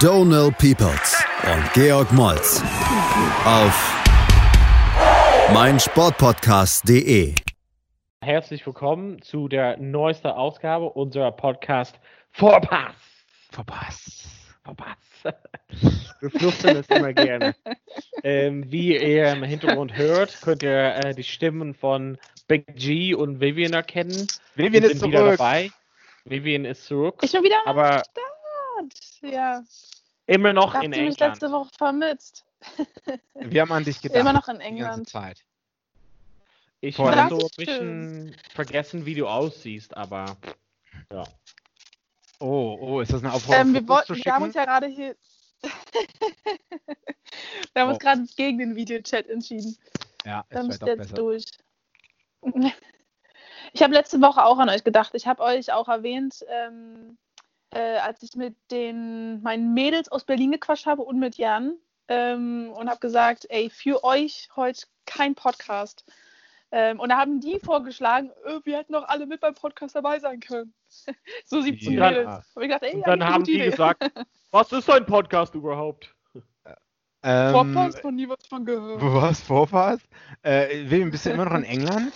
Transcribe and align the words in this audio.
Donal 0.00 0.50
Peoples 0.52 1.22
und 1.44 1.72
Georg 1.74 2.10
Moltz 2.12 2.62
auf 3.44 4.02
meinsportpodcast.de. 5.52 7.34
Herzlich 8.22 8.64
willkommen 8.64 9.20
zu 9.20 9.46
der 9.48 9.76
neuesten 9.76 10.28
Ausgabe 10.28 10.88
unserer 10.88 11.32
Podcast 11.32 12.00
Vorpass. 12.30 12.94
Vorpass. 13.50 14.26
Vorpass. 14.64 14.96
Wir 16.20 16.30
flüstern 16.30 16.76
es 16.76 16.88
immer 16.88 17.12
gerne. 17.12 17.54
Ähm, 18.22 18.72
wie 18.72 18.96
ihr 18.96 19.32
im 19.32 19.42
Hintergrund 19.42 19.98
hört, 19.98 20.40
könnt 20.40 20.62
ihr 20.62 20.96
äh, 20.96 21.14
die 21.14 21.24
Stimmen 21.24 21.74
von 21.74 22.16
Big 22.48 22.64
G 22.74 23.12
und 23.14 23.40
Vivian 23.40 23.74
erkennen. 23.74 24.26
Vivian 24.54 24.84
ist 24.84 25.02
wieder 25.02 25.18
zurück. 25.18 25.38
dabei. 25.38 25.70
Vivian 26.24 26.64
ist 26.64 26.86
zurück. 26.86 27.16
Ich 27.22 27.32
bin 27.32 27.42
wieder 27.42 27.56
am 27.66 27.76
aber 27.76 27.98
Start. 27.98 28.30
Ja, 29.22 29.62
immer 30.34 30.52
noch 30.52 30.74
in 30.76 30.82
ihr 30.82 30.88
mich 30.88 30.98
England. 30.98 31.20
letzte 31.20 31.50
Woche 31.52 31.70
vermisst? 31.76 32.44
Wir 33.34 33.62
haben 33.62 33.72
an 33.72 33.84
dich 33.84 34.00
gedacht. 34.02 34.18
Immer 34.20 34.32
noch 34.32 34.48
in 34.48 34.56
Die 34.56 34.60
ganze 34.60 34.68
England. 34.68 35.08
Zeit. 35.08 35.44
Ich 36.80 36.98
habe 36.98 37.28
so 37.28 37.36
ein 37.38 37.44
ist 37.46 37.56
bisschen 37.56 38.36
vergessen, 38.54 39.04
wie 39.06 39.14
du 39.14 39.26
aussiehst, 39.26 39.96
aber 39.96 40.36
ja. 41.12 41.24
Oh, 42.38 42.78
oh, 42.80 43.00
ist 43.00 43.12
das 43.12 43.22
eine 43.22 43.32
Aufforderung, 43.34 43.68
Ähm, 43.68 43.74
wir, 43.74 43.88
wollten, 43.88 44.16
wir 44.16 44.32
haben 44.32 44.44
uns 44.44 44.54
ja 44.54 44.64
gerade 44.64 44.86
hier. 44.86 45.14
wir 47.74 47.82
haben 47.82 47.88
uns 47.90 47.96
Oh. 47.96 47.98
gerade 47.98 48.24
gegen 48.36 48.58
den 48.58 48.76
Videochat 48.76 49.28
entschieden. 49.28 49.76
ja, 50.24 50.44
wäre 50.48 50.66
es 50.68 50.78
doch 50.78 50.86
jetzt 50.86 50.98
besser. 50.98 51.14
durch. 51.14 51.44
Ich 53.72 53.82
habe 53.84 53.94
letzte 53.94 54.20
Woche 54.20 54.44
auch 54.44 54.58
an 54.58 54.68
euch 54.68 54.82
gedacht. 54.82 55.12
Ich 55.14 55.28
habe 55.28 55.42
euch 55.44 55.72
auch 55.72 55.86
erwähnt, 55.86 56.44
ähm, 56.48 57.18
äh, 57.70 57.98
als 57.98 58.22
ich 58.22 58.34
mit 58.34 58.56
den 58.70 59.42
meinen 59.42 59.74
Mädels 59.74 60.10
aus 60.10 60.24
Berlin 60.24 60.52
gequatscht 60.52 60.86
habe 60.86 61.02
und 61.02 61.18
mit 61.18 61.36
Jan 61.36 61.74
ähm, 62.08 62.70
und 62.74 62.88
habe 62.88 63.00
gesagt, 63.00 63.46
ey, 63.48 63.70
für 63.70 64.02
euch 64.04 64.48
heute 64.56 64.86
kein 65.06 65.34
Podcast. 65.34 66.04
Ähm, 66.72 67.00
und 67.00 67.08
da 67.08 67.16
haben 67.16 67.40
die 67.40 67.58
vorgeschlagen, 67.58 68.30
äh, 68.44 68.60
wir 68.64 68.78
hätten 68.78 68.92
doch 68.92 69.08
alle 69.08 69.26
mit 69.26 69.40
beim 69.40 69.54
Podcast 69.54 69.94
dabei 69.96 70.20
sein 70.20 70.38
können. 70.40 70.72
so 71.44 71.60
17 71.60 71.92
Ja. 71.94 72.08
Mädels. 72.10 72.26
Hab 72.28 72.42
ich 72.56 72.62
gedacht, 72.62 72.82
ey, 72.84 72.94
Und 72.94 73.06
dann 73.08 73.24
haben 73.24 73.44
die 73.44 73.54
Idee. 73.54 73.70
gesagt, 73.70 74.02
was 74.52 74.70
ist 74.72 74.88
ein 74.90 75.04
Podcast 75.06 75.54
überhaupt? 75.54 76.14
Ähm, 77.22 77.52
Vorpass, 77.52 78.02
noch 78.02 78.12
nie 78.12 78.26
was 78.28 78.46
von 78.48 78.64
gehört. 78.64 79.02
was, 79.02 79.40
Vorpass? 79.42 80.00
Äh, 80.42 80.84
Vivian, 80.88 81.10
bist 81.10 81.26
du 81.26 81.30
immer 81.30 81.44
noch 81.44 81.54
in 81.54 81.64
England? 81.64 82.12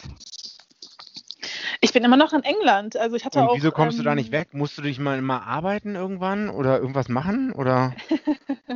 Ich 1.85 1.93
bin 1.93 2.03
immer 2.03 2.17
noch 2.17 2.33
in 2.33 2.43
England. 2.43 2.97
Also 2.97 3.15
ich 3.15 3.25
hatte 3.27 3.41
Und 3.41 3.49
auch. 3.49 3.57
wieso 3.57 3.71
kommst 3.71 3.99
du 3.99 4.03
da 4.03 4.13
ähm, 4.13 4.17
nicht 4.17 4.33
weg? 4.33 4.55
Musst 4.55 4.79
du 4.79 4.83
dich 4.83 4.99
mal, 4.99 5.21
mal 5.21 5.41
arbeiten 5.41 5.95
irgendwann 5.95 6.49
oder 6.49 6.79
irgendwas 6.79 7.09
machen? 7.09 7.53
Oder? 7.53 7.95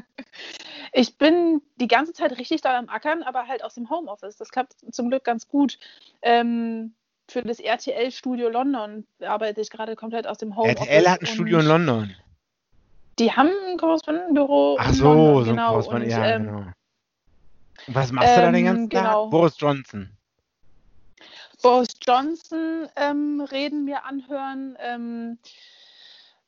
Ich 0.93 1.19
bin 1.19 1.61
die 1.77 1.87
ganze 1.87 2.15
Zeit 2.15 2.39
richtig 2.39 2.63
da 2.63 2.79
am 2.79 2.89
Ackern, 2.89 3.23
aber 3.23 3.47
halt 3.47 3.63
aus 3.63 3.75
dem 3.75 3.91
Homeoffice. 3.91 4.37
Das 4.37 4.51
klappt 4.51 4.75
zum 4.91 5.11
Glück 5.11 5.23
ganz 5.23 5.47
gut. 5.47 5.79
Ähm, 6.23 6.95
für 7.29 7.43
das 7.43 7.61
RTL-Studio 7.61 8.49
London 8.49 9.07
arbeite 9.21 9.61
ich 9.61 9.69
gerade 9.69 9.97
komplett 9.97 10.27
aus 10.27 10.39
dem 10.39 10.57
Homeoffice. 10.57 10.87
RTL 10.87 11.11
hat 11.11 11.21
ein 11.21 11.27
Studio 11.27 11.59
in 11.59 11.67
London. 11.67 12.17
Die 13.19 13.31
haben 13.31 13.51
ein 13.69 13.77
Korrespondentenbüro 13.77 14.77
Ach 14.81 14.89
in 14.89 14.95
so, 14.95 15.05
London, 15.05 15.35
so 15.35 15.51
ein 15.51 15.57
genau. 15.57 15.71
Korrespondent. 15.71 16.11
Ja, 16.11 16.27
ähm, 16.27 16.45
genau. 16.47 16.59
Und 17.87 17.95
was 17.95 18.13
machst 18.13 18.37
du 18.37 18.41
da 18.41 18.47
den 18.47 18.55
ähm, 18.55 18.65
ganzen 18.65 18.89
genau. 18.89 19.25
Tag? 19.25 19.31
Boris 19.31 19.55
Johnson. 19.59 20.18
Boris 21.63 21.89
Johnson 22.07 22.89
ähm, 22.97 23.41
reden 23.41 23.85
mir 23.85 24.05
anhören, 24.05 24.77
ähm, 24.81 25.39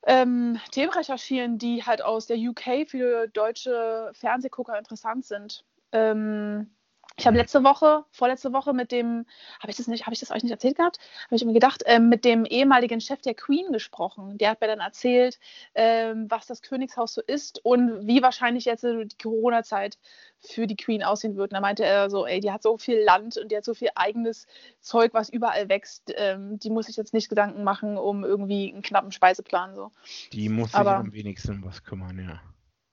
ähm, 0.06 0.60
Themen 0.70 0.92
recherchieren, 0.92 1.58
die 1.58 1.84
halt 1.84 2.02
aus 2.02 2.26
der 2.26 2.38
UK 2.38 2.88
für 2.88 3.28
deutsche 3.28 4.10
Fernsehgucker 4.14 4.78
interessant 4.78 5.26
sind. 5.26 5.64
Ähm, 5.92 6.70
ich 7.20 7.26
habe 7.26 7.36
letzte 7.36 7.62
Woche, 7.62 8.04
vorletzte 8.12 8.52
Woche 8.54 8.72
mit 8.72 8.90
dem, 8.92 9.26
habe 9.60 9.70
ich 9.70 9.76
das 9.76 9.86
nicht, 9.88 10.06
habe 10.06 10.14
ich 10.14 10.20
das 10.20 10.30
euch 10.30 10.42
nicht 10.42 10.52
erzählt 10.52 10.76
gehabt? 10.76 10.98
Habe 11.26 11.36
ich 11.36 11.44
mir 11.44 11.52
gedacht, 11.52 11.82
ähm, 11.84 12.08
mit 12.08 12.24
dem 12.24 12.46
ehemaligen 12.46 13.00
Chef 13.00 13.20
der 13.20 13.34
Queen 13.34 13.70
gesprochen. 13.72 14.38
Der 14.38 14.50
hat 14.50 14.60
mir 14.62 14.66
dann 14.68 14.80
erzählt, 14.80 15.38
ähm, 15.74 16.30
was 16.30 16.46
das 16.46 16.62
Königshaus 16.62 17.12
so 17.12 17.20
ist 17.20 17.62
und 17.64 18.06
wie 18.06 18.22
wahrscheinlich 18.22 18.64
jetzt 18.64 18.84
die 18.84 19.08
Corona-Zeit 19.22 19.98
für 20.40 20.66
die 20.66 20.76
Queen 20.76 21.02
aussehen 21.04 21.36
wird. 21.36 21.50
Und 21.52 21.56
da 21.56 21.60
meinte 21.60 21.84
er 21.84 22.08
so, 22.08 22.24
ey, 22.26 22.40
die 22.40 22.50
hat 22.50 22.62
so 22.62 22.78
viel 22.78 22.98
Land 23.02 23.36
und 23.36 23.52
die 23.52 23.56
hat 23.58 23.64
so 23.66 23.74
viel 23.74 23.90
eigenes 23.94 24.46
Zeug, 24.80 25.12
was 25.12 25.28
überall 25.28 25.68
wächst. 25.68 26.14
Ähm, 26.16 26.58
die 26.58 26.70
muss 26.70 26.86
sich 26.86 26.96
jetzt 26.96 27.12
nicht 27.12 27.28
Gedanken 27.28 27.64
machen 27.64 27.98
um 27.98 28.24
irgendwie 28.24 28.72
einen 28.72 28.80
knappen 28.82 29.12
Speiseplan. 29.12 29.74
So. 29.74 29.92
Die 30.32 30.48
muss 30.48 30.70
sich 30.70 30.80
Aber- 30.80 30.96
am 30.96 31.12
wenigsten 31.12 31.56
um 31.56 31.64
was 31.64 31.84
kümmern, 31.84 32.18
ja. 32.18 32.40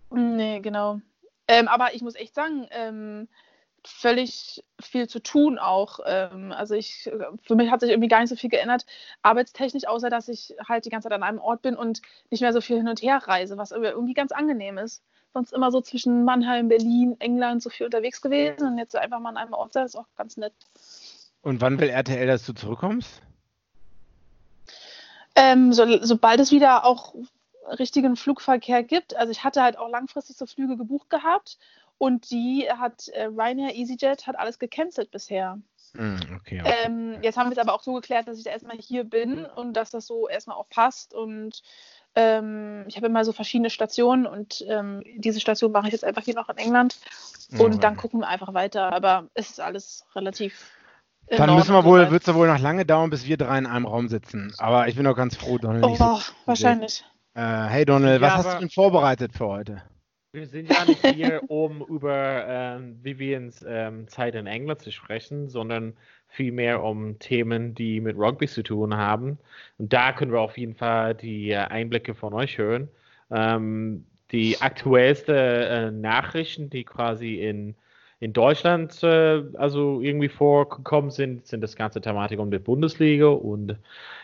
Nee, 0.09 0.59
genau. 0.59 0.99
Ähm, 1.47 1.69
aber 1.69 1.93
ich 1.95 2.01
muss 2.01 2.15
echt 2.15 2.35
sagen, 2.35 2.67
ähm, 2.71 3.29
völlig 3.87 4.63
viel 4.79 5.07
zu 5.07 5.19
tun 5.19 5.57
auch. 5.57 5.99
Ähm, 6.05 6.51
also 6.51 6.75
ich, 6.75 7.09
für 7.41 7.55
mich 7.55 7.71
hat 7.71 7.79
sich 7.79 7.89
irgendwie 7.89 8.09
gar 8.09 8.19
nicht 8.19 8.29
so 8.29 8.35
viel 8.35 8.49
geändert, 8.49 8.85
arbeitstechnisch, 9.21 9.87
außer 9.87 10.09
dass 10.09 10.27
ich 10.27 10.55
halt 10.67 10.85
die 10.85 10.89
ganze 10.89 11.09
Zeit 11.09 11.15
an 11.15 11.23
einem 11.23 11.39
Ort 11.39 11.61
bin 11.61 11.75
und 11.75 12.01
nicht 12.29 12.41
mehr 12.41 12.53
so 12.53 12.61
viel 12.61 12.77
hin 12.77 12.87
und 12.87 13.01
her 13.01 13.21
reise, 13.25 13.57
was 13.57 13.71
irgendwie 13.71 14.13
ganz 14.13 14.31
angenehm 14.31 14.77
ist. 14.77 15.01
Sonst 15.33 15.53
immer 15.53 15.71
so 15.71 15.81
zwischen 15.81 16.23
Mannheim, 16.23 16.67
Berlin, 16.67 17.15
England 17.19 17.61
so 17.61 17.69
viel 17.69 17.85
unterwegs 17.85 18.21
gewesen 18.21 18.67
und 18.67 18.77
jetzt 18.77 18.91
so 18.91 18.97
einfach 18.97 19.19
mal 19.19 19.29
an 19.29 19.37
einem 19.37 19.53
Ort 19.53 19.73
sein, 19.73 19.85
ist 19.85 19.95
auch 19.95 20.07
ganz 20.15 20.37
nett. 20.37 20.53
Und 21.41 21.61
wann 21.61 21.79
will 21.79 21.89
RTL, 21.89 22.27
dass 22.27 22.45
du 22.45 22.53
zurückkommst? 22.53 23.21
Ähm, 25.35 25.71
so, 25.71 25.85
sobald 26.01 26.39
es 26.39 26.51
wieder 26.51 26.85
auch 26.85 27.13
richtigen 27.79 28.15
Flugverkehr 28.15 28.81
gibt, 28.83 29.15
also 29.15 29.31
ich 29.31 29.43
hatte 29.43 29.61
halt 29.61 29.77
auch 29.77 29.89
langfristig 29.89 30.37
so 30.37 30.45
Flüge 30.45 30.77
gebucht 30.77 31.09
gehabt 31.09 31.57
und 31.97 32.29
die 32.31 32.67
hat 32.69 33.07
äh, 33.09 33.25
Ryanair, 33.25 33.75
EasyJet 33.75 34.27
hat 34.27 34.37
alles 34.37 34.59
gecancelt 34.59 35.11
bisher. 35.11 35.59
Hm, 35.95 36.19
okay. 36.35 36.61
okay. 36.61 36.73
Ähm, 36.85 37.17
jetzt 37.21 37.37
haben 37.37 37.49
wir 37.49 37.53
es 37.53 37.57
aber 37.57 37.73
auch 37.73 37.83
so 37.83 37.93
geklärt, 37.93 38.27
dass 38.27 38.37
ich 38.37 38.43
da 38.43 38.51
erstmal 38.51 38.77
hier 38.77 39.03
bin 39.03 39.45
und 39.45 39.73
dass 39.73 39.89
das 39.89 40.05
so 40.05 40.27
erstmal 40.27 40.57
auch 40.57 40.69
passt 40.69 41.13
und 41.13 41.61
ähm, 42.15 42.83
ich 42.87 42.97
habe 42.97 43.07
immer 43.07 43.23
so 43.23 43.31
verschiedene 43.31 43.69
Stationen 43.69 44.25
und 44.25 44.65
ähm, 44.67 45.03
diese 45.17 45.39
Station 45.39 45.71
mache 45.71 45.87
ich 45.87 45.93
jetzt 45.93 46.03
einfach 46.03 46.23
hier 46.23 46.35
noch 46.35 46.49
in 46.49 46.57
England 46.57 46.97
und 47.57 47.75
Ja. 47.75 47.79
dann 47.79 47.95
gucken 47.95 48.19
wir 48.19 48.27
einfach 48.27 48.53
weiter, 48.53 48.91
aber 48.91 49.29
es 49.33 49.51
ist 49.51 49.59
alles 49.59 50.05
relativ 50.15 50.71
Dann 51.29 51.55
müssen 51.55 51.73
wir 51.73 51.83
wohl, 51.85 52.09
wird 52.11 52.23
es 52.23 52.27
ja 52.27 52.35
wohl 52.35 52.47
noch 52.47 52.59
lange 52.59 52.85
dauern, 52.85 53.09
bis 53.09 53.25
wir 53.25 53.37
drei 53.37 53.57
in 53.57 53.65
einem 53.65 53.85
Raum 53.85 54.07
sitzen. 54.07 54.53
Aber 54.57 54.87
ich 54.87 54.95
bin 54.95 55.05
doch 55.05 55.15
ganz 55.15 55.35
froh, 55.35 55.57
Donald. 55.57 55.83
Oh, 55.83 55.89
nicht 55.89 55.99
so 55.99 56.21
wahrscheinlich. 56.45 57.05
Äh, 57.33 57.41
hey 57.41 57.85
Donald, 57.85 58.21
Ja, 58.21 58.27
was 58.27 58.45
hast 58.45 58.55
du 58.55 58.59
denn 58.59 58.69
vorbereitet 58.69 59.33
für 59.33 59.47
heute? 59.47 59.83
Wir 60.33 60.45
sind 60.45 60.71
ja 60.71 60.85
nicht 60.85 61.05
hier, 61.05 61.41
um 61.47 61.81
über 61.81 62.45
ähm, 62.47 62.99
Vivians 63.01 63.65
ähm, 63.67 64.07
Zeit 64.07 64.35
in 64.35 64.45
England 64.45 64.81
zu 64.81 64.91
sprechen, 64.91 65.49
sondern 65.49 65.93
vielmehr 66.27 66.83
um 66.83 67.17
Themen, 67.19 67.73
die 67.73 68.01
mit 68.01 68.17
Rugby 68.17 68.47
zu 68.47 68.61
tun 68.61 68.95
haben. 68.95 69.39
Und 69.77 69.93
da 69.93 70.11
können 70.11 70.31
wir 70.33 70.41
auf 70.41 70.57
jeden 70.57 70.75
Fall 70.75 71.15
die 71.15 71.51
äh, 71.51 71.57
Einblicke 71.57 72.13
von 72.13 72.33
euch 72.33 72.57
hören. 72.57 72.89
Ähm, 73.31 74.05
die 74.31 74.59
aktuellste 74.59 75.33
äh, 75.33 75.91
Nachrichten, 75.91 76.69
die 76.69 76.83
quasi 76.83 77.35
in, 77.35 77.75
in 78.19 78.33
Deutschland 78.33 79.01
äh, 79.03 79.43
also 79.53 80.01
irgendwie 80.01 80.29
vorgekommen 80.29 81.09
sind, 81.09 81.47
sind 81.47 81.61
das 81.61 81.77
ganze 81.77 82.01
Thematik 82.01 82.39
um 82.39 82.51
die 82.51 82.59
Bundesliga. 82.59 83.27
Und 83.27 83.77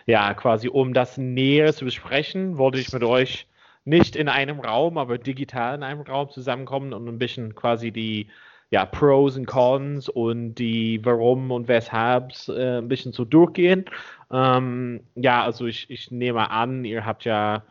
ja, 0.06 0.34
quasi 0.34 0.68
um 0.68 0.94
das 0.94 1.18
näher 1.18 1.74
zu 1.74 1.86
besprechen, 1.86 2.58
wollte 2.58 2.80
ich 2.80 2.92
mit 2.92 3.04
euch 3.04 3.48
nicht 3.86 4.16
in 4.16 4.30
einem 4.30 4.60
Raum, 4.60 4.98
aber 4.98 5.18
digital 5.18 5.76
in 5.76 5.84
einem 5.84 6.02
Raum 6.02 6.30
zusammenkommen 6.30 6.94
und 6.94 7.08
ein 7.08 7.20
bisschen 7.20 7.56
quasi 7.56 7.92
die 7.92 8.28
ja, 8.70 8.86
Pros 8.86 9.38
und 9.38 9.46
Cons 9.46 10.10
und 10.10 10.56
die 10.56 11.00
Warum 11.06 11.52
und 11.52 11.68
Weshalbs 11.68 12.50
äh, 12.50 12.80
ein 12.80 12.88
bisschen 12.88 13.12
so 13.14 13.24
durchgehen. 13.24 13.86
Ähm, 14.32 15.02
ja, 15.14 15.44
also 15.44 15.68
ich, 15.68 15.90
ich 15.92 16.10
nehme 16.10 16.50
an, 16.50 16.84
ihr 16.84 17.06
habt 17.06 17.24
ja 17.24 17.64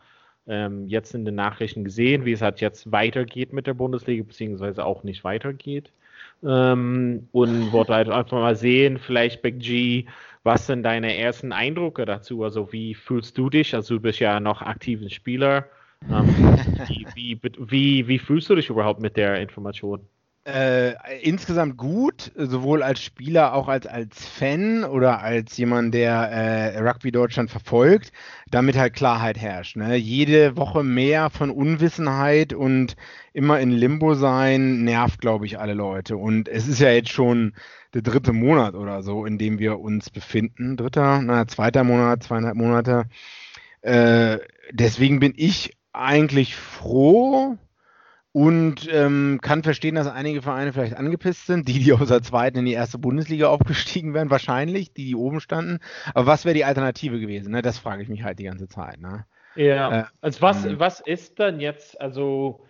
ähm, 0.47 0.87
jetzt 0.87 1.13
in 1.13 1.25
den 1.25 1.35
Nachrichten 1.35 1.83
gesehen, 1.83 2.23
wie 2.25 2.31
es 2.31 2.41
halt 2.41 2.61
jetzt 2.61 2.91
weitergeht 2.91 3.51
mit 3.51 3.67
der 3.67 3.73
Bundesliga, 3.73 4.23
beziehungsweise 4.23 4.85
auch 4.85 5.03
nicht 5.03 5.25
weitergeht. 5.25 5.91
Ähm, 6.41 7.27
und 7.31 7.71
wollte 7.71 7.93
halt 7.95 8.09
einfach 8.09 8.39
mal 8.39 8.55
sehen, 8.55 8.97
vielleicht 8.97 9.41
Big 9.41 9.59
G, 9.59 10.05
was 10.43 10.67
sind 10.67 10.83
deine 10.83 11.17
ersten 11.17 11.51
Eindrücke 11.51 12.05
dazu? 12.05 12.43
Also 12.43 12.71
wie 12.71 12.93
fühlst 12.95 13.37
du 13.37 13.49
dich? 13.49 13.75
Also 13.75 13.95
du 13.95 14.01
bist 14.01 14.19
ja 14.19 14.39
noch 14.39 14.61
aktiver 14.61 15.09
Spieler. 15.09 15.65
Ähm, 16.09 16.27
wie, 16.87 17.07
wie, 17.15 17.39
wie, 17.59 18.07
wie 18.07 18.19
fühlst 18.19 18.49
du 18.49 18.55
dich 18.55 18.69
überhaupt 18.69 19.01
mit 19.01 19.17
der 19.17 19.39
Information? 19.41 20.01
Äh, 20.45 20.95
insgesamt 21.21 21.77
gut, 21.77 22.33
sowohl 22.35 22.83
als 22.83 23.01
Spieler, 23.01 23.53
auch 23.53 23.69
als, 23.69 23.87
als 23.87 24.27
Fan 24.27 24.83
oder 24.83 25.21
als 25.21 25.55
jemand, 25.55 25.93
der 25.93 26.13
äh, 26.13 26.79
Rugby 26.79 27.13
Deutschland 27.13 27.49
verfolgt, 27.49 28.11
damit 28.51 28.77
halt 28.77 28.93
Klarheit 28.93 29.39
herrscht. 29.39 29.77
Ne? 29.77 29.95
Jede 29.95 30.57
Woche 30.57 30.83
mehr 30.83 31.29
von 31.29 31.49
Unwissenheit 31.49 32.51
und 32.51 32.97
immer 33.31 33.61
in 33.61 33.71
Limbo 33.71 34.15
sein, 34.15 34.83
nervt, 34.83 35.21
glaube 35.21 35.45
ich, 35.45 35.59
alle 35.59 35.75
Leute. 35.75 36.17
Und 36.17 36.49
es 36.49 36.67
ist 36.67 36.81
ja 36.81 36.89
jetzt 36.89 37.11
schon 37.11 37.53
der 37.93 38.01
dritte 38.01 38.33
Monat 38.33 38.75
oder 38.75 39.01
so, 39.01 39.25
in 39.25 39.37
dem 39.37 39.59
wir 39.59 39.79
uns 39.79 40.09
befinden. 40.09 40.75
Dritter, 40.75 41.21
na, 41.21 41.47
zweiter 41.47 41.85
Monat, 41.85 42.23
zweieinhalb 42.23 42.57
Monate. 42.57 43.05
Äh, 43.81 44.39
deswegen 44.73 45.21
bin 45.21 45.33
ich 45.37 45.71
eigentlich 45.93 46.55
froh, 46.55 47.57
und 48.33 48.89
ähm, 48.91 49.39
kann 49.43 49.61
verstehen, 49.61 49.93
dass 49.93 50.07
einige 50.07 50.41
Vereine 50.41 50.73
vielleicht 50.73 50.97
angepisst 50.97 51.45
sind, 51.45 51.67
die, 51.67 51.77
die 51.79 51.93
aus 51.93 52.07
der 52.07 52.23
zweiten 52.23 52.57
in 52.57 52.65
die 52.65 52.73
erste 52.73 52.97
Bundesliga 52.97 53.47
aufgestiegen 53.47 54.15
wären, 54.15 54.31
wahrscheinlich, 54.31 54.91
die, 54.91 55.05
die 55.05 55.15
oben 55.15 55.39
standen. 55.39 55.79
Aber 56.15 56.25
was 56.25 56.43
wäre 56.43 56.55
die 56.55 56.65
Alternative 56.65 57.19
gewesen? 57.19 57.51
Ne? 57.51 57.61
Das 57.61 57.77
frage 57.77 58.01
ich 58.01 58.09
mich 58.09 58.23
halt 58.23 58.39
die 58.39 58.45
ganze 58.45 58.67
Zeit. 58.67 58.99
Ne? 58.99 59.25
Ja, 59.55 59.99
äh, 59.99 60.03
also 60.21 60.41
was, 60.41 60.65
ähm, 60.65 60.79
was 60.79 60.99
ist 60.99 61.37
denn 61.37 61.59
jetzt, 61.59 62.01
also, 62.01 62.65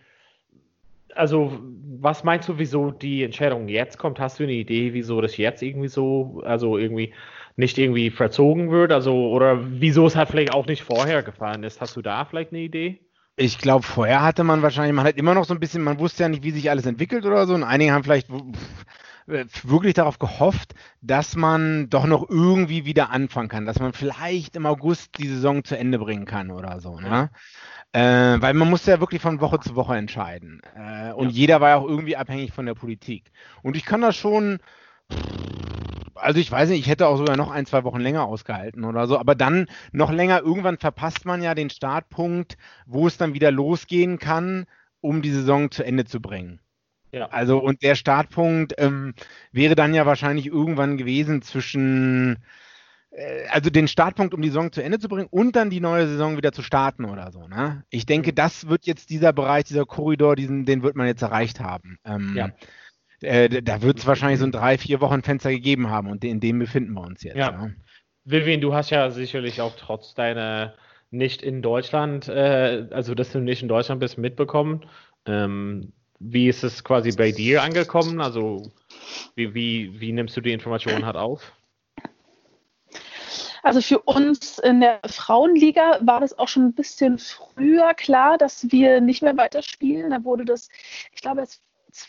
also 1.15 1.57
was 2.01 2.25
meinst 2.25 2.49
du, 2.49 2.59
wieso 2.59 2.91
die 2.91 3.23
Entscheidung 3.23 3.69
jetzt 3.69 3.97
kommt? 3.97 4.19
Hast 4.19 4.39
du 4.39 4.43
eine 4.43 4.51
Idee, 4.51 4.93
wieso 4.93 5.21
das 5.21 5.37
jetzt 5.37 5.63
irgendwie 5.63 5.87
so, 5.87 6.41
also 6.43 6.77
irgendwie 6.77 7.13
nicht 7.55 7.77
irgendwie 7.77 8.09
verzogen 8.09 8.69
wird? 8.69 8.91
Also, 8.91 9.29
oder 9.29 9.59
wieso 9.79 10.07
es 10.07 10.17
halt 10.17 10.27
vielleicht 10.27 10.53
auch 10.53 10.65
nicht 10.65 10.83
vorher 10.83 11.23
gefallen 11.23 11.63
ist? 11.63 11.79
Hast 11.79 11.95
du 11.95 12.01
da 12.01 12.25
vielleicht 12.25 12.51
eine 12.51 12.63
Idee? 12.63 12.99
Ich 13.35 13.57
glaube, 13.57 13.83
vorher 13.83 14.21
hatte 14.21 14.43
man 14.43 14.61
wahrscheinlich, 14.61 14.93
man 14.93 15.05
hat 15.05 15.17
immer 15.17 15.33
noch 15.33 15.45
so 15.45 15.53
ein 15.53 15.59
bisschen, 15.59 15.83
man 15.83 15.99
wusste 15.99 16.23
ja 16.23 16.29
nicht, 16.29 16.43
wie 16.43 16.51
sich 16.51 16.69
alles 16.69 16.85
entwickelt 16.85 17.25
oder 17.25 17.47
so. 17.47 17.55
Und 17.55 17.63
einige 17.63 17.91
haben 17.91 18.03
vielleicht 18.03 18.27
wirklich 19.25 19.93
darauf 19.93 20.19
gehofft, 20.19 20.73
dass 21.01 21.35
man 21.35 21.89
doch 21.89 22.05
noch 22.05 22.29
irgendwie 22.29 22.85
wieder 22.85 23.09
anfangen 23.09 23.49
kann, 23.49 23.65
dass 23.65 23.79
man 23.79 23.93
vielleicht 23.93 24.55
im 24.55 24.65
August 24.65 25.17
die 25.17 25.27
Saison 25.27 25.63
zu 25.63 25.77
Ende 25.77 25.97
bringen 25.97 26.25
kann 26.25 26.51
oder 26.51 26.79
so. 26.79 26.99
Ne? 26.99 27.29
Äh, 27.93 28.41
weil 28.41 28.53
man 28.53 28.69
musste 28.69 28.91
ja 28.91 28.99
wirklich 28.99 29.21
von 29.21 29.39
Woche 29.39 29.59
zu 29.59 29.75
Woche 29.75 29.95
entscheiden. 29.95 30.61
Äh, 30.75 31.13
und 31.13 31.29
ja. 31.29 31.33
jeder 31.33 31.61
war 31.61 31.69
ja 31.69 31.75
auch 31.77 31.87
irgendwie 31.87 32.17
abhängig 32.17 32.51
von 32.51 32.65
der 32.65 32.75
Politik. 32.75 33.31
Und 33.61 33.77
ich 33.77 33.85
kann 33.85 34.01
das 34.01 34.15
schon 34.15 34.59
also 36.23 36.39
ich 36.39 36.51
weiß 36.51 36.69
nicht, 36.69 36.79
ich 36.79 36.87
hätte 36.87 37.07
auch 37.07 37.17
sogar 37.17 37.37
noch 37.37 37.51
ein, 37.51 37.65
zwei 37.65 37.83
Wochen 37.83 37.99
länger 37.99 38.25
ausgehalten 38.25 38.83
oder 38.85 39.07
so, 39.07 39.19
aber 39.19 39.35
dann 39.35 39.67
noch 39.91 40.11
länger, 40.11 40.41
irgendwann 40.41 40.77
verpasst 40.77 41.25
man 41.25 41.41
ja 41.41 41.53
den 41.53 41.69
Startpunkt, 41.69 42.57
wo 42.85 43.07
es 43.07 43.17
dann 43.17 43.33
wieder 43.33 43.51
losgehen 43.51 44.19
kann, 44.19 44.65
um 45.01 45.21
die 45.21 45.31
Saison 45.31 45.69
zu 45.69 45.83
Ende 45.83 46.05
zu 46.05 46.21
bringen. 46.21 46.59
Ja. 47.11 47.27
Also 47.27 47.59
und 47.59 47.83
der 47.83 47.95
Startpunkt 47.95 48.73
ähm, 48.77 49.13
wäre 49.51 49.75
dann 49.75 49.93
ja 49.93 50.05
wahrscheinlich 50.05 50.47
irgendwann 50.47 50.97
gewesen 50.97 51.43
zwischen, 51.43 52.37
äh, 53.11 53.47
also 53.49 53.69
den 53.69 53.87
Startpunkt, 53.87 54.33
um 54.33 54.41
die 54.41 54.47
Saison 54.47 54.71
zu 54.71 54.81
Ende 54.81 54.97
zu 54.97 55.09
bringen 55.09 55.27
und 55.29 55.55
dann 55.55 55.69
die 55.69 55.81
neue 55.81 56.07
Saison 56.07 56.37
wieder 56.37 56.53
zu 56.53 56.63
starten 56.63 57.05
oder 57.05 57.31
so. 57.31 57.47
Ne? 57.47 57.83
Ich 57.91 58.07
denke, 58.07 58.31
mhm. 58.31 58.35
das 58.35 58.67
wird 58.67 58.87
jetzt 58.87 59.11
dieser 59.11 59.31
Bereich, 59.31 59.65
dieser 59.65 59.85
Korridor, 59.85 60.35
diesen, 60.35 60.65
den 60.65 60.81
wird 60.81 60.95
man 60.95 61.05
jetzt 61.05 61.21
erreicht 61.21 61.59
haben. 61.59 61.99
Ähm, 62.03 62.33
ja 62.35 62.49
äh, 63.23 63.61
da 63.61 63.81
wird 63.81 63.99
es 63.99 64.07
wahrscheinlich 64.07 64.39
so 64.39 64.45
ein 64.45 64.51
drei, 64.51 64.77
vier 64.77 65.01
Wochen 65.01 65.21
Fenster 65.21 65.51
gegeben 65.51 65.89
haben 65.89 66.09
und 66.09 66.23
in 66.23 66.39
dem 66.39 66.59
befinden 66.59 66.93
wir 66.93 67.01
uns 67.01 67.23
jetzt. 67.23 67.37
Ja. 67.37 67.51
ja. 67.51 67.69
Vivian, 68.25 68.61
du 68.61 68.73
hast 68.73 68.89
ja 68.89 69.09
sicherlich 69.09 69.61
auch 69.61 69.75
trotz 69.75 70.13
deiner 70.13 70.73
nicht 71.11 71.41
in 71.41 71.61
Deutschland, 71.61 72.27
äh, 72.27 72.87
also 72.91 73.13
dass 73.15 73.31
du 73.31 73.39
nicht 73.39 73.61
in 73.61 73.67
Deutschland 73.67 73.99
bist, 73.99 74.17
mitbekommen. 74.17 74.85
Ähm, 75.25 75.93
wie 76.19 76.47
ist 76.47 76.63
es 76.63 76.83
quasi 76.83 77.11
bei 77.11 77.31
dir 77.31 77.61
angekommen? 77.61 78.21
Also 78.21 78.71
wie, 79.35 79.53
wie, 79.53 79.99
wie 79.99 80.11
nimmst 80.11 80.35
du 80.37 80.41
die 80.41 80.53
Informationen 80.53 81.05
halt 81.05 81.17
auf? 81.17 81.53
Also 83.61 83.81
für 83.81 83.99
uns 83.99 84.59
in 84.59 84.81
der 84.81 84.99
Frauenliga 85.05 85.99
war 86.01 86.19
das 86.19 86.37
auch 86.37 86.49
schon 86.49 86.65
ein 86.65 86.73
bisschen 86.73 87.17
früher 87.17 87.93
klar, 87.93 88.37
dass 88.37 88.71
wir 88.71 88.99
nicht 88.99 89.21
mehr 89.21 89.37
weiterspielen. 89.37 90.11
Da 90.11 90.23
wurde 90.23 90.43
das, 90.43 90.69
ich 91.13 91.21
glaube, 91.21 91.41
es 91.41 91.61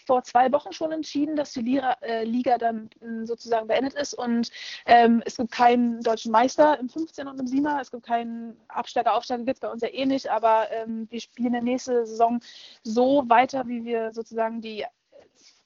vor 0.07 0.23
zwei 0.25 0.51
Wochen 0.53 0.73
schon 0.73 0.93
entschieden, 0.93 1.37
dass 1.37 1.53
die 1.53 1.61
Liga, 1.61 1.97
äh, 2.01 2.25
Liga 2.25 2.59
dann 2.59 2.91
äh, 3.01 3.25
sozusagen 3.27 3.67
beendet 3.67 3.95
ist 3.95 4.15
und 4.15 4.51
ähm, 4.87 5.23
es 5.25 5.37
gibt 5.37 5.53
keinen 5.53 6.01
deutschen 6.01 6.33
Meister 6.33 6.79
im 6.79 6.89
15 6.89 7.29
und 7.29 7.41
im 7.41 7.47
7er, 7.47 7.81
es 7.81 7.91
gibt 7.91 8.05
keinen 8.05 8.57
Absteiger, 8.69 9.15
Aufsteiger 9.15 9.45
gibt 9.45 9.57
es 9.57 9.61
bei 9.61 9.71
uns 9.71 9.83
ja 9.83 9.89
eh 9.89 10.07
nicht, 10.07 10.29
aber 10.29 10.71
ähm, 10.71 11.07
wir 11.11 11.21
spielen 11.21 11.53
der 11.53 11.63
nächste 11.63 12.07
Saison 12.07 12.41
so 12.83 13.25
weiter, 13.29 13.67
wie 13.67 13.85
wir 13.85 14.13
sozusagen 14.13 14.61
die 14.61 14.85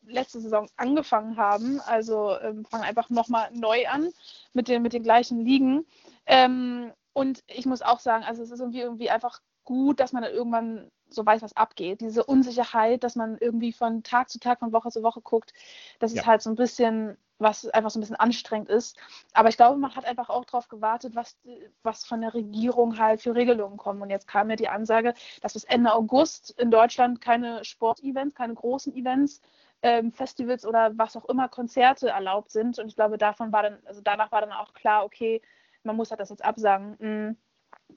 letzte 0.08 0.40
Saison 0.40 0.68
angefangen 0.76 1.36
haben. 1.36 1.80
Also 1.80 2.38
ähm, 2.40 2.64
fangen 2.64 2.84
einfach 2.84 3.10
nochmal 3.10 3.50
neu 3.52 3.86
an 3.88 4.10
mit 4.52 4.68
den, 4.68 4.82
mit 4.82 4.92
den 4.92 5.02
gleichen 5.02 5.44
Ligen. 5.44 5.86
Ähm, 6.26 6.92
und 7.12 7.42
ich 7.46 7.66
muss 7.66 7.82
auch 7.82 8.00
sagen, 8.00 8.24
also 8.24 8.42
es 8.42 8.50
ist 8.50 8.60
irgendwie, 8.60 8.80
irgendwie 8.80 9.10
einfach 9.10 9.40
gut, 9.68 10.00
dass 10.00 10.14
man 10.14 10.22
dann 10.22 10.32
irgendwann 10.32 10.90
so 11.10 11.26
weiß, 11.26 11.42
was 11.42 11.54
abgeht. 11.54 12.00
Diese 12.00 12.24
Unsicherheit, 12.24 13.04
dass 13.04 13.16
man 13.16 13.36
irgendwie 13.36 13.74
von 13.74 14.02
Tag 14.02 14.30
zu 14.30 14.38
Tag, 14.38 14.60
von 14.60 14.72
Woche 14.72 14.90
zu 14.90 15.02
Woche 15.02 15.20
guckt, 15.20 15.52
das 15.98 16.14
ja. 16.14 16.22
ist 16.22 16.26
halt 16.26 16.40
so 16.40 16.48
ein 16.48 16.56
bisschen, 16.56 17.18
was 17.38 17.68
einfach 17.68 17.90
so 17.90 17.98
ein 17.98 18.00
bisschen 18.00 18.16
anstrengend 18.16 18.70
ist. 18.70 18.96
Aber 19.34 19.50
ich 19.50 19.58
glaube, 19.58 19.78
man 19.78 19.94
hat 19.94 20.06
einfach 20.06 20.30
auch 20.30 20.46
darauf 20.46 20.68
gewartet, 20.68 21.14
was, 21.14 21.36
was 21.82 22.06
von 22.06 22.22
der 22.22 22.32
Regierung 22.32 22.98
halt 22.98 23.20
für 23.20 23.34
Regelungen 23.34 23.76
kommen. 23.76 24.00
Und 24.00 24.08
jetzt 24.08 24.26
kam 24.26 24.48
ja 24.48 24.56
die 24.56 24.70
Ansage, 24.70 25.12
dass 25.42 25.52
bis 25.52 25.64
Ende 25.64 25.92
August 25.92 26.58
in 26.58 26.70
Deutschland 26.70 27.20
keine 27.20 27.62
Sportevents, 27.62 28.34
keine 28.34 28.54
großen 28.54 28.94
Events, 28.96 29.42
ähm, 29.82 30.12
Festivals 30.12 30.64
oder 30.64 30.96
was 30.96 31.14
auch 31.14 31.26
immer, 31.26 31.50
Konzerte 31.50 32.08
erlaubt 32.08 32.52
sind. 32.52 32.78
Und 32.78 32.88
ich 32.88 32.96
glaube, 32.96 33.18
davon 33.18 33.52
war 33.52 33.64
dann, 33.64 33.80
also 33.84 34.00
danach 34.02 34.32
war 34.32 34.40
dann 34.40 34.52
auch 34.52 34.72
klar, 34.72 35.04
okay, 35.04 35.42
man 35.82 35.94
muss 35.94 36.10
halt 36.10 36.20
das 36.20 36.30
jetzt 36.30 36.44
absagen. 36.44 36.96
Mhm 37.00 37.36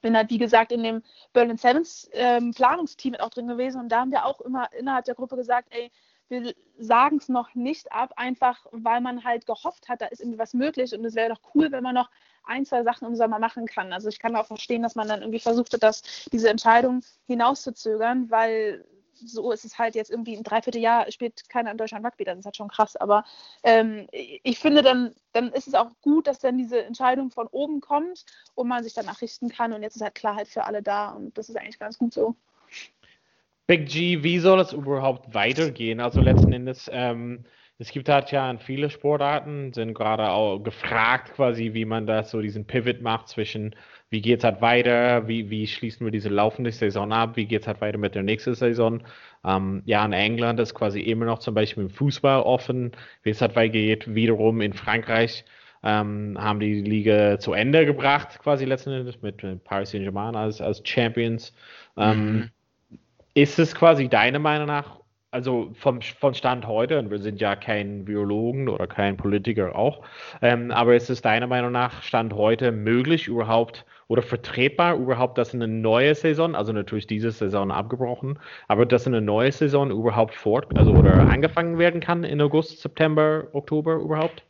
bin 0.02 0.16
halt, 0.16 0.30
wie 0.30 0.38
gesagt, 0.38 0.72
in 0.72 0.84
dem 0.84 1.04
Berlin 1.34 1.58
Sevens 1.58 2.10
ähm, 2.14 2.54
Planungsteam 2.54 3.16
auch 3.16 3.30
drin 3.30 3.48
gewesen 3.48 3.82
und 3.82 3.90
da 3.90 4.02
haben 4.02 4.12
wir 4.12 4.26
auch 4.26 4.42
immer 4.42 4.72
innerhalb 4.74 5.06
der 5.06 5.16
Gruppe 5.16 5.36
gesagt, 5.36 5.68
ey, 5.72 5.92
wir 6.30 6.54
sagen 6.80 7.18
es 7.18 7.28
noch 7.28 7.54
nicht 7.56 7.92
ab, 7.92 8.14
einfach 8.16 8.66
weil 8.72 9.02
man 9.02 9.24
halt 9.24 9.46
gehofft 9.46 9.90
hat, 9.90 10.02
da 10.02 10.06
ist 10.06 10.22
irgendwie 10.22 10.40
was 10.40 10.54
möglich 10.54 10.94
und 10.94 11.04
es 11.04 11.14
wäre 11.14 11.30
doch 11.30 11.42
cool, 11.54 11.72
wenn 11.72 11.84
man 11.84 11.96
noch 11.96 12.10
ein, 12.44 12.66
zwei 12.66 12.84
Sachen 12.84 13.08
im 13.08 13.16
Sommer 13.16 13.38
machen 13.38 13.68
kann. 13.68 13.94
Also 13.94 14.08
ich 14.08 14.18
kann 14.18 14.36
auch 14.36 14.48
verstehen, 14.48 14.82
dass 14.82 14.96
man 14.96 15.08
dann 15.08 15.22
irgendwie 15.22 15.40
versucht 15.40 15.74
hat, 15.74 16.02
diese 16.32 16.50
Entscheidung 16.50 17.04
hinauszuzögern, 17.28 18.32
weil 18.32 18.86
so 19.26 19.52
ist 19.52 19.66
es 19.66 19.78
halt 19.78 19.96
jetzt 19.96 20.12
irgendwie 20.12 20.36
ein 20.36 20.44
Dreivierteljahr 20.44 21.12
spielt 21.12 21.50
keiner 21.50 21.72
in 21.72 21.78
Deutschland 21.78 22.06
Rugby, 22.06 22.24
das 22.24 22.40
ist 22.40 22.46
halt 22.46 22.58
schon 22.58 22.68
krass. 22.68 22.96
Aber 22.96 23.24
ähm, 23.64 24.08
ich 24.12 24.60
finde, 24.60 24.82
dann, 24.82 25.14
dann 25.34 25.52
ist 25.52 25.68
es 25.68 25.74
auch 25.74 25.92
gut, 26.02 26.28
dass 26.28 26.40
dann 26.40 26.58
diese 26.58 26.84
Entscheidung 26.84 27.32
von 27.32 27.48
oben 27.48 27.82
kommt 27.82 28.26
und 28.56 28.68
man 28.68 28.84
sich 28.84 28.94
danach 28.94 29.22
richten 29.22 29.50
kann. 29.50 29.74
Und 29.74 29.84
jetzt 29.84 29.96
ist 29.96 30.02
halt 30.02 30.16
Klarheit 30.16 30.48
für 30.48 30.66
alle 30.66 30.82
da 30.82 31.10
und 31.12 31.38
das 31.38 31.50
ist 31.50 31.58
eigentlich 31.58 31.80
ganz 31.80 31.98
gut 31.98 32.14
so. 32.14 32.36
Big 33.68 33.88
G, 33.88 34.24
wie 34.24 34.40
soll 34.40 34.60
es 34.60 34.74
überhaupt 34.74 35.34
weitergehen? 35.34 36.00
Also 36.00 36.20
letzten 36.20 36.52
Endes, 36.52 36.90
ähm, 36.92 37.46
es 37.82 37.92
gibt 37.92 38.10
halt 38.10 38.32
ja 38.32 38.56
viele 38.60 38.92
Sportarten, 38.92 39.74
sind 39.74 39.96
gerade 39.96 40.30
auch 40.30 40.60
gefragt 40.60 41.34
quasi, 41.34 41.74
wie 41.74 41.86
man 41.86 42.06
das 42.06 42.30
so 42.30 42.40
diesen 42.40 42.66
Pivot 42.66 43.02
macht 43.02 43.28
zwischen 43.28 43.76
wie 44.12 44.22
geht 44.22 44.40
es 44.40 44.44
halt 44.44 44.62
weiter, 44.62 45.28
wie, 45.28 45.50
wie 45.50 45.66
schließen 45.66 46.06
wir 46.06 46.12
diese 46.12 46.30
laufende 46.30 46.72
Saison 46.72 47.12
ab, 47.12 47.38
wie 47.38 47.46
geht 47.46 47.62
es 47.62 47.68
halt 47.68 47.82
weiter 47.82 47.98
mit 47.98 48.14
der 48.14 48.24
nächsten 48.24 48.54
Saison. 48.54 49.02
Ähm, 49.46 49.82
ja, 49.86 50.06
in 50.06 50.14
England 50.14 50.60
ist 50.60 50.76
quasi 50.76 51.00
immer 51.00 51.26
noch 51.26 51.40
zum 51.40 51.56
Beispiel 51.56 51.84
im 51.84 51.90
Fußball 51.90 52.42
offen, 52.42 52.92
wie 53.24 53.32
es 53.32 53.42
halt 53.42 53.56
weitergeht. 53.56 54.14
Wiederum 54.14 54.60
in 54.62 54.74
Frankreich 54.74 55.46
ähm, 55.82 56.38
haben 56.38 56.60
die 56.60 56.82
Liga 56.82 57.40
zu 57.40 57.54
Ende 57.54 57.86
gebracht, 57.86 58.38
quasi 58.44 58.66
letzten 58.66 58.92
Endes 58.92 59.22
mit, 59.22 59.42
mit 59.42 59.64
Paris 59.64 59.92
Saint-Germain 59.92 60.36
als, 60.36 60.62
als 60.62 60.82
Champions. 60.84 61.54
Ähm, 61.98 62.34
mhm. 62.34 62.50
Ist 63.34 63.58
es 63.60 63.74
quasi 63.74 64.10
deiner 64.10 64.40
Meinung 64.40 64.68
nach 64.68 65.01
also 65.32 65.72
vom, 65.74 66.02
von 66.02 66.34
Stand 66.34 66.68
heute, 66.68 67.00
und 67.00 67.10
wir 67.10 67.20
sind 67.20 67.40
ja 67.40 67.56
kein 67.56 68.06
Biologen 68.06 68.68
oder 68.68 68.86
kein 68.86 69.18
Politiker 69.18 69.76
auch, 69.76 70.02
ähm, 70.42 70.72
aber 70.72 70.96
ist 70.96 71.10
es 71.10 71.22
deiner 71.22 71.48
Meinung 71.48 71.72
nach 71.72 72.04
Stand 72.04 72.34
heute 72.34 72.72
möglich 72.72 73.28
überhaupt 73.28 73.86
oder 74.10 74.22
vertretbar 74.22 74.98
überhaupt, 74.98 75.38
dass 75.38 75.54
eine 75.54 75.70
neue 75.70 76.14
Saison, 76.16 76.54
also 76.54 76.74
natürlich 76.74 77.08
diese 77.08 77.32
Saison 77.32 77.72
abgebrochen, 77.72 78.38
aber 78.68 78.86
dass 78.86 79.08
eine 79.08 79.22
neue 79.22 79.54
Saison 79.54 79.90
überhaupt 79.90 80.36
fort, 80.36 80.68
also 80.78 80.92
oder 80.92 81.14
angefangen 81.30 81.78
werden 81.78 82.02
kann 82.02 82.26
in 82.26 82.42
August, 82.42 82.82
September, 82.82 83.48
Oktober 83.54 83.96
überhaupt? 83.96 84.44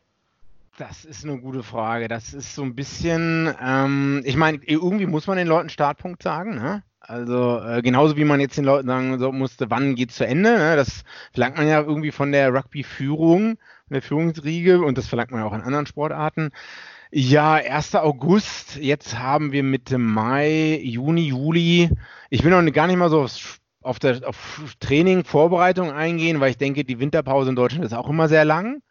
Das 0.80 1.06
ist 1.06 1.24
eine 1.26 1.40
gute 1.40 1.62
Frage. 1.62 2.08
Das 2.08 2.34
ist 2.34 2.56
so 2.56 2.64
ein 2.64 2.74
bisschen, 2.74 3.54
ähm, 3.64 4.24
ich 4.26 4.36
meine, 4.36 4.60
irgendwie 4.66 5.06
muss 5.06 5.28
man 5.28 5.38
den 5.38 5.48
Leuten 5.48 5.70
Startpunkt 5.70 6.24
sagen, 6.24 6.56
ne? 6.56 6.82
Also 7.02 7.60
äh, 7.60 7.82
genauso 7.82 8.16
wie 8.16 8.24
man 8.24 8.40
jetzt 8.40 8.58
den 8.58 8.66
Leuten 8.66 8.88
sagen 8.88 9.20
so 9.20 9.32
musste, 9.32 9.70
wann 9.70 9.96
geht 9.96 10.12
zu 10.12 10.26
Ende. 10.26 10.58
Ne? 10.58 10.76
Das 10.76 11.04
verlangt 11.34 11.58
man 11.58 11.68
ja 11.68 11.82
irgendwie 11.82 12.12
von 12.12 12.32
der 12.32 12.54
Rugby-Führung, 12.54 13.58
von 13.88 13.94
der 13.94 14.02
Führungsriege 14.02 14.82
und 14.82 14.98
das 14.98 15.08
verlangt 15.08 15.32
man 15.32 15.44
auch 15.44 15.54
in 15.54 15.62
anderen 15.62 15.88
Sportarten. 15.88 16.52
Ja, 17.12 17.56
1. 17.56 17.96
August. 17.96 18.78
Jetzt 18.78 19.20
haben 19.20 19.52
wir 19.52 19.64
Mitte 19.64 19.98
Mai, 19.98 20.80
Juni, 20.82 21.28
Juli. 21.28 21.90
Ich 22.30 22.44
will 22.44 22.52
noch 22.52 22.72
gar 22.72 22.88
nicht 22.88 22.98
mal 22.98 23.10
so 23.10 23.22
aufs 23.22 23.62
auf, 23.82 24.00
der, 24.00 24.22
auf 24.28 24.76
Training, 24.80 25.24
Vorbereitung 25.24 25.92
eingehen, 25.92 26.40
weil 26.40 26.52
ich 26.52 26.58
denke, 26.58 26.84
die 26.84 27.00
Winterpause 27.00 27.50
in 27.50 27.56
Deutschland 27.56 27.84
ist 27.84 27.94
auch 27.94 28.10
immer 28.10 28.30
sehr 28.30 28.46
lang. 28.46 28.82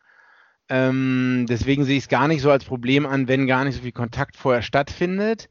Ähm, 0.68 1.46
deswegen 1.48 1.84
sehe 1.84 1.96
ich 1.96 2.04
es 2.04 2.08
gar 2.08 2.28
nicht 2.28 2.42
so 2.42 2.50
als 2.50 2.64
Problem 2.64 3.06
an, 3.06 3.28
wenn 3.28 3.46
gar 3.46 3.64
nicht 3.64 3.76
so 3.76 3.82
viel 3.82 3.92
Kontakt 3.92 4.36
vorher 4.36 4.62
stattfindet. 4.62 5.48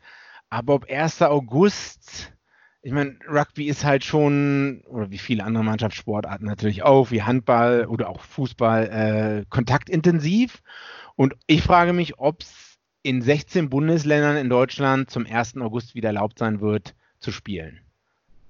Aber 0.49 0.75
ob 0.75 0.89
1. 0.89 1.21
August, 1.21 2.33
ich 2.81 2.93
meine, 2.93 3.17
Rugby 3.27 3.67
ist 3.67 3.83
halt 3.83 4.03
schon, 4.03 4.81
oder 4.87 5.11
wie 5.11 5.17
viele 5.17 5.43
andere 5.43 5.63
Mannschaftssportarten 5.63 6.47
natürlich 6.47 6.83
auch, 6.83 7.11
wie 7.11 7.23
Handball 7.23 7.85
oder 7.85 8.09
auch 8.09 8.21
Fußball, 8.21 8.89
äh, 8.89 9.45
kontaktintensiv. 9.49 10.61
Und 11.15 11.35
ich 11.47 11.61
frage 11.61 11.91
mich, 11.91 12.19
ob 12.19 12.41
es 12.41 12.77
in 13.03 13.21
16 13.21 13.69
Bundesländern 13.69 14.37
in 14.37 14.49
Deutschland 14.49 15.09
zum 15.09 15.25
1. 15.25 15.57
August 15.57 15.95
wieder 15.95 16.09
erlaubt 16.09 16.39
sein 16.39 16.61
wird, 16.61 16.95
zu 17.19 17.31
spielen. 17.31 17.81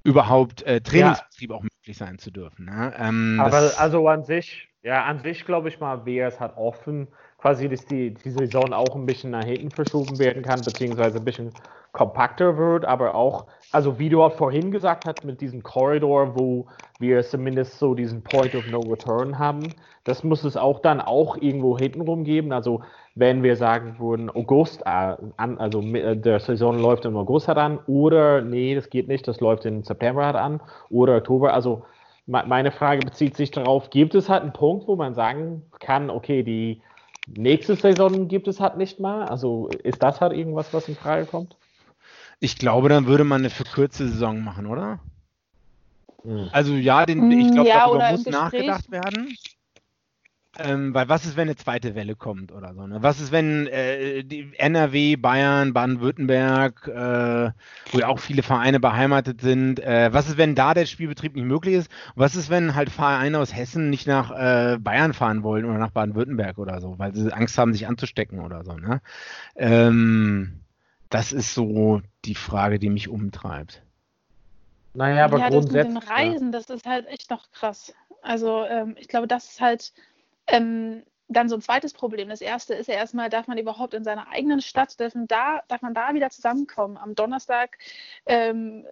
Überhaupt 0.03 0.61
äh, 0.63 0.79
Trainingsbetrieb 0.81 1.49
ja. 1.49 1.55
auch 1.55 1.63
möglich 1.63 1.97
sein 1.97 2.19
zu 2.19 2.31
dürfen. 2.31 2.65
Ne? 2.65 2.93
Ähm, 2.97 3.39
Aber 3.39 3.71
also 3.77 4.07
an 4.07 4.23
sich, 4.23 4.69
ja, 4.83 5.05
an 5.05 5.19
sich 5.19 5.45
glaube 5.45 5.69
ich 5.69 5.79
mal, 5.79 6.05
wäre 6.05 6.29
es 6.29 6.39
halt 6.39 6.55
offen, 6.55 7.07
quasi, 7.41 7.69
dass 7.69 7.85
die, 7.85 8.13
die 8.13 8.29
Saison 8.29 8.73
auch 8.73 8.95
ein 8.95 9.05
bisschen 9.05 9.31
nach 9.31 9.45
hinten 9.45 9.71
verschoben 9.71 10.19
werden 10.19 10.43
kann, 10.43 10.63
beziehungsweise 10.63 11.19
ein 11.19 11.25
bisschen 11.25 11.53
kompakter 11.91 12.57
wird, 12.57 12.85
aber 12.85 13.15
auch, 13.15 13.47
also 13.71 13.97
wie 13.99 14.09
du 14.09 14.21
auch 14.21 14.33
vorhin 14.33 14.71
gesagt 14.71 15.05
hast, 15.05 15.23
mit 15.23 15.41
diesem 15.41 15.63
Korridor, 15.63 16.35
wo 16.35 16.67
wir 16.99 17.23
zumindest 17.23 17.79
so 17.79 17.95
diesen 17.95 18.23
Point 18.23 18.55
of 18.55 18.67
No 18.67 18.81
Return 18.81 19.39
haben, 19.39 19.75
das 20.03 20.23
muss 20.23 20.43
es 20.43 20.57
auch 20.57 20.81
dann 20.81 20.99
auch 20.99 21.37
irgendwo 21.37 21.77
hintenrum 21.77 22.25
geben. 22.25 22.51
Also 22.51 22.81
wenn 23.15 23.41
wir 23.41 23.55
sagen 23.55 23.95
würden, 23.99 24.29
August, 24.29 24.81
äh, 24.81 25.15
an, 25.37 25.57
also 25.57 25.81
äh, 25.81 26.17
der 26.17 26.39
Saison 26.41 26.77
läuft 26.77 27.05
im 27.05 27.15
August 27.15 27.47
halt 27.47 27.57
an, 27.57 27.79
oder 27.87 28.41
nee, 28.41 28.75
das 28.75 28.89
geht 28.89 29.07
nicht, 29.07 29.27
das 29.27 29.39
läuft 29.39 29.65
im 29.65 29.83
September 29.83 30.25
halt 30.25 30.35
an, 30.35 30.61
oder 30.89 31.17
Oktober, 31.17 31.53
also 31.53 31.83
meine 32.25 32.69
Frage 32.69 33.01
bezieht 33.01 33.35
sich 33.35 33.49
darauf, 33.49 33.89
gibt 33.89 34.13
es 34.13 34.29
halt 34.29 34.43
einen 34.43 34.53
Punkt, 34.53 34.87
wo 34.87 34.95
man 34.95 35.15
sagen 35.15 35.63
kann, 35.79 36.11
okay, 36.11 36.43
die 36.43 36.83
nächste 37.35 37.75
Saison 37.75 38.27
gibt 38.27 38.47
es 38.47 38.59
halt 38.59 38.77
nicht 38.77 38.99
mal? 38.99 39.25
Also 39.25 39.69
ist 39.83 40.01
das 40.01 40.21
halt 40.21 40.33
irgendwas, 40.33 40.73
was 40.73 40.87
in 40.87 40.95
Frage 40.95 41.25
kommt? 41.25 41.57
Ich 42.39 42.57
glaube, 42.57 42.89
dann 42.89 43.05
würde 43.05 43.23
man 43.23 43.41
eine 43.41 43.49
verkürzte 43.49 44.07
Saison 44.07 44.41
machen, 44.41 44.65
oder? 44.65 44.99
Hm. 46.23 46.49
Also 46.51 46.73
ja, 46.73 47.05
den, 47.05 47.31
ich 47.31 47.51
glaube, 47.51 47.69
ja, 47.69 47.85
darüber 47.85 48.11
muss 48.11 48.25
nachgedacht 48.25 48.89
werden. 48.91 49.35
Ähm, 50.61 50.93
weil 50.93 51.07
was 51.07 51.25
ist, 51.25 51.37
wenn 51.37 51.47
eine 51.47 51.55
zweite 51.55 51.95
Welle 51.95 52.15
kommt 52.15 52.51
oder 52.51 52.73
so? 52.73 52.85
Ne? 52.85 53.01
Was 53.01 53.19
ist, 53.19 53.31
wenn 53.31 53.67
äh, 53.67 54.23
die 54.23 54.51
NRW, 54.57 55.15
Bayern, 55.15 55.73
Baden-Württemberg, 55.73 56.87
äh, 56.87 57.51
wo 57.91 57.99
ja 57.99 58.07
auch 58.07 58.19
viele 58.19 58.43
Vereine 58.43 58.79
beheimatet 58.79 59.41
sind, 59.41 59.79
äh, 59.79 60.09
was 60.11 60.27
ist, 60.27 60.37
wenn 60.37 60.55
da 60.55 60.73
der 60.73 60.85
Spielbetrieb 60.85 61.35
nicht 61.35 61.45
möglich 61.45 61.75
ist? 61.75 61.89
was 62.15 62.35
ist, 62.35 62.49
wenn 62.49 62.75
halt 62.75 62.89
Vereine 62.89 63.39
aus 63.39 63.55
Hessen 63.55 63.89
nicht 63.89 64.07
nach 64.07 64.31
äh, 64.31 64.77
Bayern 64.77 65.13
fahren 65.13 65.43
wollen 65.43 65.65
oder 65.65 65.77
nach 65.77 65.91
Baden-Württemberg 65.91 66.57
oder 66.57 66.81
so, 66.81 66.99
weil 66.99 67.15
sie 67.15 67.31
Angst 67.31 67.57
haben, 67.57 67.73
sich 67.73 67.87
anzustecken 67.87 68.39
oder 68.39 68.63
so? 68.63 68.73
Ne? 68.73 69.01
Ähm, 69.55 70.59
das 71.09 71.31
ist 71.31 71.53
so 71.53 72.01
die 72.25 72.35
Frage, 72.35 72.79
die 72.79 72.89
mich 72.89 73.07
umtreibt. 73.07 73.81
Naja, 74.93 75.25
aber 75.25 75.39
ja, 75.39 75.49
grundsätzlich. 75.49 75.93
Das 75.93 75.93
mit 75.93 76.03
den 76.03 76.09
Reisen, 76.09 76.51
das 76.51 76.69
ist 76.69 76.85
halt 76.85 77.07
echt 77.07 77.29
noch 77.29 77.51
krass. 77.51 77.93
Also 78.21 78.65
ähm, 78.65 78.95
ich 78.99 79.07
glaube, 79.07 79.27
das 79.27 79.51
ist 79.51 79.61
halt 79.61 79.93
ähm, 80.47 81.03
dann 81.27 81.47
so 81.47 81.55
ein 81.55 81.61
zweites 81.61 81.93
Problem. 81.93 82.29
Das 82.29 82.41
erste 82.41 82.73
ist 82.73 82.87
ja 82.87 82.95
erstmal, 82.95 83.29
darf 83.29 83.47
man 83.47 83.57
überhaupt 83.57 83.93
in 83.93 84.03
seiner 84.03 84.29
eigenen 84.29 84.61
Stadt, 84.61 84.99
darf 84.99 85.13
man 85.13 85.27
da, 85.27 85.61
darf 85.67 85.81
man 85.81 85.93
da 85.93 86.13
wieder 86.13 86.29
zusammenkommen? 86.29 86.97
Am 86.97 87.15
Donnerstag 87.15 87.77
ähm, 88.25 88.85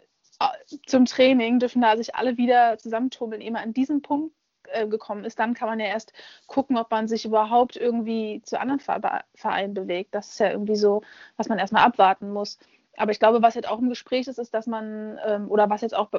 zum 0.85 1.05
Training 1.05 1.59
dürfen 1.59 1.81
da 1.81 1.97
sich 1.97 2.15
alle 2.15 2.37
wieder 2.37 2.77
zusammentummeln, 2.77 3.41
man 3.51 3.63
an 3.63 3.73
diesen 3.73 4.03
Punkt 4.03 4.35
äh, 4.69 4.87
gekommen 4.87 5.23
ist, 5.25 5.39
dann 5.39 5.55
kann 5.55 5.67
man 5.67 5.79
ja 5.79 5.87
erst 5.87 6.13
gucken, 6.45 6.77
ob 6.77 6.91
man 6.91 7.07
sich 7.07 7.25
überhaupt 7.25 7.75
irgendwie 7.75 8.41
zu 8.43 8.59
anderen 8.59 8.79
Vereinen 8.79 9.73
bewegt. 9.73 10.13
Das 10.13 10.29
ist 10.29 10.39
ja 10.39 10.51
irgendwie 10.51 10.75
so, 10.75 11.01
was 11.37 11.47
man 11.49 11.57
erstmal 11.57 11.85
abwarten 11.85 12.31
muss. 12.31 12.59
Aber 12.97 13.11
ich 13.11 13.19
glaube, 13.19 13.41
was 13.41 13.55
jetzt 13.55 13.69
auch 13.69 13.79
im 13.79 13.89
Gespräch 13.89 14.27
ist, 14.27 14.39
ist, 14.39 14.53
dass 14.53 14.67
man, 14.67 15.19
ähm, 15.25 15.49
oder 15.49 15.69
was 15.69 15.81
jetzt 15.81 15.95
auch 15.95 16.09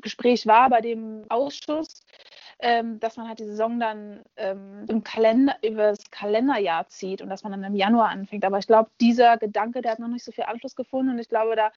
Gespräch 0.00 0.46
war 0.46 0.70
bei 0.70 0.80
dem 0.80 1.24
Ausschuss, 1.28 2.04
ähm, 2.60 2.98
dass 3.00 3.16
man 3.16 3.28
halt 3.28 3.38
die 3.38 3.46
Saison 3.46 3.78
dann 3.78 4.20
ähm, 4.36 4.84
im 4.88 5.04
Kalender, 5.04 5.56
über 5.62 5.90
das 5.90 6.10
Kalenderjahr 6.10 6.88
zieht 6.88 7.22
und 7.22 7.28
dass 7.28 7.42
man 7.42 7.52
dann 7.52 7.64
im 7.64 7.74
Januar 7.74 8.08
anfängt. 8.08 8.44
Aber 8.44 8.58
ich 8.58 8.66
glaube, 8.66 8.90
dieser 9.00 9.36
Gedanke, 9.38 9.82
der 9.82 9.92
hat 9.92 9.98
noch 9.98 10.08
nicht 10.08 10.24
so 10.24 10.32
viel 10.32 10.44
Anschluss 10.44 10.74
gefunden 10.74 11.12
und 11.12 11.18
ich 11.18 11.28
glaube, 11.28 11.56
da 11.56 11.70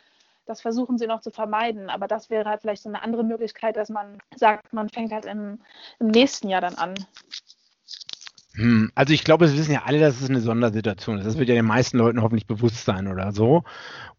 das 0.45 0.61
versuchen 0.61 0.97
sie 0.97 1.07
noch 1.07 1.21
zu 1.21 1.31
vermeiden. 1.31 1.89
Aber 1.89 2.07
das 2.07 2.29
wäre 2.29 2.49
halt 2.49 2.61
vielleicht 2.61 2.83
so 2.83 2.89
eine 2.89 3.01
andere 3.01 3.23
Möglichkeit, 3.23 3.77
dass 3.77 3.89
man 3.89 4.17
sagt, 4.35 4.73
man 4.73 4.89
fängt 4.89 5.11
halt 5.11 5.25
im, 5.25 5.59
im 5.99 6.07
nächsten 6.07 6.49
Jahr 6.49 6.61
dann 6.61 6.75
an. 6.75 6.95
Hm, 8.55 8.91
also 8.95 9.13
ich 9.13 9.23
glaube, 9.23 9.45
es 9.45 9.55
wissen 9.55 9.71
ja 9.71 9.83
alle, 9.85 9.99
dass 9.99 10.19
es 10.19 10.29
eine 10.29 10.41
Sondersituation 10.41 11.17
ist. 11.17 11.25
Das 11.25 11.37
wird 11.37 11.47
ja 11.47 11.55
den 11.55 11.65
meisten 11.65 11.97
Leuten 11.97 12.21
hoffentlich 12.21 12.47
bewusst 12.47 12.83
sein 12.83 13.07
oder 13.07 13.31
so. 13.31 13.63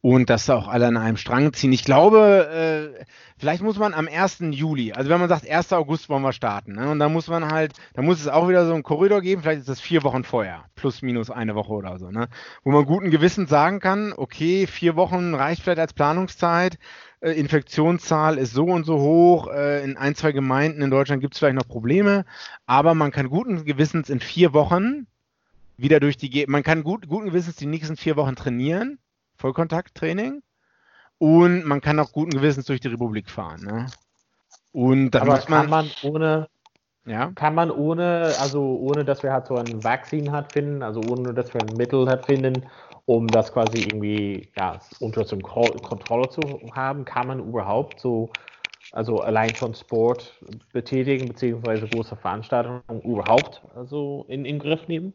Und 0.01 0.31
dass 0.31 0.47
da 0.47 0.57
auch 0.57 0.69
alle 0.69 0.87
an 0.87 0.97
einem 0.97 1.19
Strang 1.19 1.53
ziehen. 1.53 1.71
Ich 1.73 1.85
glaube, 1.85 2.95
äh, 2.99 3.05
vielleicht 3.37 3.63
muss 3.63 3.79
man 3.79 3.93
am 3.93 4.09
1. 4.09 4.39
Juli, 4.53 4.93
also 4.95 5.11
wenn 5.11 5.21
man 5.21 5.29
sagt, 5.29 5.49
1. 5.49 5.73
August 5.75 6.09
wollen 6.09 6.23
wir 6.23 6.33
starten, 6.33 6.73
ne? 6.73 6.91
und 6.91 6.99
dann 6.99 7.13
muss 7.13 7.29
man 7.29 7.53
halt, 7.53 7.75
da 7.95 8.03
muss 8.03 8.21
es 8.21 8.29
auch 8.29 8.49
wieder 8.49 8.67
so 8.67 8.73
einen 8.73 8.83
Korridor 8.83 9.21
geben, 9.21 9.43
vielleicht 9.43 9.61
ist 9.61 9.69
das 9.69 9.81
vier 9.81 10.03
Wochen 10.03 10.25
vorher, 10.25 10.65
plus 10.77 11.03
minus 11.03 11.31
eine 11.31 11.55
Woche 11.55 11.73
oder 11.73 11.99
so, 11.99 12.11
ne? 12.11 12.29
wo 12.65 12.71
man 12.71 12.85
guten 12.85 13.11
Gewissens 13.11 13.51
sagen 13.51 13.81
kann, 13.81 14.13
okay, 14.17 14.67
vier 14.67 14.97
Wochen 14.97 15.35
reicht 15.35 15.63
vielleicht 15.63 15.81
als 15.81 15.93
Planungszeit, 15.93 16.79
äh, 17.23 17.33
Infektionszahl 17.33 18.37
ist 18.37 18.53
so 18.53 18.65
und 18.65 18.85
so 18.85 18.99
hoch, 18.99 19.49
äh, 19.49 19.83
in 19.85 19.97
ein, 19.97 20.15
zwei 20.15 20.33
Gemeinden 20.33 20.83
in 20.83 20.91
Deutschland 20.91 21.23
gibt 21.23 21.35
es 21.35 21.39
vielleicht 21.39 21.57
noch 21.57 21.69
Probleme, 21.69 22.25
aber 22.67 22.95
man 22.95 23.13
kann 23.13 23.29
guten 23.31 23.65
Gewissens 23.65 24.11
in 24.11 24.21
vier 24.21 24.53
Wochen 24.53 25.07
wieder 25.77 26.01
durch 26.01 26.17
die, 26.17 26.45
man 26.49 26.63
kann 26.63 26.83
gut, 26.83 27.09
guten 27.09 27.27
Gewissens 27.27 27.57
die 27.57 27.67
nächsten 27.67 27.97
vier 27.97 28.17
Wochen 28.17 28.37
trainieren, 28.37 28.99
Vollkontakttraining, 29.37 30.43
und 31.19 31.65
man 31.65 31.81
kann 31.81 32.01
auch 32.01 32.11
guten 32.11 32.33
Gewissens 32.33 32.67
durch 32.67 32.81
die 32.81 32.89
Republik 32.89 33.31
fahren. 33.31 33.61
Ne? 33.63 33.87
Und 34.73 35.13
dann 35.13 35.23
aber 35.23 35.37
muss 35.37 35.49
man, 35.49 35.61
kann 35.61 35.71
man 35.71 35.91
ohne, 36.03 36.49
ja? 37.07 37.31
Kann 37.37 37.55
man 37.55 37.71
ohne, 37.71 38.33
also 38.41 38.79
ohne, 38.81 39.05
dass 39.05 39.23
wir 39.23 39.33
halt 39.33 39.47
so 39.47 39.55
ein 39.55 39.85
Vaccine 39.85 40.33
hat 40.33 40.53
finden, 40.53 40.83
also 40.83 41.01
ohne, 41.09 41.33
dass 41.33 41.55
wir 41.55 41.61
ein 41.61 41.77
Mittel 41.77 42.09
hat 42.09 42.27
finden, 42.27 42.67
um 43.07 43.27
das 43.27 43.53
quasi 43.53 43.79
irgendwie 43.79 44.49
ja, 44.57 44.79
unter 45.01 45.25
Kontrolle 45.25 46.29
zu 46.29 46.41
haben, 46.75 47.05
kann 47.05 47.27
man 47.27 47.41
überhaupt 47.41 48.01
so, 48.01 48.31
also 48.93 49.21
allein 49.21 49.55
schon 49.55 49.75
Sport 49.75 50.33
betätigen, 50.73 51.29
beziehungsweise 51.29 51.89
große 51.89 52.17
Veranstaltungen 52.17 53.01
überhaupt 53.03 53.63
also 53.75 54.25
in, 54.29 54.45
in 54.45 54.57
den 54.57 54.59
Griff 54.61 54.89
nehmen? 54.89 55.13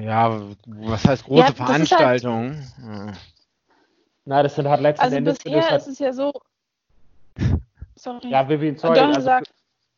Ja, 0.00 0.40
was 0.66 1.06
heißt 1.06 1.24
große 1.24 1.48
ja, 1.48 1.52
Veranstaltungen? 1.52 2.66
Halt, 2.82 3.06
ja. 3.06 3.12
Na, 4.24 4.42
das 4.42 4.54
sind 4.54 4.68
halt 4.68 4.80
letzten 4.80 5.04
also 5.04 5.16
Endes. 5.16 5.38
Bisher 5.38 5.70
halt, 5.70 5.80
ist 5.80 5.88
es 5.88 5.98
ja 5.98 6.12
so. 6.12 6.32
Sorry. 7.96 8.30
Ja, 8.30 8.48
Vivian, 8.48 8.76
sorry. 8.76 8.98
Also, 9.00 9.30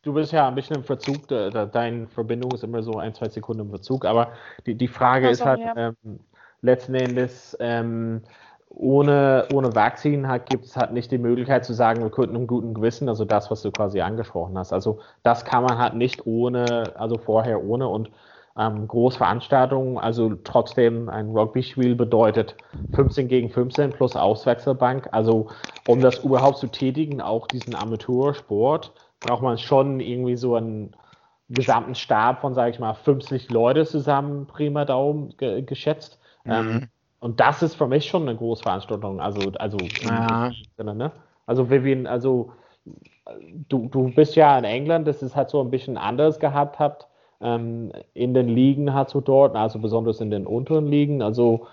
du 0.01 0.13
bist 0.13 0.31
ja 0.31 0.47
ein 0.47 0.55
bisschen 0.55 0.77
im 0.77 0.83
Verzug, 0.83 1.27
deine 1.27 2.07
Verbindung 2.07 2.51
ist 2.51 2.63
immer 2.63 2.81
so 2.81 2.97
ein, 2.97 3.13
zwei 3.13 3.29
Sekunden 3.29 3.63
im 3.63 3.69
Verzug, 3.69 4.05
aber 4.05 4.33
die, 4.65 4.75
die 4.75 4.87
Frage 4.87 5.27
oh, 5.27 5.31
ist 5.31 5.45
halt, 5.45 5.59
ja. 5.59 5.75
ähm, 5.75 6.19
letzten 6.61 6.95
Endes 6.95 7.57
ähm, 7.59 8.21
ohne, 8.69 9.47
ohne 9.53 9.75
Vaccine 9.75 10.27
halt, 10.27 10.49
gibt 10.49 10.65
es 10.65 10.77
halt 10.77 10.93
nicht 10.93 11.11
die 11.11 11.17
Möglichkeit 11.17 11.65
zu 11.65 11.73
sagen, 11.73 12.01
wir 12.01 12.09
könnten 12.09 12.35
im 12.35 12.47
guten 12.47 12.73
Gewissen, 12.73 13.09
also 13.09 13.25
das, 13.25 13.51
was 13.51 13.61
du 13.61 13.71
quasi 13.71 14.01
angesprochen 14.01 14.57
hast. 14.57 14.71
Also 14.71 14.99
das 15.23 15.43
kann 15.43 15.63
man 15.63 15.77
halt 15.77 15.95
nicht 15.95 16.25
ohne, 16.25 16.83
also 16.95 17.17
vorher 17.17 17.63
ohne 17.63 17.87
und 17.87 18.11
ähm, 18.57 18.87
Großveranstaltungen, 18.87 19.97
also 19.97 20.35
trotzdem 20.43 21.09
ein 21.09 21.29
Rugby-Spiel 21.29 21.95
bedeutet 21.95 22.55
15 22.93 23.27
gegen 23.27 23.49
15 23.49 23.91
plus 23.91 24.15
Auswechselbank. 24.15 25.09
Also 25.11 25.47
um 25.87 26.01
das 26.01 26.23
überhaupt 26.23 26.57
zu 26.57 26.67
tätigen, 26.67 27.21
auch 27.21 27.47
diesen 27.47 27.75
Amateursport, 27.75 28.93
braucht 29.19 29.41
man 29.41 29.57
schon 29.57 29.99
irgendwie 29.99 30.35
so 30.35 30.55
einen 30.55 30.95
gesamten 31.49 31.95
Stab 31.95 32.41
von, 32.41 32.53
sage 32.53 32.71
ich 32.71 32.79
mal, 32.79 32.93
50 32.93 33.49
Leute 33.49 33.85
zusammen, 33.85 34.47
prima 34.47 34.85
Daumen 34.85 35.35
ge 35.37 35.61
geschätzt. 35.61 36.20
Ähm, 36.45 36.65
mhm. 36.65 36.71
Ähm, 36.71 36.87
und 37.19 37.39
das 37.39 37.61
ist 37.61 37.75
für 37.75 37.87
mich 37.87 38.05
schon 38.05 38.23
eine 38.23 38.35
Großveranstaltung. 38.35 39.21
Also, 39.21 39.51
also, 39.59 39.77
ja. 40.03 40.51
Sinne, 40.75 40.95
ne? 40.95 41.11
also 41.45 41.69
Vivian, 41.69 42.07
also 42.07 42.53
du, 43.69 43.87
du 43.89 44.11
bist 44.13 44.35
ja 44.35 44.57
in 44.57 44.63
England, 44.63 45.07
das 45.07 45.21
ist 45.21 45.35
halt 45.35 45.49
so 45.49 45.61
ein 45.61 45.69
bisschen 45.69 45.97
anders 45.97 46.39
gehabt 46.39 46.79
habt 46.79 47.07
ähm, 47.41 47.91
in 48.13 48.33
den 48.33 48.47
Ligen 48.47 48.93
halt 48.93 49.09
so 49.09 49.21
dort, 49.21 49.55
also 49.55 49.79
besonders 49.79 50.21
in 50.21 50.31
den 50.31 50.45
unteren 50.45 50.87
Ligen. 50.87 51.21
Also 51.21 51.67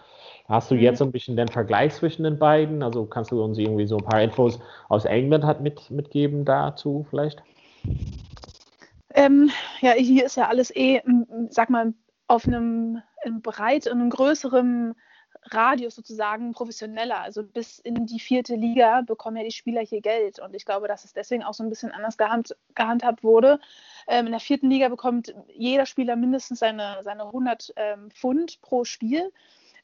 hast 0.49 0.71
du 0.71 0.75
mhm. 0.75 0.81
jetzt 0.81 0.99
so 0.99 1.05
ein 1.05 1.13
bisschen 1.13 1.37
den 1.37 1.49
Vergleich 1.49 1.95
zwischen 1.95 2.25
den 2.25 2.39
beiden? 2.39 2.83
Also 2.83 3.05
kannst 3.07 3.31
du 3.31 3.43
uns 3.43 3.59
irgendwie 3.59 3.87
so 3.87 3.99
ein 3.99 4.05
paar 4.05 4.23
Infos 4.23 4.59
aus 4.89 5.05
England 5.05 5.45
halt 5.45 5.61
mit, 5.61 5.91
mitgeben 5.91 6.45
dazu 6.45 7.07
vielleicht? 7.11 7.43
Ähm, 9.15 9.51
ja, 9.81 9.93
hier 9.93 10.27
ist 10.27 10.37
ja 10.37 10.49
alles 10.49 10.75
eh, 10.75 11.01
sag 11.51 11.71
mal, 11.71 11.93
auf 12.29 12.47
einem, 12.47 13.03
einem 13.25 13.43
breit, 13.43 13.87
in 13.87 13.93
einem 13.93 14.11
größeren 14.11 14.95
Radius 15.45 15.95
sozusagen 15.95 16.53
professioneller. 16.53 17.21
Also 17.21 17.43
bis 17.43 17.79
in 17.79 18.07
die 18.07 18.21
vierte 18.21 18.55
Liga 18.55 19.03
bekommen 19.03 19.37
ja 19.37 19.45
die 19.45 19.51
Spieler 19.51 19.81
hier 19.81 20.01
Geld. 20.01 20.39
Und 20.39 20.55
ich 20.55 20.65
glaube, 20.65 20.89
dass 20.89 21.05
es 21.05 21.13
deswegen 21.13 21.43
auch 21.43 21.55
so 21.55 21.63
ein 21.63 21.71
bisschen 21.71 21.91
anders 21.93 22.17
gehand, 22.17 22.57
gehandhabt 22.75 23.25
wurde. 23.25 23.61
Ähm, 24.07 24.27
in 24.27 24.33
der 24.33 24.41
vierten 24.41 24.71
Liga 24.71 24.89
bekommt 24.89 25.35
jeder 25.49 25.87
Spieler 25.87 26.17
mindestens 26.17 26.61
seine, 26.61 26.99
seine 27.03 27.25
100 27.25 27.73
ähm, 27.77 28.11
Pfund 28.11 28.61
pro 28.61 28.85
Spiel. 28.85 29.33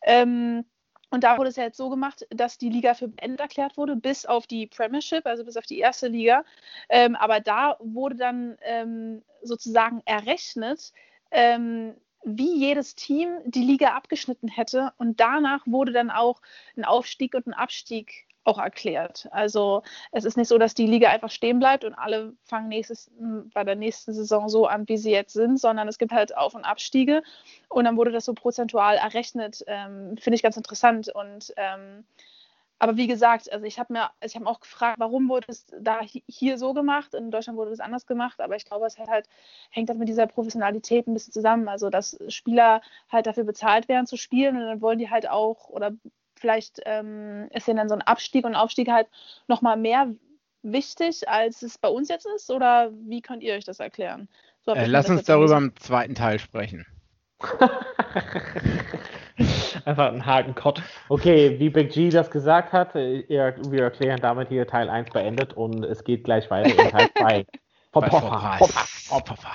Ähm, 0.02 0.64
und 1.10 1.22
da 1.22 1.38
wurde 1.38 1.48
es 1.48 1.56
ja 1.56 1.64
jetzt 1.64 1.76
so 1.76 1.90
gemacht, 1.90 2.26
dass 2.30 2.58
die 2.58 2.70
Liga 2.70 2.94
für 2.94 3.08
beendet 3.08 3.40
erklärt 3.40 3.76
wurde, 3.76 3.94
bis 3.94 4.26
auf 4.26 4.46
die 4.46 4.66
Premiership, 4.66 5.26
also 5.26 5.44
bis 5.44 5.56
auf 5.56 5.64
die 5.64 5.78
erste 5.78 6.08
Liga. 6.08 6.44
Ähm, 6.88 7.14
aber 7.14 7.40
da 7.40 7.76
wurde 7.78 8.16
dann 8.16 8.56
ähm, 8.62 9.22
sozusagen 9.42 10.02
errechnet, 10.06 10.92
ähm, 11.30 11.94
wie 12.25 12.57
jedes 12.57 12.95
Team 12.95 13.28
die 13.45 13.62
Liga 13.62 13.95
abgeschnitten 13.95 14.49
hätte. 14.49 14.93
Und 14.99 15.21
danach 15.21 15.66
wurde 15.66 15.93
dann 15.93 16.11
auch 16.11 16.40
ein 16.76 16.85
Aufstieg 16.85 17.35
und 17.35 17.47
ein 17.47 17.54
Abstieg 17.54 18.26
auch 18.45 18.59
erklärt. 18.59 19.26
Also 19.31 19.83
es 20.12 20.25
ist 20.25 20.37
nicht 20.37 20.49
so, 20.49 20.59
dass 20.59 20.75
die 20.75 20.87
Liga 20.87 21.09
einfach 21.09 21.31
stehen 21.31 21.59
bleibt 21.59 21.85
und 21.85 21.95
alle 21.95 22.35
fangen 22.45 22.69
nächstes, 22.69 23.11
bei 23.54 23.64
der 23.64 23.75
nächsten 23.75 24.12
Saison 24.12 24.49
so 24.49 24.66
an, 24.66 24.88
wie 24.88 24.99
sie 24.99 25.11
jetzt 25.11 25.33
sind, 25.33 25.59
sondern 25.59 25.88
es 25.88 25.99
gibt 25.99 26.12
halt 26.12 26.37
Auf- 26.37 26.54
und 26.54 26.64
Abstiege 26.64 27.23
und 27.69 27.85
dann 27.85 27.97
wurde 27.97 28.12
das 28.12 28.26
so 28.26 28.35
prozentual 28.35 28.97
errechnet. 28.97 29.64
Ähm, 29.66 30.16
Finde 30.19 30.37
ich 30.37 30.43
ganz 30.43 30.57
interessant 30.57 31.09
und 31.09 31.54
ähm, 31.57 32.04
aber 32.78 32.97
wie 32.97 33.07
gesagt, 33.07 33.50
also 33.52 33.64
ich 33.64 33.78
habe 33.78 33.93
mir, 33.93 34.11
also 34.21 34.33
ich 34.33 34.37
habe 34.37 34.47
auch 34.47 34.61
gefragt, 34.61 34.99
warum 34.99 35.28
wurde 35.28 35.47
es 35.49 35.66
da 35.81 36.00
hier 36.28 36.59
so 36.59 36.75
gemacht? 36.75 37.14
In 37.14 37.31
Deutschland 37.31 37.59
wurde 37.59 37.71
es 37.71 37.81
anders 37.81 38.07
gemacht, 38.07 38.40
aber 38.40 38.57
ich 38.57 38.64
glaube, 38.64 38.87
es 38.87 38.99
halt, 38.99 39.28
hängt 39.71 39.88
halt 39.88 39.99
mit 39.99 40.09
dieser 40.09 40.26
Professionalität 40.26 41.07
ein 41.07 41.14
bisschen 41.14 41.33
zusammen. 41.33 41.69
Also 41.69 41.88
dass 41.90 42.19
Spieler 42.28 42.83
halt 43.11 43.26
dafür 43.26 43.45
bezahlt 43.45 43.88
werden 43.88 44.07
zu 44.07 44.16
spielen 44.16 44.57
und 44.57 44.66
dann 44.66 44.81
wollen 44.81 44.99
die 44.99 45.11
halt 45.11 45.28
auch 45.28 45.69
oder 45.69 45.93
vielleicht 46.37 46.81
ähm, 46.85 47.49
ist 47.52 47.69
ja 47.69 47.75
dann 47.75 47.88
so 47.88 47.95
ein 47.95 48.02
Abstieg 48.02 48.45
und 48.45 48.54
Aufstieg 48.54 48.90
halt 48.90 49.09
nochmal 49.47 49.76
mehr 49.76 50.12
wichtig, 50.62 51.28
als 51.28 51.62
es 51.62 51.78
bei 51.78 51.88
uns 51.88 52.09
jetzt 52.09 52.26
ist? 52.35 52.50
Oder 52.50 52.90
wie 52.93 53.23
könnt 53.23 53.43
ihr 53.43 53.54
euch 53.54 53.64
das 53.64 53.81
erklären? 53.81 54.28
So 54.62 54.73
äh, 54.73 54.87
lass 54.87 55.09
uns 55.09 55.25
darüber 55.25 55.57
im 55.57 55.76
zweiten 55.76 56.14
Teil 56.14 56.38
sprechen. 56.38 56.85
Einfach 59.84 60.12
ein 60.12 60.24
Haken 60.24 60.54
Kott. 60.54 60.82
Okay, 61.08 61.58
wie 61.58 61.68
Big 61.68 61.92
G 61.92 62.08
das 62.08 62.30
gesagt 62.30 62.72
hat, 62.72 62.94
wir 62.94 63.82
erklären 63.82 64.18
damit 64.20 64.48
hier 64.48 64.66
Teil 64.66 64.88
1 64.88 65.10
beendet 65.10 65.52
und 65.52 65.84
es 65.84 66.04
geht 66.04 66.24
gleich 66.24 66.50
weiter 66.50 66.70
in 66.70 66.90
Teil 66.90 67.08
2. 67.18 67.46
Poppa, 67.92 68.08
Poppa, 68.08 68.56
Poppa, 68.58 68.84
Poppa. 69.08 69.54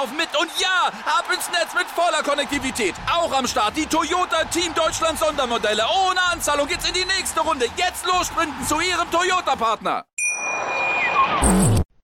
laufen 0.00 0.16
mit. 0.16 0.28
Und 0.40 0.50
ja, 0.60 0.88
ab 1.06 1.24
ins 1.32 1.50
Netz 1.50 1.74
mit 1.74 1.86
voller 1.86 2.22
Konnektivität. 2.22 2.94
Auch 3.06 3.32
am 3.36 3.46
Start 3.46 3.76
die 3.76 3.86
Toyota 3.86 4.44
Team 4.44 4.72
Deutschland 4.74 5.18
Sondermodelle. 5.18 5.82
Ohne 6.08 6.20
Anzahlung 6.32 6.66
geht's 6.66 6.88
in 6.88 6.94
die 6.94 7.04
nächste 7.04 7.40
Runde. 7.40 7.66
Jetzt 7.76 8.06
los 8.06 8.28
sprinten 8.28 8.64
zu 8.64 8.76
Ihrem 8.80 9.10
Toyota-Partner. 9.10 10.04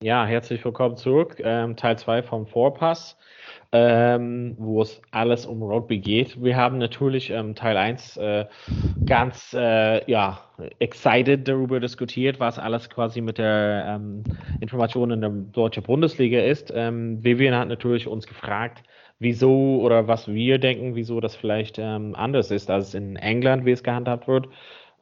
Ja, 0.03 0.26
herzlich 0.26 0.65
willkommen 0.65 0.97
zurück. 0.97 1.41
Ähm, 1.43 1.76
Teil 1.76 1.99
2 1.99 2.23
vom 2.23 2.47
Vorpass 2.47 3.17
ähm, 3.78 4.54
wo 4.59 4.80
es 4.80 5.03
alles 5.11 5.44
um 5.44 5.62
Rugby 5.62 5.98
geht. 5.98 6.42
Wir 6.42 6.57
haben 6.57 6.79
natürlich 6.79 7.29
ähm, 7.29 7.55
Teil 7.55 7.77
1 7.77 8.16
äh, 8.16 8.46
ganz 9.05 9.53
äh, 9.53 10.11
ja, 10.11 10.40
excited 10.79 11.46
darüber 11.46 11.79
diskutiert, 11.79 12.40
was 12.40 12.59
alles 12.59 12.88
quasi 12.88 13.20
mit 13.20 13.37
der 13.37 13.85
ähm, 13.87 14.24
Information 14.61 15.11
in 15.11 15.20
der 15.20 15.31
deutschen 15.31 15.83
Bundesliga 15.83 16.40
ist. 16.40 16.72
Ähm, 16.74 17.22
Vivian 17.22 17.55
hat 17.55 17.68
natürlich 17.68 18.09
uns 18.09 18.27
gefragt, 18.27 18.83
wieso 19.18 19.81
oder 19.83 20.09
was 20.09 20.27
wir 20.27 20.59
denken, 20.59 20.94
wieso 20.94 21.20
das 21.20 21.37
vielleicht 21.37 21.79
ähm, 21.79 22.14
anders 22.16 22.51
ist 22.51 22.70
als 22.70 22.94
in 22.94 23.16
England, 23.16 23.66
wie 23.66 23.72
es 23.72 23.83
gehandhabt 23.83 24.27
wird. 24.27 24.48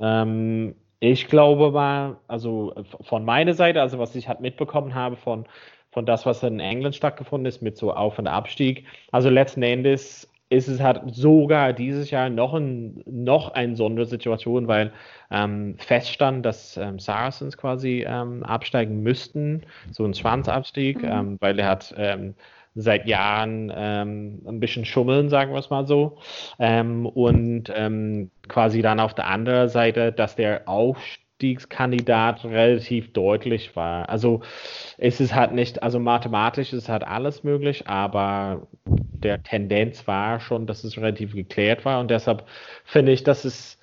Ähm, 0.00 0.74
ich 0.98 1.28
glaube 1.28 1.70
mal, 1.70 2.16
also 2.26 2.74
von 3.02 3.24
meiner 3.24 3.54
Seite, 3.54 3.80
also 3.80 3.98
was 4.00 4.16
ich 4.16 4.26
halt 4.26 4.40
mitbekommen 4.40 4.94
habe 4.94 5.16
von 5.16 5.46
von 5.94 6.04
das, 6.04 6.26
was 6.26 6.42
in 6.42 6.60
England 6.60 6.96
stattgefunden 6.96 7.46
ist, 7.46 7.62
mit 7.62 7.78
so 7.78 7.94
Auf- 7.94 8.18
und 8.18 8.26
Abstieg. 8.26 8.84
Also 9.12 9.30
letzten 9.30 9.62
Endes 9.62 10.28
ist 10.50 10.68
es 10.68 10.80
halt 10.80 11.02
sogar 11.14 11.72
dieses 11.72 12.10
Jahr 12.10 12.28
noch, 12.28 12.52
ein, 12.52 13.02
noch 13.06 13.52
eine 13.52 13.76
Sondersituation, 13.76 14.68
weil 14.68 14.92
ähm, 15.30 15.76
feststand, 15.78 16.44
dass 16.44 16.76
ähm, 16.76 16.98
Saracens 16.98 17.56
quasi 17.56 18.04
ähm, 18.06 18.42
absteigen 18.42 19.02
müssten, 19.02 19.62
so 19.92 20.04
ein 20.04 20.14
Schwanzabstieg, 20.14 21.02
mhm. 21.02 21.08
ähm, 21.08 21.36
weil 21.40 21.58
er 21.58 21.68
hat 21.68 21.94
ähm, 21.96 22.34
seit 22.74 23.06
Jahren 23.06 23.72
ähm, 23.74 24.42
ein 24.46 24.58
bisschen 24.58 24.84
schummeln, 24.84 25.28
sagen 25.28 25.52
wir 25.52 25.60
es 25.60 25.70
mal 25.70 25.86
so. 25.86 26.18
Und 26.58 27.72
quasi 28.48 28.82
dann 28.82 28.98
auf 28.98 29.14
der 29.14 29.28
anderen 29.28 29.68
Seite, 29.68 30.10
dass 30.10 30.34
der 30.34 30.68
Aufstieg 30.68 31.23
Aufstiegskandidat 31.44 32.44
relativ 32.44 33.12
deutlich 33.12 33.76
war. 33.76 34.08
Also 34.08 34.40
es 34.96 35.20
ist 35.20 35.34
halt 35.34 35.52
nicht, 35.52 35.82
also 35.82 35.98
mathematisch 36.00 36.72
ist 36.72 36.88
halt 36.88 37.04
alles 37.04 37.44
möglich, 37.44 37.86
aber 37.86 38.66
der 38.86 39.42
Tendenz 39.42 40.06
war 40.06 40.40
schon, 40.40 40.66
dass 40.66 40.84
es 40.84 40.96
relativ 40.96 41.34
geklärt 41.34 41.84
war 41.84 42.00
und 42.00 42.10
deshalb 42.10 42.46
finde 42.84 43.12
ich, 43.12 43.24
dass 43.24 43.44
es 43.44 43.78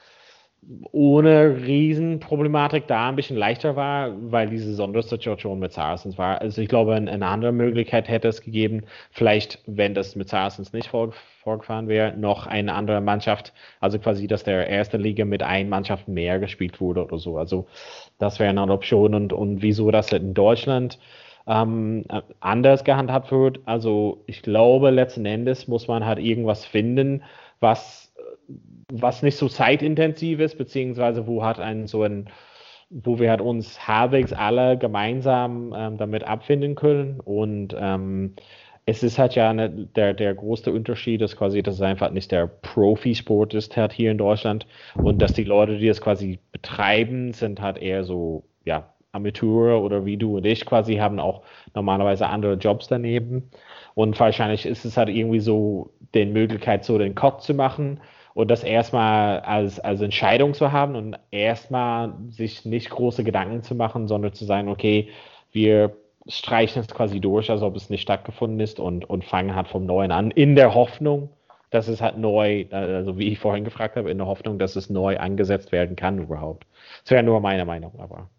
ohne 0.92 1.58
Riesenproblematik 1.66 2.86
da 2.86 3.10
ein 3.10 3.16
bisschen 3.16 3.36
leichter 3.36 3.76
war, 3.76 4.12
weil 4.32 4.48
diese 4.50 4.76
Sondersituation 4.76 5.58
mit 5.60 5.74
Saracens 5.74 6.20
war. 6.20 6.40
Also 6.40 6.62
ich 6.62 6.70
glaube, 6.70 6.94
eine 6.94 7.26
andere 7.26 7.52
Möglichkeit 7.52 8.08
hätte 8.08 8.28
es 8.28 8.42
gegeben, 8.42 8.84
vielleicht, 9.10 9.60
wenn 9.66 9.96
das 9.96 10.16
mit 10.16 10.30
Saracens 10.30 10.72
nicht 10.72 10.90
vor, 10.90 11.14
vorgefahren 11.42 11.88
wäre, 11.88 12.16
noch 12.16 12.46
eine 12.46 12.74
andere 12.76 13.02
Mannschaft, 13.02 13.54
also 13.80 13.98
quasi, 13.98 14.28
dass 14.28 14.44
der 14.44 14.68
erste 14.68 14.98
Liga 14.98 15.26
mit 15.26 15.42
einer 15.42 15.68
Mannschaft 15.68 16.08
mehr 16.08 16.38
gespielt 16.40 16.80
wurde 16.80 17.06
oder 17.06 17.18
so. 17.18 17.38
Also 17.40 17.66
das 18.20 18.40
wäre 18.40 18.52
eine 18.52 18.62
Option 18.62 19.16
und, 19.16 19.34
und 19.34 19.64
wieso 19.64 19.90
das 19.90 20.12
in 20.12 20.36
Deutschland 20.36 21.00
ähm, 21.48 22.06
anders 22.40 22.84
gehandhabt 22.84 23.32
wird. 23.32 23.60
Also 23.66 24.22
ich 24.28 24.44
glaube, 24.44 24.92
letzten 24.92 25.26
Endes 25.26 25.68
muss 25.68 25.88
man 25.88 26.06
halt 26.06 26.20
irgendwas 26.20 26.66
finden, 26.66 27.24
was 27.60 28.11
was 28.92 29.24
nicht 29.24 29.38
so 29.38 29.48
zeitintensiv 29.48 30.40
ist, 30.40 30.58
beziehungsweise 30.58 31.28
wo 31.28 31.44
hat 31.44 31.60
ein 31.60 31.88
so 31.88 32.04
ein, 32.04 32.30
wo 32.90 33.20
wir 33.20 33.30
halt 33.30 33.42
uns 33.42 33.88
halbwegs 33.88 34.34
alle 34.34 34.78
gemeinsam 34.78 35.74
ähm, 35.76 35.98
damit 35.98 36.24
abfinden 36.24 36.76
können. 36.76 37.20
Und 37.22 37.76
ähm, 37.80 38.36
es 38.86 39.04
ist 39.04 39.18
halt 39.18 39.36
ja 39.36 39.50
eine, 39.50 39.70
der, 39.70 40.14
der 40.14 40.34
große 40.34 40.72
Unterschied 40.72 41.22
ist 41.22 41.38
quasi, 41.38 41.64
dass 41.64 41.76
es 41.76 41.82
einfach 41.82 42.12
nicht 42.12 42.32
der 42.32 42.48
Profisport 42.48 43.54
ist 43.54 43.78
halt 43.78 43.94
hier 43.94 44.12
in 44.12 44.18
Deutschland 44.18 44.68
und 44.98 45.22
dass 45.22 45.34
die 45.34 45.44
Leute, 45.44 45.78
die 45.78 45.88
es 45.88 46.02
quasi 46.02 46.40
betreiben, 46.52 47.34
sind 47.34 47.62
halt 47.62 47.78
eher 47.78 48.04
so, 48.04 48.44
ja, 48.66 48.94
Amateure 49.14 49.82
oder 49.82 50.06
wie 50.06 50.18
du 50.18 50.38
und 50.38 50.46
ich 50.46 50.66
quasi 50.66 50.96
haben 50.96 51.20
auch 51.20 51.44
normalerweise 51.76 52.28
andere 52.28 52.54
Jobs 52.54 52.88
daneben. 52.88 53.52
Und 53.94 54.18
wahrscheinlich 54.20 54.66
ist 54.66 54.86
es 54.86 54.96
halt 54.96 55.10
irgendwie 55.10 55.42
so, 55.42 55.92
den 56.16 56.34
Möglichkeit, 56.34 56.84
so 56.86 56.98
den 56.98 57.16
Cut 57.16 57.42
zu 57.42 57.54
machen 57.54 58.00
und 58.34 58.50
das 58.50 58.64
erstmal 58.64 59.42
als, 59.42 59.80
als 59.80 60.02
Entscheidung 60.02 60.54
zu 60.54 60.72
haben 60.72 60.96
und 60.96 61.18
erstmal 61.32 62.14
sich 62.30 62.66
nicht 62.66 62.90
große 62.90 63.24
Gedanken 63.24 63.64
zu 63.64 63.76
machen, 63.76 64.08
sondern 64.08 64.34
zu 64.34 64.46
sagen, 64.46 64.70
okay, 64.70 65.10
wir 65.52 65.96
streichen 66.28 66.82
es 66.82 66.88
quasi 66.88 67.20
durch, 67.20 67.50
als 67.50 67.62
ob 67.62 67.76
es 67.76 67.90
nicht 67.90 68.02
stattgefunden 68.02 68.60
ist 68.60 68.80
und, 68.80 69.10
und 69.10 69.26
fangen 69.26 69.56
halt 69.56 69.68
vom 69.68 69.86
Neuen 69.86 70.12
an, 70.12 70.32
in 70.32 70.56
der 70.56 70.74
Hoffnung, 70.76 71.30
dass 71.72 71.88
es 71.88 72.02
halt 72.02 72.18
neu, 72.18 72.66
also 72.72 73.18
wie 73.18 73.30
ich 73.30 73.40
vorhin 73.40 73.64
gefragt 73.64 73.96
habe, 73.96 74.12
in 74.12 74.18
der 74.18 74.28
Hoffnung, 74.28 74.60
dass 74.60 74.76
es 74.76 74.90
neu 74.90 75.18
angesetzt 75.18 75.72
werden 75.72 75.96
kann 75.96 76.20
überhaupt. 76.20 76.68
Das 77.04 77.12
wäre 77.12 77.24
nur 77.24 77.40
meine 77.40 77.66
Meinung, 77.66 77.94
aber. 78.00 78.30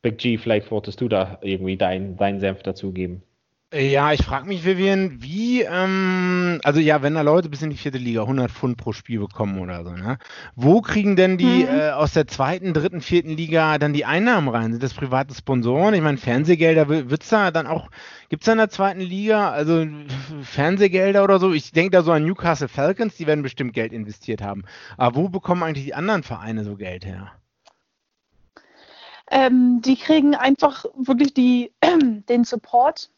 Big 0.00 0.18
G, 0.18 0.38
vielleicht 0.38 0.70
wolltest 0.70 1.00
du 1.00 1.08
da 1.08 1.38
irgendwie 1.42 1.76
deinen 1.76 2.16
dein 2.16 2.38
Senf 2.38 2.62
dazugeben. 2.62 3.22
Ja, 3.70 4.14
ich 4.14 4.24
frage 4.24 4.48
mich, 4.48 4.64
Vivian, 4.64 5.22
wie, 5.22 5.60
ähm, 5.60 6.58
also 6.64 6.80
ja, 6.80 7.02
wenn 7.02 7.12
da 7.12 7.20
Leute 7.20 7.50
bis 7.50 7.60
in 7.60 7.68
die 7.68 7.76
vierte 7.76 7.98
Liga 7.98 8.22
100 8.22 8.50
Pfund 8.50 8.78
pro 8.78 8.94
Spiel 8.94 9.20
bekommen 9.20 9.58
oder 9.58 9.84
so, 9.84 9.90
ne? 9.90 10.16
Wo 10.56 10.80
kriegen 10.80 11.16
denn 11.16 11.36
die 11.36 11.64
mhm. 11.64 11.78
äh, 11.78 11.90
aus 11.90 12.14
der 12.14 12.26
zweiten, 12.26 12.72
dritten, 12.72 13.02
vierten 13.02 13.36
Liga 13.36 13.76
dann 13.76 13.92
die 13.92 14.06
Einnahmen 14.06 14.48
rein? 14.48 14.72
Sind 14.72 14.82
das 14.82 14.94
private 14.94 15.34
Sponsoren? 15.34 15.92
Ich 15.92 16.00
meine, 16.00 16.16
Fernsehgelder 16.16 16.88
wird 16.88 17.22
es 17.22 17.28
da 17.28 17.50
dann 17.50 17.66
auch, 17.66 17.90
gibt 18.30 18.42
es 18.42 18.46
da 18.46 18.52
in 18.52 18.58
der 18.58 18.70
zweiten 18.70 19.00
Liga, 19.00 19.50
also 19.50 19.86
Fernsehgelder 20.44 21.22
oder 21.22 21.38
so? 21.38 21.52
Ich 21.52 21.70
denke 21.72 21.90
da 21.90 22.02
so 22.02 22.12
an 22.12 22.24
Newcastle 22.24 22.68
Falcons, 22.68 23.16
die 23.16 23.26
werden 23.26 23.42
bestimmt 23.42 23.74
Geld 23.74 23.92
investiert 23.92 24.40
haben. 24.40 24.64
Aber 24.96 25.14
wo 25.16 25.28
bekommen 25.28 25.62
eigentlich 25.62 25.84
die 25.84 25.94
anderen 25.94 26.22
Vereine 26.22 26.64
so 26.64 26.76
Geld 26.76 27.04
her? 27.04 27.32
Ähm, 29.30 29.82
die 29.82 29.96
kriegen 29.96 30.34
einfach 30.34 30.86
wirklich 30.96 31.34
die, 31.34 31.70
den 32.30 32.44
Support 32.44 33.10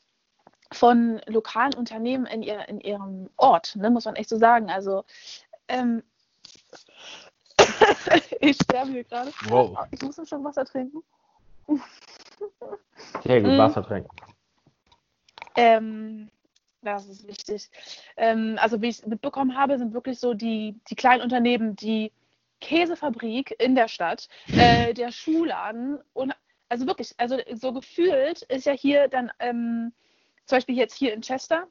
von 0.73 1.21
lokalen 1.27 1.75
Unternehmen 1.75 2.27
in, 2.27 2.43
ihr, 2.43 2.69
in 2.69 2.81
ihrem 2.81 3.31
Ort, 3.37 3.77
ne, 3.77 3.91
muss 3.91 4.05
man 4.05 4.17
echt 4.17 4.29
so 4.29 4.37
sagen. 4.37 4.71
Also 4.71 5.05
ähm, 5.69 6.03
ich 8.41 8.57
sterbe 8.57 8.93
hier 8.93 9.05
gerade. 9.05 9.33
Wow. 9.49 9.79
Ich 9.91 10.03
muss 10.03 10.17
schon 10.29 10.45
Wasser 10.45 10.65
trinken. 10.65 11.03
Sehr 13.25 13.41
gut, 13.41 13.59
Wasser 13.59 13.85
trinken. 13.85 14.11
Ähm, 15.57 16.31
das 16.83 17.07
ist 17.07 17.27
wichtig. 17.27 17.71
Ähm, 18.17 18.57
also 18.61 18.81
wie 18.81 18.89
ich 18.89 19.05
mitbekommen 19.07 19.57
habe, 19.57 19.79
sind 19.79 19.93
wirklich 19.93 20.19
so 20.19 20.35
die, 20.35 20.81
die 20.89 20.95
kleinen 20.95 21.23
Unternehmen, 21.23 21.77
die 21.77 22.13
Käsefabrik 22.61 23.55
in 23.59 23.75
der 23.75 23.89
Stadt, 23.89 24.29
äh, 24.49 24.95
der 24.95 25.13
Schuhladen 25.13 25.99
und 26.13 26.35
also 26.69 26.87
wirklich, 26.87 27.15
also 27.17 27.39
so 27.55 27.73
gefühlt 27.73 28.43
ist 28.43 28.65
ja 28.65 28.73
hier 28.73 29.09
dann 29.09 29.33
ähm, 29.41 29.93
zum 30.51 30.57
Beispiel 30.57 30.77
jetzt 30.77 30.95
hier 30.95 31.15
in 31.15 31.23
Chester, 31.23 31.67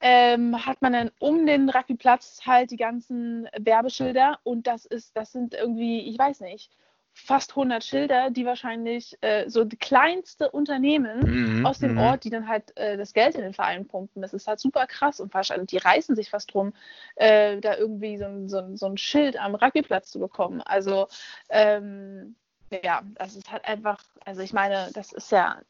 ähm, 0.00 0.66
hat 0.66 0.82
man 0.82 0.92
dann 0.92 1.10
um 1.20 1.46
den 1.46 1.68
Rugbyplatz 1.68 2.40
halt 2.44 2.72
die 2.72 2.76
ganzen 2.76 3.48
Werbeschilder 3.56 4.40
und 4.42 4.66
das 4.66 4.84
ist, 4.84 5.16
das 5.16 5.30
sind 5.30 5.54
irgendwie, 5.54 6.00
ich 6.08 6.18
weiß 6.18 6.40
nicht, 6.40 6.72
fast 7.14 7.50
100 7.50 7.84
Schilder, 7.84 8.30
die 8.30 8.46
wahrscheinlich 8.46 9.16
äh, 9.20 9.48
so 9.48 9.64
die 9.64 9.76
kleinste 9.76 10.50
Unternehmen 10.50 11.58
mhm, 11.58 11.66
aus 11.66 11.78
dem 11.78 11.92
mhm. 11.92 11.98
Ort, 11.98 12.24
die 12.24 12.30
dann 12.30 12.48
halt 12.48 12.76
äh, 12.76 12.96
das 12.96 13.12
Geld 13.12 13.34
in 13.34 13.42
den 13.42 13.52
Verein 13.52 13.86
pumpen. 13.86 14.22
Das 14.22 14.32
ist 14.32 14.48
halt 14.48 14.58
super 14.58 14.86
krass 14.86 15.20
und 15.20 15.32
wahrscheinlich 15.34 15.68
die 15.68 15.76
reißen 15.76 16.16
sich 16.16 16.30
fast 16.30 16.52
drum, 16.52 16.72
äh, 17.16 17.60
da 17.60 17.76
irgendwie 17.76 18.16
so 18.16 18.24
ein, 18.24 18.48
so, 18.48 18.74
so 18.74 18.86
ein 18.86 18.96
Schild 18.96 19.36
am 19.36 19.54
Rugbyplatz 19.54 20.10
zu 20.10 20.18
bekommen. 20.18 20.62
Also 20.62 21.06
ähm, 21.50 22.34
ja, 22.82 23.02
das 23.16 23.36
ist 23.36 23.52
halt 23.52 23.66
einfach, 23.66 24.02
also 24.24 24.40
ich 24.40 24.54
meine, 24.54 24.88
das 24.94 25.12
ist 25.12 25.30
ja 25.30 25.60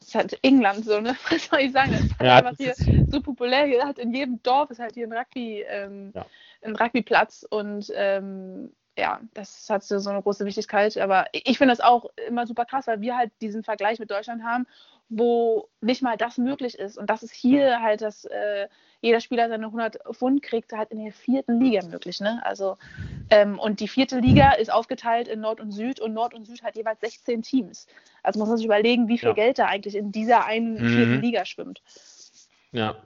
ist 0.00 0.14
halt 0.14 0.38
England 0.42 0.84
so, 0.84 1.00
ne? 1.00 1.16
Was 1.30 1.46
soll 1.46 1.60
ich 1.60 1.72
sagen? 1.72 1.92
Das 1.92 2.00
ist 2.02 2.18
halt 2.18 2.28
ja, 2.28 2.36
einfach 2.36 2.56
hier 2.56 2.74
so 3.08 3.20
populär. 3.20 3.66
Hier 3.66 3.84
hat 3.84 3.98
in 3.98 4.12
jedem 4.12 4.42
Dorf 4.42 4.70
ist 4.70 4.80
halt 4.80 4.94
hier 4.94 5.06
ein 5.06 5.12
Rugby, 5.12 5.64
ähm, 5.68 6.12
ja. 6.14 6.26
ein 6.62 6.76
Rugbyplatz 6.76 7.46
und 7.48 7.90
ähm, 7.94 8.72
ja, 8.98 9.20
das 9.32 9.70
hat 9.70 9.84
so 9.84 10.10
eine 10.10 10.22
große 10.22 10.44
Wichtigkeit. 10.44 10.96
Aber 10.98 11.26
ich 11.32 11.56
finde 11.56 11.72
das 11.72 11.80
auch 11.80 12.06
immer 12.26 12.46
super 12.46 12.64
krass, 12.64 12.86
weil 12.86 13.00
wir 13.00 13.16
halt 13.16 13.30
diesen 13.40 13.62
Vergleich 13.62 13.98
mit 14.00 14.10
Deutschland 14.10 14.42
haben, 14.42 14.66
wo 15.08 15.68
nicht 15.80 16.02
mal 16.02 16.16
das 16.16 16.36
möglich 16.36 16.78
ist. 16.78 16.98
Und 16.98 17.08
das 17.08 17.22
ist 17.22 17.32
hier 17.32 17.80
halt, 17.80 18.02
dass 18.02 18.24
äh, 18.24 18.66
jeder 19.00 19.20
Spieler 19.20 19.48
seine 19.48 19.66
100 19.66 19.98
Pfund 20.12 20.42
kriegt, 20.42 20.72
halt 20.72 20.90
in 20.90 21.02
der 21.02 21.12
vierten 21.12 21.60
Liga 21.60 21.86
möglich. 21.86 22.20
Ne? 22.20 22.40
Also, 22.44 22.76
ähm, 23.30 23.58
und 23.58 23.78
die 23.78 23.88
vierte 23.88 24.18
Liga 24.18 24.52
ist 24.52 24.72
aufgeteilt 24.72 25.28
in 25.28 25.40
Nord 25.40 25.60
und 25.60 25.70
Süd 25.70 26.00
und 26.00 26.12
Nord 26.12 26.34
und 26.34 26.46
Süd 26.46 26.64
hat 26.64 26.76
jeweils 26.76 27.00
16 27.00 27.42
Teams. 27.42 27.86
Also 28.24 28.40
muss 28.40 28.48
man 28.48 28.58
sich 28.58 28.66
überlegen, 28.66 29.06
wie 29.06 29.18
viel 29.18 29.28
ja. 29.28 29.34
Geld 29.34 29.60
da 29.60 29.66
eigentlich 29.66 29.94
in 29.94 30.10
dieser 30.10 30.44
einen 30.44 30.74
mhm. 30.74 30.96
vierten 30.96 31.20
Liga 31.22 31.44
schwimmt. 31.44 31.80
Ja. 32.72 32.96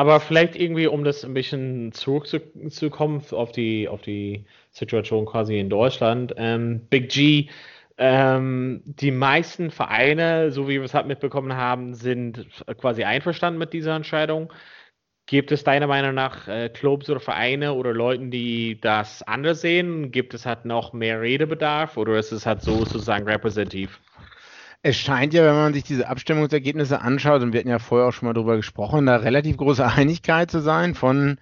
Aber 0.00 0.18
vielleicht 0.18 0.56
irgendwie, 0.56 0.86
um 0.86 1.04
das 1.04 1.26
ein 1.26 1.34
bisschen 1.34 1.92
zurückzukommen 1.92 3.22
auf 3.32 3.52
die, 3.52 3.86
auf 3.86 4.00
die 4.00 4.46
Situation 4.70 5.26
quasi 5.26 5.58
in 5.58 5.68
Deutschland. 5.68 6.32
Ähm, 6.38 6.86
Big 6.88 7.10
G 7.10 7.50
ähm, 7.98 8.80
die 8.86 9.10
meisten 9.10 9.70
Vereine, 9.70 10.52
so 10.52 10.68
wie 10.68 10.76
wir 10.76 10.84
es 10.84 10.94
halt 10.94 11.06
mitbekommen 11.06 11.54
haben, 11.54 11.92
sind 11.92 12.46
quasi 12.78 13.04
einverstanden 13.04 13.58
mit 13.58 13.74
dieser 13.74 13.94
Entscheidung. 13.94 14.50
Gibt 15.26 15.52
es 15.52 15.64
deiner 15.64 15.86
Meinung 15.86 16.14
nach 16.14 16.48
äh, 16.48 16.70
Clubs 16.70 17.10
oder 17.10 17.20
Vereine 17.20 17.74
oder 17.74 17.92
Leuten, 17.92 18.30
die 18.30 18.80
das 18.80 19.22
anders 19.24 19.60
sehen? 19.60 20.12
Gibt 20.12 20.32
es 20.32 20.46
halt 20.46 20.64
noch 20.64 20.94
mehr 20.94 21.20
Redebedarf 21.20 21.98
oder 21.98 22.18
ist 22.18 22.32
es 22.32 22.46
halt 22.46 22.62
so 22.62 22.86
sozusagen 22.86 23.28
repräsentativ? 23.28 24.00
Es 24.82 24.96
scheint 24.96 25.34
ja, 25.34 25.44
wenn 25.44 25.54
man 25.54 25.74
sich 25.74 25.84
diese 25.84 26.08
Abstimmungsergebnisse 26.08 27.02
anschaut, 27.02 27.42
und 27.42 27.52
wir 27.52 27.60
hatten 27.60 27.68
ja 27.68 27.78
vorher 27.78 28.08
auch 28.08 28.12
schon 28.12 28.26
mal 28.26 28.32
darüber 28.32 28.56
gesprochen, 28.56 29.06
da 29.06 29.16
relativ 29.16 29.58
große 29.58 29.86
Einigkeit 29.86 30.50
zu 30.50 30.60
sein 30.60 30.94
von 30.94 31.38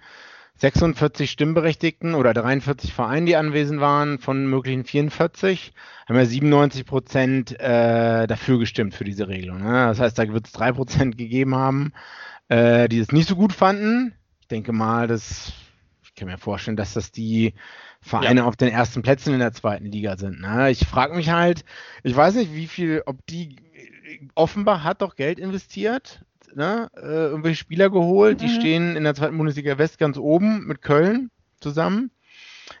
46 0.57 1.31
Stimmberechtigten 1.31 2.15
oder 2.15 2.33
43 2.33 2.93
Vereinen, 2.93 3.25
die 3.25 3.37
anwesend 3.37 3.79
waren, 3.79 4.19
von 4.19 4.45
möglichen 4.45 4.83
44, 4.83 5.71
haben 6.07 6.17
ja 6.17 6.25
97 6.25 6.85
Prozent 6.85 7.59
äh, 7.61 8.27
dafür 8.27 8.59
gestimmt 8.59 8.93
für 8.93 9.05
diese 9.05 9.29
Regelung. 9.29 9.59
Ne? 9.59 9.71
Das 9.71 10.01
heißt, 10.01 10.19
da 10.19 10.27
wird 10.27 10.47
es 10.47 10.51
3 10.51 10.73
Prozent 10.73 11.17
gegeben 11.17 11.55
haben, 11.55 11.93
äh, 12.49 12.89
die 12.89 12.99
es 12.99 13.13
nicht 13.13 13.29
so 13.29 13.37
gut 13.37 13.53
fanden. 13.53 14.13
Ich 14.41 14.47
denke 14.47 14.73
mal, 14.73 15.07
dass, 15.07 15.53
ich 16.03 16.13
kann 16.13 16.27
mir 16.27 16.37
vorstellen, 16.37 16.75
dass 16.75 16.93
das 16.93 17.13
die 17.13 17.53
Vereine 18.01 18.41
ja. 18.41 18.45
auf 18.45 18.55
den 18.55 18.69
ersten 18.69 19.01
Plätzen 19.01 19.33
in 19.33 19.39
der 19.39 19.53
zweiten 19.53 19.85
Liga 19.85 20.17
sind. 20.17 20.41
Ne? 20.41 20.71
Ich 20.71 20.85
frage 20.87 21.15
mich 21.15 21.29
halt, 21.29 21.65
ich 22.03 22.15
weiß 22.15 22.35
nicht, 22.35 22.53
wie 22.53 22.67
viel, 22.67 23.03
ob 23.05 23.25
die 23.27 23.57
offenbar 24.35 24.83
hat 24.83 25.01
doch 25.01 25.15
Geld 25.15 25.39
investiert 25.39 26.23
ne, 26.55 26.89
äh, 26.95 27.27
irgendwelche 27.27 27.59
Spieler 27.59 27.89
geholt, 27.89 28.41
die 28.41 28.47
mhm. 28.47 28.59
stehen 28.59 28.95
in 28.95 29.03
der 29.03 29.15
zweiten 29.15 29.37
Bundesliga 29.37 29.77
West 29.77 29.97
ganz 29.97 30.17
oben 30.17 30.65
mit 30.65 30.81
Köln 30.81 31.31
zusammen. 31.59 32.11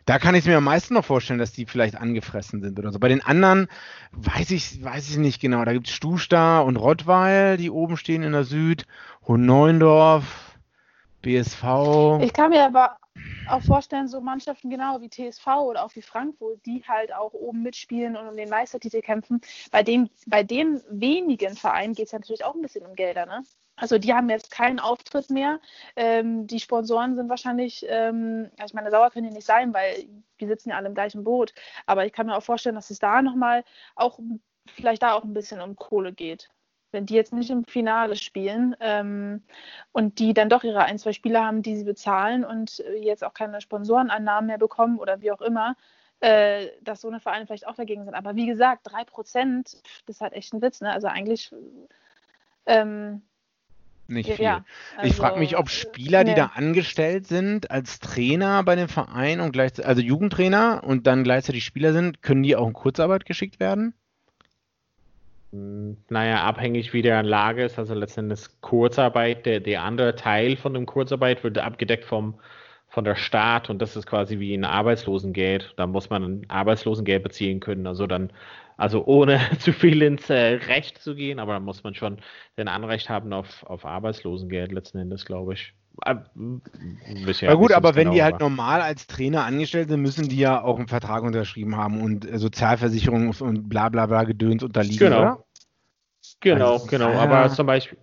Da 0.05 0.19
kann 0.19 0.35
ich 0.35 0.45
mir 0.45 0.57
am 0.57 0.63
meisten 0.63 0.93
noch 0.93 1.05
vorstellen, 1.05 1.39
dass 1.39 1.51
die 1.51 1.65
vielleicht 1.65 1.95
angefressen 1.95 2.61
sind 2.61 2.77
oder 2.77 2.91
so. 2.91 2.99
Bei 2.99 3.07
den 3.07 3.23
anderen 3.23 3.67
weiß 4.11 4.51
ich, 4.51 4.83
weiß 4.83 5.09
ich 5.09 5.17
nicht 5.17 5.41
genau. 5.41 5.65
Da 5.65 5.73
gibt 5.73 5.87
es 5.87 5.93
Stusta 5.93 6.59
und 6.59 6.75
Rottweil, 6.75 7.57
die 7.57 7.71
oben 7.71 7.97
stehen 7.97 8.21
in 8.21 8.33
der 8.33 8.43
Süd, 8.43 8.85
Hohneundorf, 9.27 10.55
BSV. 11.23 11.63
Ich 12.21 12.33
kann 12.33 12.51
mir 12.51 12.65
aber 12.65 12.97
auch 13.45 13.63
vorstellen, 13.63 14.07
so 14.07 14.21
Mannschaften 14.21 14.69
genau 14.69 15.01
wie 15.01 15.09
TSV 15.09 15.47
oder 15.47 15.83
auch 15.83 15.95
wie 15.95 16.01
Frankfurt, 16.01 16.65
die 16.65 16.83
halt 16.87 17.13
auch 17.13 17.33
oben 17.33 17.61
mitspielen 17.63 18.15
und 18.15 18.27
um 18.27 18.37
den 18.37 18.49
Meistertitel 18.49 19.01
kämpfen. 19.01 19.41
Bei, 19.71 19.83
dem, 19.83 20.09
bei 20.27 20.43
den 20.43 20.81
wenigen 20.89 21.55
Vereinen 21.55 21.93
geht 21.93 22.07
es 22.07 22.11
ja 22.11 22.19
natürlich 22.19 22.45
auch 22.45 22.55
ein 22.55 22.61
bisschen 22.61 22.85
um 22.85 22.95
Gelder, 22.95 23.25
ne? 23.25 23.43
Also 23.75 23.97
die 23.97 24.13
haben 24.13 24.29
jetzt 24.29 24.51
keinen 24.51 24.79
Auftritt 24.79 25.29
mehr. 25.29 25.61
Ähm, 25.95 26.47
die 26.47 26.59
Sponsoren 26.59 27.15
sind 27.15 27.29
wahrscheinlich, 27.29 27.85
ähm, 27.87 28.51
ich 28.65 28.73
meine, 28.73 28.91
sauer 28.91 29.09
können 29.09 29.29
die 29.29 29.33
nicht 29.33 29.47
sein, 29.47 29.73
weil 29.73 30.05
die 30.41 30.47
sitzen 30.47 30.71
ja 30.71 30.75
alle 30.75 30.89
im 30.89 30.95
gleichen 30.95 31.23
Boot. 31.23 31.53
Aber 31.85 32.05
ich 32.05 32.11
kann 32.11 32.25
mir 32.27 32.35
auch 32.35 32.43
vorstellen, 32.43 32.75
dass 32.75 32.89
es 32.89 32.99
da 32.99 33.21
nochmal 33.21 33.63
auch 33.95 34.19
vielleicht 34.67 35.01
da 35.01 35.13
auch 35.13 35.23
ein 35.23 35.33
bisschen 35.33 35.61
um 35.61 35.77
Kohle 35.77 36.11
geht 36.13 36.49
wenn 36.91 37.05
die 37.05 37.15
jetzt 37.15 37.33
nicht 37.33 37.49
im 37.49 37.65
Finale 37.65 38.15
spielen 38.15 38.75
ähm, 38.79 39.43
und 39.91 40.19
die 40.19 40.33
dann 40.33 40.49
doch 40.49 40.63
ihre 40.63 40.83
ein, 40.83 40.97
zwei 40.97 41.13
Spieler 41.13 41.45
haben, 41.45 41.61
die 41.61 41.75
sie 41.75 41.83
bezahlen 41.83 42.43
und 42.43 42.79
äh, 42.79 42.97
jetzt 42.97 43.23
auch 43.23 43.33
keine 43.33 43.61
Sponsorenannahmen 43.61 44.47
mehr 44.47 44.57
bekommen 44.57 44.99
oder 44.99 45.21
wie 45.21 45.31
auch 45.31 45.41
immer, 45.41 45.75
äh, 46.19 46.67
dass 46.81 47.01
so 47.01 47.07
eine 47.07 47.19
Vereine 47.19 47.45
vielleicht 47.45 47.67
auch 47.67 47.75
dagegen 47.75 48.05
sind. 48.05 48.13
Aber 48.13 48.35
wie 48.35 48.47
gesagt, 48.47 48.81
drei 48.83 49.03
Prozent, 49.03 49.77
das 50.05 50.17
ist 50.17 50.21
halt 50.21 50.33
echt 50.33 50.53
ein 50.53 50.61
Witz. 50.61 50.81
Ne? 50.81 50.91
Also 50.91 51.07
eigentlich 51.07 51.53
ähm, 52.65 53.21
nicht 54.09 54.31
viel. 54.31 54.43
Ja, 54.43 54.65
also, 54.97 55.09
ich 55.09 55.15
frage 55.15 55.39
mich, 55.39 55.57
ob 55.57 55.69
Spieler, 55.69 56.23
die 56.23 56.33
da 56.33 56.47
angestellt 56.55 57.27
sind 57.27 57.69
als 57.69 57.99
Trainer 57.99 58.63
bei 58.63 58.75
dem 58.75 58.89
Verein 58.89 59.39
und 59.39 59.51
gleichzeitig, 59.51 59.87
also 59.87 60.01
Jugendtrainer 60.01 60.83
und 60.83 61.05
dann 61.05 61.23
gleichzeitig 61.23 61.63
Spieler 61.63 61.93
sind, 61.93 62.23
können 62.23 62.43
die 62.43 62.55
auch 62.55 62.67
in 62.67 62.73
Kurzarbeit 62.73 63.25
geschickt 63.25 63.59
werden? 63.59 63.93
Hm, 65.51 65.97
naja, 66.09 66.43
abhängig 66.43 66.93
wie 66.93 67.01
der 67.01 67.23
Lage 67.23 67.63
ist, 67.65 67.79
also 67.79 67.93
letztendlich 67.95 68.41
Kurzarbeit, 68.61 69.45
der, 69.45 69.59
der 69.59 69.83
andere 69.83 70.15
Teil 70.15 70.55
von 70.57 70.73
dem 70.75 70.85
Kurzarbeit 70.85 71.43
wird 71.43 71.57
abgedeckt 71.57 72.05
vom, 72.05 72.39
von 72.87 73.03
der 73.03 73.15
Staat 73.15 73.69
und 73.69 73.79
das 73.81 73.95
ist 73.95 74.05
quasi 74.05 74.39
wie 74.39 74.53
ein 74.53 74.63
Arbeitslosengeld. 74.63 75.73
Da 75.77 75.87
muss 75.87 76.09
man 76.09 76.23
ein 76.23 76.49
Arbeitslosengeld 76.49 77.23
beziehen 77.23 77.59
können. 77.59 77.87
Also 77.87 78.05
dann, 78.05 78.31
also 78.77 79.05
ohne 79.05 79.39
zu 79.59 79.73
viel 79.73 80.01
ins 80.03 80.29
äh, 80.29 80.55
Recht 80.67 80.99
zu 80.99 81.15
gehen, 81.15 81.39
aber 81.39 81.53
dann 81.53 81.63
muss 81.65 81.83
man 81.83 81.95
schon 81.95 82.19
den 82.57 82.67
Anrecht 82.67 83.09
haben 83.09 83.33
auf, 83.33 83.63
auf 83.63 83.85
Arbeitslosengeld 83.85 84.71
letzten 84.71 84.99
Endes, 84.99 85.25
glaube 85.25 85.53
ich. 85.53 85.73
Äh, 86.05 86.15
ja 87.41 87.53
gut, 87.53 87.71
aber 87.71 87.95
wenn 87.95 88.05
genau 88.05 88.13
die 88.13 88.23
halt 88.23 88.33
war. 88.33 88.41
normal 88.41 88.81
als 88.81 89.07
Trainer 89.07 89.45
angestellt 89.45 89.89
sind, 89.89 90.01
müssen 90.01 90.29
die 90.29 90.37
ja 90.37 90.61
auch 90.61 90.77
einen 90.77 90.87
Vertrag 90.87 91.23
unterschrieben 91.23 91.75
haben 91.75 92.01
und 92.01 92.29
äh, 92.29 92.37
Sozialversicherung 92.37 93.33
und 93.39 93.69
bla 93.69 93.89
bla 93.89 94.05
bla 94.05 94.23
Gedöns 94.23 94.63
unterliegen, 94.63 94.99
genau. 94.99 95.19
oder? 95.19 95.45
Genau, 96.41 96.73
also, 96.73 96.87
genau. 96.87 97.11
Ja. 97.11 97.19
Aber 97.19 97.49
zum 97.49 97.65
Beispiel, 97.65 97.97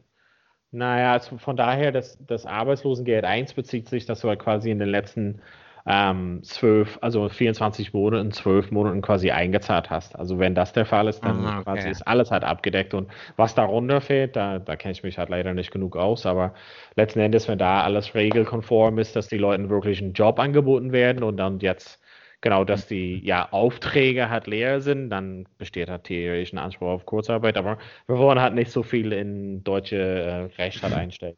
naja, 0.70 1.12
also 1.12 1.38
von 1.38 1.56
daher, 1.56 1.92
das, 1.92 2.18
das 2.26 2.44
Arbeitslosengeld 2.44 3.24
1 3.24 3.54
bezieht 3.54 3.88
sich, 3.88 4.06
dass 4.06 4.20
du 4.20 4.28
halt 4.28 4.40
quasi 4.40 4.70
in 4.70 4.78
den 4.78 4.88
letzten 4.88 5.40
ähm, 5.86 6.42
zwölf, 6.42 6.98
also 7.00 7.28
24 7.28 7.92
Monate 7.92 8.20
in 8.20 8.32
zwölf 8.32 8.72
Monaten 8.72 9.02
quasi 9.02 9.30
eingezahlt 9.30 9.88
hast. 9.88 10.18
Also 10.18 10.38
wenn 10.38 10.54
das 10.54 10.72
der 10.72 10.84
Fall 10.84 11.06
ist, 11.06 11.20
dann 11.20 11.44
ah, 11.44 11.60
okay. 11.60 11.64
quasi 11.64 11.88
ist 11.90 12.02
alles 12.02 12.32
halt 12.32 12.42
abgedeckt 12.42 12.92
und 12.92 13.08
was 13.36 13.54
darunter 13.54 14.00
fehlt, 14.00 14.34
da, 14.34 14.58
da 14.58 14.74
kenne 14.74 14.92
ich 14.92 15.04
mich 15.04 15.16
halt 15.16 15.28
leider 15.28 15.54
nicht 15.54 15.70
genug 15.70 15.96
aus, 15.96 16.26
aber 16.26 16.54
letzten 16.96 17.20
Endes, 17.20 17.46
wenn 17.46 17.58
da 17.58 17.82
alles 17.82 18.14
regelkonform 18.14 18.98
ist, 18.98 19.14
dass 19.14 19.28
die 19.28 19.38
Leuten 19.38 19.70
wirklich 19.70 20.02
einen 20.02 20.12
Job 20.12 20.40
angeboten 20.40 20.90
werden 20.90 21.22
und 21.22 21.36
dann 21.36 21.60
jetzt 21.60 22.00
genau, 22.40 22.64
dass 22.64 22.88
die 22.88 23.24
ja 23.24 23.48
Aufträge 23.52 24.28
halt 24.28 24.48
leer 24.48 24.80
sind, 24.80 25.10
dann 25.10 25.46
besteht 25.56 25.88
halt 25.88 26.04
theoretisch 26.04 26.52
ein 26.52 26.58
Anspruch 26.58 26.88
auf 26.88 27.06
Kurzarbeit, 27.06 27.56
aber 27.56 27.78
wir 28.08 28.18
wollen 28.18 28.40
halt 28.40 28.54
nicht 28.54 28.72
so 28.72 28.82
viel 28.82 29.12
in 29.12 29.62
deutsche 29.62 29.96
äh, 29.96 30.62
Recht 30.62 30.82
halt 30.82 30.94
einstellen. 30.94 31.36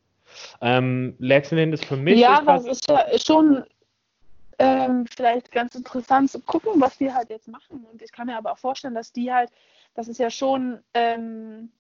Ähm, 0.60 1.14
letzten 1.18 1.58
Endes 1.58 1.84
für 1.84 1.96
mich. 1.96 2.18
Ja, 2.18 2.42
das 2.44 2.66
ist 2.66 2.88
ja 2.90 3.04
schon 3.18 3.64
ähm, 4.58 5.06
vielleicht 5.06 5.52
ganz 5.52 5.74
interessant 5.74 6.30
zu 6.30 6.40
gucken, 6.40 6.80
was 6.80 6.98
die 6.98 7.12
halt 7.12 7.30
jetzt 7.30 7.48
machen. 7.48 7.86
Und 7.90 8.02
ich 8.02 8.12
kann 8.12 8.26
mir 8.26 8.36
aber 8.36 8.52
auch 8.52 8.58
vorstellen, 8.58 8.94
dass 8.94 9.12
die 9.12 9.32
halt, 9.32 9.50
das 9.94 10.08
ist 10.08 10.18
ja 10.18 10.30
schon, 10.30 10.82
ähm, 10.94 11.70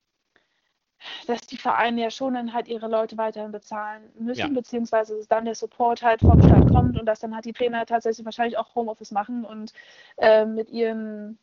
dass 1.26 1.42
die 1.42 1.56
Vereine 1.56 2.02
ja 2.02 2.10
schon 2.10 2.34
dann 2.34 2.52
halt 2.52 2.68
ihre 2.68 2.88
Leute 2.88 3.16
weiterhin 3.16 3.52
bezahlen 3.52 4.10
müssen, 4.18 4.40
ja. 4.40 4.48
beziehungsweise 4.48 5.16
dass 5.16 5.28
dann 5.28 5.44
der 5.44 5.54
Support 5.54 6.02
halt 6.02 6.20
vom 6.20 6.42
Staat 6.42 6.68
kommt 6.72 6.98
und 6.98 7.06
dass 7.06 7.20
dann 7.20 7.34
halt 7.34 7.44
die 7.44 7.52
Trainer 7.52 7.86
tatsächlich 7.86 8.24
wahrscheinlich 8.24 8.58
auch 8.58 8.74
Homeoffice 8.74 9.12
machen 9.12 9.44
und 9.44 9.72
äh, 10.16 10.44
mit 10.44 10.70
ihren, 10.70 11.38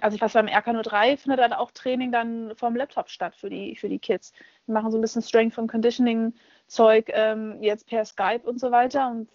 also 0.00 0.16
ich 0.16 0.20
weiß 0.20 0.32
beim 0.32 0.46
RK03 0.46 1.16
findet 1.16 1.40
dann 1.40 1.52
auch 1.52 1.70
Training 1.70 2.10
dann 2.10 2.54
vom 2.56 2.74
Laptop 2.74 3.08
statt 3.08 3.36
für 3.36 3.50
die, 3.50 3.76
für 3.76 3.88
die 3.88 4.00
Kids. 4.00 4.32
Die 4.66 4.72
machen 4.72 4.90
so 4.90 4.98
ein 4.98 5.02
bisschen 5.02 5.22
Strength 5.22 5.58
und 5.58 5.70
Conditioning 5.70 6.34
Zeug 6.66 7.08
ähm, 7.10 7.62
jetzt 7.62 7.86
per 7.86 8.04
Skype 8.04 8.42
und 8.44 8.58
so 8.58 8.70
weiter 8.72 9.10
und 9.10 9.28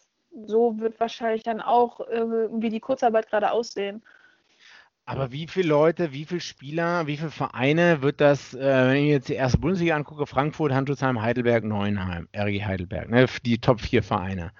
so 0.46 0.80
wird 0.80 1.00
wahrscheinlich 1.00 1.44
dann 1.44 1.62
auch 1.62 2.00
äh, 2.02 2.26
wie 2.52 2.70
die 2.70 2.80
Kurzarbeit 2.80 3.30
gerade 3.30 3.52
aussehen. 3.52 4.02
Aber 5.06 5.34
wie 5.34 5.48
viele 5.48 5.68
Leute, 5.68 6.14
wie 6.14 6.24
viele 6.24 6.40
Spieler, 6.40 7.08
wie 7.08 7.18
viele 7.18 7.30
Vereine 7.30 8.02
wird 8.02 8.22
das, 8.22 8.54
äh, 8.54 8.88
wenn 8.88 9.04
ich 9.04 9.10
jetzt 9.10 9.28
die 9.28 9.34
erste 9.34 9.58
Bundesliga 9.58 9.96
angucke, 9.96 10.26
Frankfurt, 10.26 10.72
Handelsheim, 10.72 11.22
Heidelberg, 11.22 11.66
Neuenheim, 11.66 12.30
RG 12.34 12.64
Heidelberg, 12.64 13.10
ne, 13.10 13.26
die 13.46 13.58
Top 13.58 13.82
4 13.82 14.02
Vereine. 14.02 14.52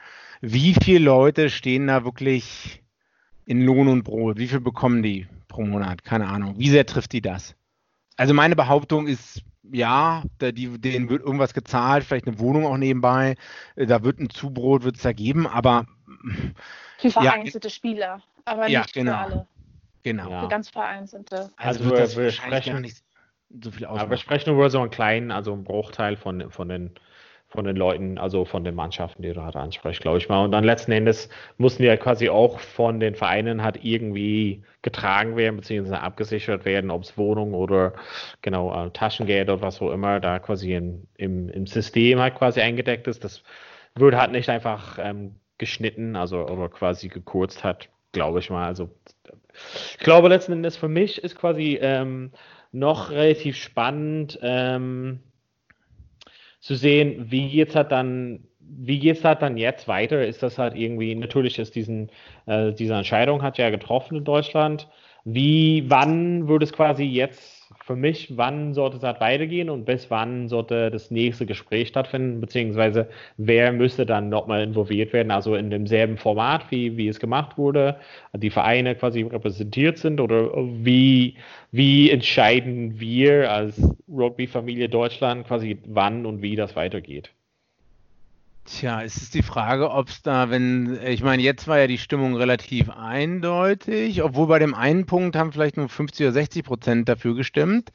Wie 0.42 0.76
viele 0.84 1.00
Leute 1.00 1.50
stehen 1.50 1.88
da 1.88 2.04
wirklich 2.04 2.84
in 3.46 3.64
Lohn 3.66 3.88
und 3.88 4.04
Brot? 4.04 4.38
Wie 4.38 4.48
viel 4.48 4.60
bekommen 4.60 5.02
die 5.02 5.28
pro 5.48 5.64
Monat? 5.64 6.04
Keine 6.04 6.28
Ahnung. 6.28 6.56
Wie 6.58 6.70
sehr 6.70 6.86
trifft 6.86 7.14
die 7.14 7.22
das? 7.22 7.56
Also 8.18 8.34
meine 8.34 8.56
Behauptung 8.56 9.08
ist, 9.08 9.42
ja, 9.72 10.24
da, 10.40 10.52
die, 10.52 10.80
denen 10.80 11.10
wird 11.10 11.24
irgendwas 11.24 11.54
gezahlt, 11.54 12.04
vielleicht 12.04 12.28
eine 12.28 12.40
Wohnung 12.40 12.66
auch 12.66 12.78
nebenbei, 12.78 13.36
äh, 13.76 13.86
da 13.86 14.04
wird 14.04 14.20
ein 14.20 14.30
Zubrot, 14.30 14.84
wird 14.84 14.98
es 14.98 15.02
da 15.02 15.14
geben, 15.14 15.48
aber 15.48 15.86
für 17.00 17.12
vereinzelte 17.12 17.68
ja, 17.68 17.74
Spieler, 17.74 18.22
aber 18.46 18.64
nicht 18.64 18.72
ja, 18.72 18.86
genau. 18.94 19.12
für 19.12 19.18
alle. 19.18 19.48
Genau. 20.04 20.30
Ja. 20.30 20.42
Für 20.42 20.48
ganz 20.50 20.70
vereinzelte. 20.70 21.50
Also, 21.56 21.96
also 21.96 22.18
wir, 22.18 22.24
wir 22.24 22.32
sprechen 22.32 22.82
nicht 22.82 23.04
so 23.62 23.72
viel 23.72 23.86
aus. 23.86 24.10
wir 24.10 24.18
sprechen 24.18 24.54
über 24.54 24.70
so 24.70 24.82
einen 24.82 24.90
kleinen, 24.90 25.32
also 25.32 25.54
einen 25.54 25.64
Bruchteil 25.64 26.18
von, 26.18 26.50
von 26.52 26.70
den 26.70 26.92
von 27.54 27.66
den 27.66 27.76
Leuten, 27.76 28.18
also 28.18 28.46
von 28.46 28.64
den 28.64 28.74
Mannschaften, 28.74 29.22
die 29.22 29.32
du 29.32 29.44
halt 29.44 29.56
ansprichst, 29.56 30.02
glaube 30.02 30.18
ich 30.18 30.28
mal. 30.28 30.44
Und 30.44 30.52
dann 30.52 30.64
letzten 30.64 30.92
Endes 30.92 31.30
mussten 31.58 31.84
die 31.84 31.88
ja 31.88 31.98
quasi 31.98 32.30
auch 32.30 32.60
von 32.60 33.00
den 33.00 33.14
Vereinen 33.14 33.62
halt 33.62 33.84
irgendwie 33.84 34.64
getragen 34.82 35.36
werden, 35.36 35.58
beziehungsweise 35.58 36.02
abgesichert 36.02 36.66
werden, 36.66 36.90
ob 36.90 37.04
es 37.04 37.16
Wohnung 37.16 37.54
oder 37.54 37.94
genau 38.42 38.74
äh, 38.74 38.90
Taschengeld 38.90 39.50
oder 39.50 39.62
was 39.62 39.82
auch 39.82 39.92
immer 39.92 40.20
da 40.20 40.40
quasi 40.40 40.74
in, 40.74 41.08
im, 41.16 41.48
im 41.50 41.68
System 41.68 42.20
halt 42.20 42.36
quasi 42.36 42.60
eingedeckt 42.60 43.08
ist. 43.08 43.24
Das 43.24 43.44
wird 43.96 44.16
halt 44.16 44.32
nicht 44.32 44.50
einfach 44.50 44.98
ähm, 45.00 45.36
geschnitten, 45.60 46.16
also 46.16 46.48
oder 46.48 46.70
quasi 46.70 47.08
gekürzt 47.08 47.64
hat, 47.64 47.90
glaube 48.14 48.40
ich 48.40 48.50
mal. 48.50 48.66
Also 48.66 48.90
ich 49.92 50.00
glaube 50.00 50.28
letzten 50.28 50.54
Endes 50.54 50.76
für 50.76 50.88
mich 50.88 51.24
ist 51.24 51.36
quasi 51.36 51.78
ähm, 51.80 52.32
noch 52.72 53.12
relativ 53.12 53.58
spannend, 53.58 54.40
ähm, 54.42 55.20
zu 56.64 56.76
sehen, 56.76 57.30
wie 57.30 57.50
geht's 57.50 57.76
halt 57.76 57.92
dann, 57.92 58.48
wie 58.60 58.98
geht's 58.98 59.26
halt 59.26 59.42
dann 59.42 59.58
jetzt 59.58 59.90
weiter? 59.90 60.26
Ist 60.26 60.42
das 60.44 60.58
halt 60.58 60.76
irgendwie, 60.76 61.14
natürlich 61.14 61.60
ist 61.60 61.76
diesen, 61.76 62.10
äh, 62.46 62.72
diese 62.72 62.94
Entscheidung 62.94 63.44
hat 63.44 63.58
ja 63.58 63.70
getroffen 63.70 64.16
in 64.18 64.24
Deutschland. 64.24 64.88
Wie, 65.26 65.84
wann 65.90 66.48
würde 66.48 66.64
es 66.64 66.72
quasi 66.72 67.04
jetzt 67.04 67.63
für 67.86 67.96
mich, 67.98 68.38
wann 68.38 68.74
sollte 68.74 68.98
es 68.98 69.04
halt 69.04 69.20
weitergehen 69.20 69.70
und 69.70 69.84
bis 69.86 70.10
wann 70.10 70.48
sollte 70.48 70.90
das 70.90 71.12
nächste 71.12 71.46
Gespräch 71.46 71.90
stattfinden, 71.90 72.40
beziehungsweise 72.40 73.10
wer 73.38 73.74
müsste 73.74 74.06
dann 74.06 74.30
nochmal 74.30 74.64
involviert 74.64 75.12
werden, 75.12 75.32
also 75.32 75.56
in 75.56 75.70
demselben 75.70 76.18
Format, 76.18 76.72
wie, 76.72 76.96
wie 76.96 77.10
es 77.10 77.20
gemacht 77.20 77.58
wurde, 77.58 77.98
die 78.34 78.50
Vereine 78.50 78.96
quasi 78.96 79.24
repräsentiert 79.24 79.98
sind 79.98 80.22
oder 80.22 80.52
wie, 80.56 81.36
wie 81.72 82.10
entscheiden 82.10 83.00
wir 83.02 83.52
als 83.52 83.82
Rugby-Familie 84.08 84.88
Deutschland 84.88 85.46
quasi 85.48 85.78
wann 85.86 86.26
und 86.26 86.42
wie 86.42 86.56
das 86.56 86.76
weitergeht? 86.78 87.32
Tja, 88.66 89.04
es 89.04 89.18
ist 89.18 89.34
die 89.34 89.44
Frage, 89.44 89.92
ob 89.92 90.08
es 90.08 90.22
da, 90.22 90.50
wenn, 90.50 90.98
ich 91.06 91.22
meine, 91.22 91.44
jetzt 91.44 91.68
war 91.68 91.80
ja 91.80 91.88
die 91.88 91.98
Stimmung 91.98 92.36
relativ 92.38 92.90
eindeutig, 92.90 94.24
obwohl 94.24 94.48
bei 94.48 94.58
dem 94.58 94.74
einen 94.74 95.06
Punkt 95.06 95.36
haben 95.36 95.52
vielleicht 95.52 95.76
nur 95.76 95.90
50 95.90 96.28
oder 96.28 96.34
60 96.34 96.64
Prozent 96.64 97.10
dafür 97.10 97.36
gestimmt. 97.36 97.92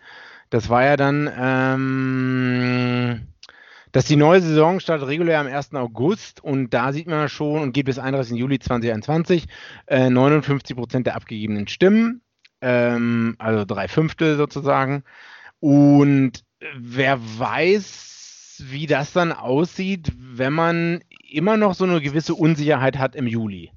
Das 0.50 0.68
war 0.68 0.84
ja 0.84 0.96
dann, 0.98 1.30
ähm, 1.38 3.28
dass 3.92 4.04
die 4.04 4.16
neue 4.16 4.42
Saison 4.42 4.78
startet 4.78 5.08
regulär 5.08 5.40
am 5.40 5.46
1. 5.46 5.74
August 5.74 6.44
und 6.44 6.74
da 6.74 6.92
sieht 6.92 7.06
man 7.06 7.30
schon 7.30 7.62
und 7.62 7.72
geht 7.72 7.86
bis 7.86 7.98
31. 7.98 8.36
Juli 8.36 8.58
2021 8.58 9.46
äh, 9.86 10.10
59 10.10 10.76
Prozent 10.76 11.06
der 11.06 11.16
abgegebenen 11.16 11.66
Stimmen, 11.68 12.20
ähm, 12.60 13.36
also 13.38 13.64
drei 13.64 13.88
Fünftel 13.88 14.36
sozusagen. 14.36 15.02
Und 15.60 16.44
wer 16.76 17.18
weiß, 17.38 18.17
wie 18.70 18.86
das 18.86 19.12
dann 19.12 19.32
aussieht, 19.32 20.12
wenn 20.18 20.52
man 20.52 21.00
immer 21.30 21.56
noch 21.56 21.74
so 21.74 21.84
eine 21.84 22.00
gewisse 22.00 22.34
Unsicherheit 22.34 22.98
hat 22.98 23.16
im 23.16 23.26
Juli. 23.26 23.72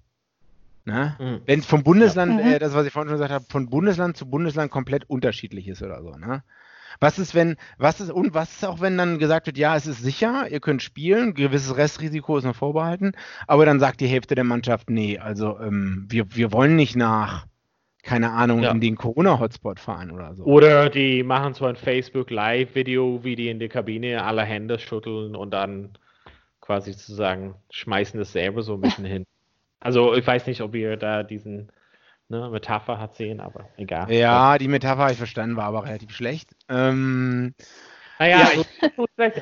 Ne? 0.86 1.16
Mhm. 1.20 1.42
Wenn 1.46 1.60
es 1.60 1.66
vom 1.66 1.84
Bundesland, 1.84 2.40
ja. 2.40 2.54
äh, 2.54 2.60
das 2.60 2.74
was 2.74 2.86
ich 2.86 2.94
vorhin 2.94 3.10
schon 3.10 3.18
gesagt 3.18 3.34
habe, 3.34 3.46
von 3.50 3.70
Bundesland 3.70 4.18
zu 4.18 4.30
Bundesland 4.30 4.72
komplett 4.72 5.10
unterschiedlich 5.10 5.68
ist 5.68 5.84
oder 5.84 6.02
so. 6.02 6.16
Ne? 6.16 6.44
Was 7.00 7.20
ist, 7.20 7.34
wenn, 7.34 7.56
was 7.78 8.02
ist, 8.02 8.12
und 8.12 8.34
was 8.34 8.52
ist 8.52 8.66
auch, 8.66 8.82
wenn 8.82 8.98
dann 8.98 9.20
gesagt 9.20 9.48
wird, 9.48 9.58
ja, 9.58 9.76
es 9.76 9.88
ist 9.88 10.02
sicher, 10.02 10.50
ihr 10.50 10.60
könnt 10.60 10.82
spielen, 10.82 11.34
gewisses 11.34 11.78
Restrisiko 11.78 12.38
ist 12.38 12.44
noch 12.44 12.56
vorbehalten, 12.56 13.14
aber 13.48 13.66
dann 13.66 13.80
sagt 13.80 14.02
die 14.02 14.08
Hälfte 14.08 14.36
der 14.36 14.44
Mannschaft, 14.44 14.90
nee, 14.90 15.18
also 15.18 15.60
ähm, 15.60 16.06
wir, 16.10 16.36
wir 16.36 16.52
wollen 16.52 16.76
nicht 16.76 16.96
nach 16.96 17.48
keine 18.04 18.32
Ahnung, 18.32 18.64
ja. 18.64 18.72
in 18.72 18.82
den 18.82 18.96
Corona-Hotspot 18.96 19.80
fahren 19.80 20.12
oder 20.12 20.34
so. 20.36 20.44
Oder 20.44 20.90
die 20.90 21.24
machen 21.24 21.54
so 21.54 21.66
ein 21.66 21.76
Facebook-Live-Video, 21.76 23.24
wie 23.24 23.36
die 23.36 23.50
in 23.50 23.60
der 23.60 23.70
Kabine 23.70 24.24
alle 24.24 24.44
Hände 24.44 24.80
schütteln 24.80 25.36
und 25.36 25.52
dann 25.52 25.98
quasi 26.62 26.94
sozusagen 26.94 27.56
schmeißen 27.70 28.20
das 28.20 28.32
selber 28.32 28.62
so 28.62 28.76
ein 28.76 28.82
bisschen 28.82 29.06
hin. 29.06 29.26
Also 29.84 30.14
ich 30.14 30.28
weiß 30.28 30.46
nicht, 30.46 30.62
ob 30.62 30.76
ihr 30.76 30.96
da 30.96 31.24
diesen 31.24 31.72
ne, 32.30 32.52
Metapher 32.52 33.00
hat 33.00 33.16
sehen, 33.16 33.40
aber 33.40 33.68
egal. 33.78 34.12
Ja, 34.12 34.60
die 34.60 34.68
Metapher 34.68 35.02
habe 35.02 35.12
ich 35.12 35.18
verstanden, 35.18 35.58
war 35.58 35.66
aber 35.66 35.86
relativ 35.86 36.12
schlecht. 36.12 36.52
Ähm, 36.70 37.56
naja, 38.22 38.40
ja, 38.40 38.50
also, 38.50 38.66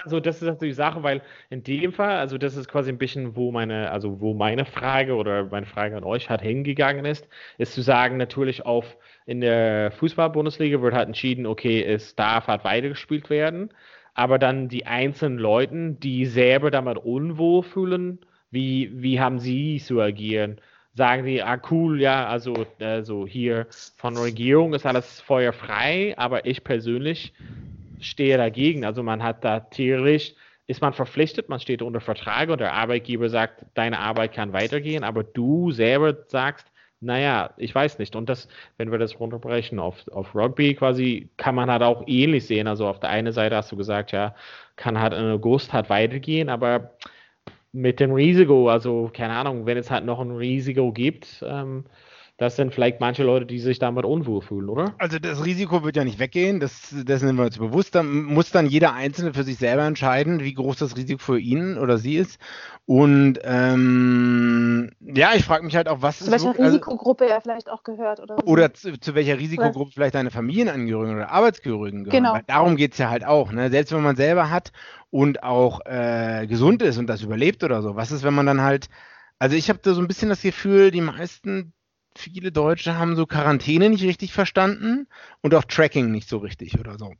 also, 0.05 0.19
das 0.21 0.37
ist 0.37 0.47
natürlich 0.47 0.77
Sache, 0.77 1.03
weil 1.03 1.21
in 1.49 1.63
dem 1.63 1.91
Fall, 1.91 2.17
also 2.17 2.37
das 2.37 2.55
ist 2.55 2.69
quasi 2.69 2.89
ein 2.89 2.97
bisschen, 2.97 3.35
wo 3.35 3.51
meine, 3.51 3.91
also 3.91 4.21
wo 4.21 4.33
meine 4.33 4.63
Frage 4.63 5.15
oder 5.15 5.43
meine 5.45 5.65
Frage 5.65 5.97
an 5.97 6.05
euch 6.05 6.29
hat 6.29 6.41
hingegangen 6.41 7.03
ist, 7.03 7.27
ist 7.57 7.73
zu 7.73 7.81
sagen, 7.81 8.15
natürlich 8.15 8.65
auf 8.65 8.95
in 9.25 9.41
der 9.41 9.91
Fußball-Bundesliga 9.91 10.81
wird 10.81 10.93
halt 10.93 11.07
entschieden, 11.07 11.45
okay, 11.45 11.83
es 11.83 12.15
darf 12.15 12.47
halt 12.47 12.63
weitergespielt 12.63 13.29
werden, 13.29 13.69
aber 14.13 14.39
dann 14.39 14.69
die 14.69 14.85
einzelnen 14.85 15.39
Leute, 15.39 15.95
die 15.99 16.25
selber 16.25 16.71
damit 16.71 16.99
unwohl 16.99 17.63
fühlen, 17.63 18.19
wie, 18.49 18.91
wie 18.93 19.19
haben 19.19 19.39
sie 19.39 19.79
zu 19.79 19.99
agieren? 19.99 20.61
Sagen 20.93 21.25
die, 21.25 21.43
ah 21.43 21.61
cool, 21.69 21.99
ja, 21.99 22.27
also, 22.29 22.65
also 22.79 23.27
hier 23.27 23.67
von 23.97 24.13
der 24.15 24.23
Regierung 24.23 24.73
ist 24.73 24.85
alles 24.85 25.19
feuerfrei, 25.19 26.13
aber 26.17 26.45
ich 26.45 26.63
persönlich 26.63 27.33
stehe 28.01 28.38
dagegen. 28.38 28.85
Also 28.85 29.03
man 29.03 29.23
hat 29.23 29.43
da 29.43 29.59
theoretisch, 29.59 30.33
ist 30.67 30.81
man 30.81 30.93
verpflichtet, 30.93 31.49
man 31.49 31.59
steht 31.59 31.81
unter 31.81 32.01
Vertrag 32.01 32.49
und 32.49 32.59
der 32.62 32.73
Arbeitgeber 32.73 33.29
sagt, 33.29 33.65
deine 33.73 33.99
Arbeit 33.99 34.33
kann 34.33 34.53
weitergehen, 34.53 35.03
aber 35.03 35.23
du 35.23 35.71
selber 35.71 36.15
sagst, 36.27 36.67
naja, 37.01 37.51
ich 37.57 37.73
weiß 37.73 37.97
nicht. 37.99 38.15
Und 38.15 38.27
das, 38.29 38.47
wenn 38.77 38.91
wir 38.91 38.97
das 38.99 39.19
runterbrechen 39.19 39.79
auf, 39.79 40.07
auf 40.09 40.35
Rugby 40.35 40.75
quasi, 40.75 41.29
kann 41.38 41.55
man 41.55 41.71
halt 41.71 41.81
auch 41.81 42.03
ähnlich 42.07 42.45
sehen. 42.45 42.67
Also 42.67 42.88
auf 42.88 42.99
der 42.99 43.09
einen 43.09 43.31
Seite 43.31 43.55
hast 43.55 43.71
du 43.71 43.77
gesagt, 43.77 44.12
ja, 44.12 44.35
kann 44.75 44.99
halt 44.99 45.13
in 45.13 45.25
August 45.31 45.71
halt 45.73 45.89
weitergehen, 45.89 46.49
aber 46.49 46.91
mit 47.71 47.99
dem 47.99 48.12
Risiko, 48.13 48.69
also 48.69 49.09
keine 49.13 49.33
Ahnung, 49.35 49.65
wenn 49.65 49.77
es 49.77 49.91
halt 49.91 50.05
noch 50.05 50.19
ein 50.19 50.31
Risiko 50.31 50.91
gibt, 50.91 51.43
ähm, 51.47 51.85
das 52.39 52.56
sind 52.56 52.73
vielleicht 52.73 53.02
manche 53.02 53.23
Leute, 53.23 53.45
die 53.45 53.60
sich 53.60 53.80
damit 53.80 54.06
unwohl 54.06 54.41
fühlen, 54.41 54.69
oder? 54.69 54.93
Also 54.97 55.19
das 55.19 55.43
Risiko 55.43 55.84
wird 55.84 55.97
ja 55.97 56.06
nicht 56.06 56.19
weggehen, 56.19 56.62
das, 56.62 56.89
dessen 56.91 57.28
sind 57.28 57.36
wir 57.36 57.43
uns 57.43 57.58
bewusst. 57.58 57.95
Da 57.95 58.02
muss 58.02 58.49
dann 58.49 58.65
jeder 58.65 58.93
Einzelne 58.93 59.34
für 59.34 59.43
sich 59.43 59.58
selber 59.58 59.84
entscheiden, 59.84 60.39
wie 60.39 60.54
groß 60.54 60.78
das 60.78 60.95
Risiko 60.95 61.21
für 61.21 61.39
ihn 61.39 61.78
oder 61.78 61.97
sie 61.97 62.15
ist. 62.15 62.39
Und 62.86 63.39
ähm, 63.43 64.91
ja, 65.02 65.32
ich 65.36 65.43
frage 65.43 65.65
mich 65.65 65.75
halt 65.75 65.89
auch, 65.89 66.02
was 66.02 66.19
zu 66.19 66.32
welcher 66.32 66.49
also, 66.49 66.63
Risikogruppe 66.63 67.28
er 67.28 67.41
vielleicht 67.41 67.69
auch 67.69 67.84
gehört. 67.84 68.21
Oder, 68.21 68.47
oder 68.47 68.73
zu, 68.73 68.97
zu, 68.97 69.15
welcher 69.15 69.38
Risikogruppe 69.38 69.91
vielleicht 69.91 70.15
deine 70.15 70.32
Familienangehörigen 70.32 71.17
oder 71.17 71.32
Arbeitsgehörigen 71.32 72.06
gehören. 72.06 72.23
Genau. 72.23 72.34
Weil 72.36 72.43
darum 72.47 72.78
geht 72.78 72.93
es 72.93 72.99
ja 72.99 73.10
halt 73.10 73.25
auch. 73.25 73.52
Ne? 73.52 73.69
Selbst 73.69 73.93
wenn 73.93 74.02
man 74.02 74.15
selber 74.15 74.49
hat 74.49 74.71
und 75.10 75.43
auch 75.43 75.82
äh, 75.86 76.47
gesund 76.47 76.82
ist 76.84 76.97
und 76.97 77.08
das 77.08 77.21
überlebt 77.21 77.65
oder 77.65 77.82
so. 77.82 77.97
Was 77.97 78.12
ist, 78.12 78.23
wenn 78.23 78.34
man 78.34 78.45
dann 78.45 78.62
halt 78.62 78.88
also 79.41 79.56
ich 79.56 79.69
habe 79.69 79.80
da 79.82 79.93
so 79.93 80.02
ein 80.02 80.08
bisschen 80.08 80.28
das 80.28 80.41
Gefühl, 80.41 80.91
die 80.91 80.99
meisten 80.99 81.71
viele 82.19 82.51
Deutsche 82.51 82.97
haben 82.97 83.15
so 83.15 83.25
Quarantäne 83.25 83.89
nicht 83.89 84.03
richtig 84.03 84.34
verstanden 84.34 85.08
und 85.41 85.55
auch 85.55 85.63
Tracking 85.63 86.12
nicht 86.12 86.29
so 86.29 86.38
richtig 86.38 86.79
oder 86.79 86.97
so. 86.97 87.13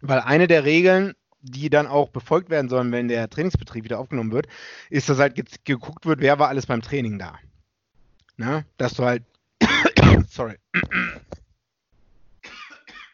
Weil 0.00 0.20
eine 0.20 0.46
der 0.46 0.64
Regeln, 0.64 1.14
die 1.42 1.70
dann 1.70 1.86
auch 1.86 2.08
befolgt 2.08 2.50
werden 2.50 2.68
sollen, 2.68 2.90
wenn 2.92 3.08
der 3.08 3.28
Trainingsbetrieb 3.28 3.84
wieder 3.84 3.98
aufgenommen 3.98 4.32
wird, 4.32 4.46
ist, 4.90 5.08
dass 5.08 5.18
halt 5.18 5.64
geguckt 5.64 6.06
wird, 6.06 6.20
wer 6.20 6.38
war 6.38 6.48
alles 6.48 6.66
beim 6.66 6.82
Training 6.82 7.18
da. 7.18 7.38
Ne? 8.36 8.64
Dass 8.76 8.94
du 8.94 9.04
halt. 9.04 9.24
Sorry. 10.28 10.56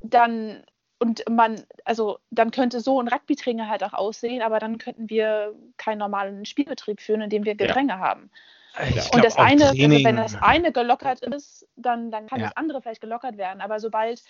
dann 0.00 0.62
und 0.98 1.28
man, 1.28 1.62
also 1.84 2.18
dann 2.30 2.50
könnte 2.50 2.80
so 2.80 3.00
ein 3.00 3.08
Rugby-Trainer 3.08 3.68
halt 3.68 3.82
auch 3.82 3.92
aussehen, 3.92 4.42
aber 4.42 4.58
dann 4.58 4.78
könnten 4.78 5.10
wir 5.10 5.54
keinen 5.76 5.98
normalen 5.98 6.46
Spielbetrieb 6.46 7.00
führen, 7.00 7.20
in 7.20 7.30
dem 7.30 7.44
wir 7.44 7.56
Gedränge 7.56 7.94
ja. 7.94 7.98
haben. 7.98 8.30
Ich 8.88 9.12
und 9.12 9.22
das 9.22 9.36
eine, 9.36 9.68
also 9.68 9.78
wenn 9.78 10.16
das 10.16 10.34
eine 10.34 10.72
gelockert 10.72 11.20
ist, 11.20 11.66
dann, 11.76 12.10
dann 12.10 12.26
kann 12.26 12.40
ja. 12.40 12.46
das 12.46 12.56
andere 12.56 12.82
vielleicht 12.82 13.00
gelockert 13.00 13.36
werden. 13.36 13.60
Aber 13.60 13.78
sobald 13.78 14.22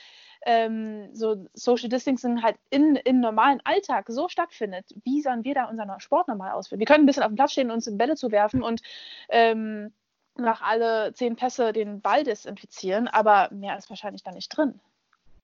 ähm, 0.44 1.14
so 1.14 1.46
Social 1.54 1.88
Distancing 1.88 2.42
halt 2.42 2.56
in, 2.70 2.96
im 2.96 3.20
normalen 3.20 3.60
Alltag 3.64 4.06
so 4.08 4.28
stattfindet, 4.28 4.86
wie 5.04 5.22
sollen 5.22 5.44
wir 5.44 5.54
da 5.54 5.64
unseren 5.64 6.00
Sport 6.00 6.28
normal 6.28 6.52
ausführen? 6.52 6.80
Wir 6.80 6.86
können 6.86 7.04
ein 7.04 7.06
bisschen 7.06 7.22
auf 7.22 7.30
dem 7.30 7.36
Platz 7.36 7.52
stehen 7.52 7.70
uns 7.70 7.88
Bälle 7.96 8.16
zu 8.16 8.30
werfen 8.30 8.62
und 8.62 8.82
ähm, 9.28 9.92
nach 10.36 10.62
alle 10.62 11.12
zehn 11.14 11.36
Pässe 11.36 11.72
den 11.72 12.00
Ball 12.00 12.24
desinfizieren, 12.24 13.08
aber 13.08 13.48
mehr 13.52 13.78
ist 13.78 13.88
wahrscheinlich 13.88 14.22
da 14.22 14.32
nicht 14.32 14.48
drin. 14.48 14.80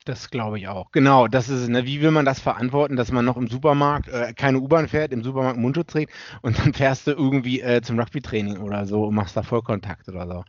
Das 0.06 0.30
glaube 0.30 0.58
ich 0.58 0.66
auch. 0.66 0.92
Genau, 0.92 1.28
das 1.28 1.50
ist, 1.50 1.68
ne, 1.68 1.84
wie 1.84 2.00
will 2.00 2.10
man 2.10 2.24
das 2.24 2.40
verantworten, 2.40 2.96
dass 2.96 3.12
man 3.12 3.24
noch 3.24 3.36
im 3.36 3.48
Supermarkt 3.48 4.08
äh, 4.08 4.32
keine 4.32 4.58
U-Bahn 4.58 4.88
fährt, 4.88 5.12
im 5.12 5.22
Supermarkt 5.22 5.58
Mundschutz 5.58 5.92
trägt 5.92 6.12
und 6.40 6.58
dann 6.58 6.72
fährst 6.72 7.06
du 7.06 7.10
irgendwie 7.10 7.60
äh, 7.60 7.82
zum 7.82 7.98
Rugby-Training 7.98 8.58
oder 8.58 8.86
so 8.86 9.04
und 9.04 9.14
machst 9.14 9.36
da 9.36 9.42
Vollkontakt 9.42 10.08
oder 10.08 10.26
so. 10.26 10.44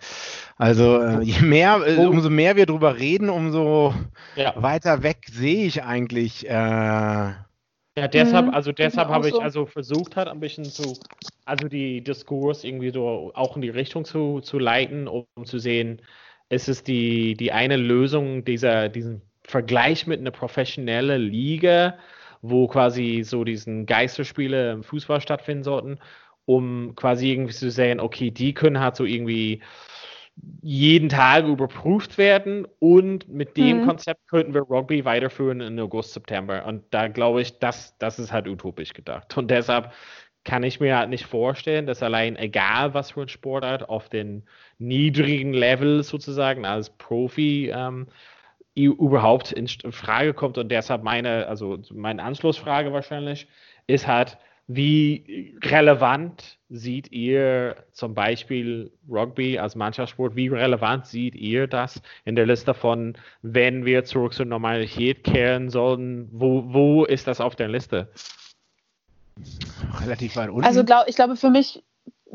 Also 0.57 1.01
äh, 1.01 1.21
je 1.21 1.41
mehr, 1.41 1.81
äh, 1.85 2.05
umso 2.05 2.29
mehr 2.29 2.55
wir 2.55 2.65
drüber 2.65 2.97
reden, 2.97 3.29
umso 3.29 3.93
ja. 4.37 4.53
weiter 4.55 5.03
weg 5.03 5.17
sehe 5.29 5.65
ich 5.65 5.83
eigentlich. 5.83 6.47
Äh, 6.47 6.53
ja, 6.53 8.07
deshalb, 8.07 8.47
mhm. 8.47 8.53
also 8.53 8.71
deshalb 8.71 9.09
habe 9.09 9.27
ich 9.27 9.35
also 9.35 9.65
versucht 9.65 10.15
halt 10.15 10.29
ein 10.29 10.39
bisschen 10.39 10.63
zu, 10.63 10.97
also 11.43 11.67
die 11.67 12.01
Diskurs 12.01 12.63
irgendwie 12.63 12.91
so 12.91 13.31
auch 13.33 13.57
in 13.57 13.61
die 13.61 13.69
Richtung 13.69 14.05
zu, 14.05 14.39
zu 14.39 14.59
leiten, 14.59 15.09
um, 15.09 15.25
um 15.35 15.45
zu 15.45 15.59
sehen, 15.59 16.01
ist 16.47 16.69
es 16.69 16.83
die, 16.83 17.35
die 17.35 17.51
eine 17.51 17.75
Lösung 17.75 18.45
dieser, 18.45 18.87
diesen 18.87 19.21
Vergleich 19.43 20.07
mit 20.07 20.19
einer 20.19 20.31
professionellen 20.31 21.21
Liga, 21.21 21.97
wo 22.41 22.67
quasi 22.67 23.23
so 23.23 23.43
diesen 23.43 23.85
Geisterspiele 23.85 24.71
im 24.71 24.83
Fußball 24.83 25.21
stattfinden 25.21 25.63
sollten, 25.63 25.99
um 26.45 26.95
quasi 26.95 27.31
irgendwie 27.31 27.53
zu 27.53 27.69
sehen, 27.69 27.99
okay, 27.99 28.31
die 28.31 28.53
können 28.53 28.79
halt 28.79 28.95
so 28.95 29.05
irgendwie 29.05 29.61
jeden 30.61 31.09
Tag 31.09 31.45
überprüft 31.45 32.17
werden 32.17 32.67
und 32.79 33.27
mit 33.27 33.57
dem 33.57 33.81
mhm. 33.81 33.87
Konzept 33.87 34.27
könnten 34.27 34.53
wir 34.53 34.61
Rugby 34.61 35.05
weiterführen 35.05 35.61
in 35.61 35.79
August, 35.79 36.13
September. 36.13 36.65
Und 36.65 36.83
da 36.91 37.07
glaube 37.07 37.41
ich, 37.41 37.59
das, 37.59 37.97
das 37.97 38.17
ist 38.17 38.31
halt 38.31 38.47
utopisch 38.47 38.93
gedacht. 38.93 39.37
Und 39.37 39.51
deshalb 39.51 39.91
kann 40.43 40.63
ich 40.63 40.79
mir 40.79 40.97
halt 40.97 41.09
nicht 41.09 41.25
vorstellen, 41.25 41.85
dass 41.85 42.01
allein, 42.01 42.35
egal 42.35 42.93
was 42.93 43.11
für 43.11 43.21
ein 43.21 43.27
Sportart, 43.27 43.89
auf 43.89 44.09
den 44.09 44.43
niedrigen 44.79 45.53
Level 45.53 46.01
sozusagen 46.03 46.65
als 46.65 46.89
Profi 46.89 47.71
ähm, 47.73 48.07
überhaupt 48.75 49.51
in 49.51 49.67
Frage 49.67 50.33
kommt. 50.33 50.57
Und 50.57 50.69
deshalb 50.69 51.03
meine, 51.03 51.47
also 51.47 51.79
meine 51.93 52.23
Anschlussfrage 52.23 52.93
wahrscheinlich 52.93 53.47
ist 53.87 54.07
halt, 54.07 54.37
wie 54.67 55.57
relevant 55.63 56.57
seht 56.69 57.11
ihr 57.11 57.75
zum 57.91 58.13
Beispiel 58.13 58.91
Rugby 59.09 59.59
als 59.59 59.75
Mannschaftssport? 59.75 60.35
Wie 60.35 60.47
relevant 60.47 61.07
seht 61.07 61.35
ihr 61.35 61.67
das 61.67 62.01
in 62.23 62.35
der 62.35 62.45
Liste 62.45 62.73
von, 62.73 63.17
wenn 63.41 63.85
wir 63.85 64.05
zurück 64.05 64.33
zur 64.33 64.45
Normalität 64.45 65.23
kehren 65.23 65.69
sollen? 65.69 66.29
Wo, 66.31 66.63
wo 66.73 67.03
ist 67.03 67.27
das 67.27 67.41
auf 67.41 67.55
der 67.55 67.67
Liste? 67.67 68.09
Relativ 70.01 70.35
weit 70.37 70.49
unten. 70.49 70.63
Also 70.63 70.85
glaub, 70.85 71.07
ich 71.07 71.15
glaube, 71.15 71.35
für 71.35 71.49
mich 71.49 71.83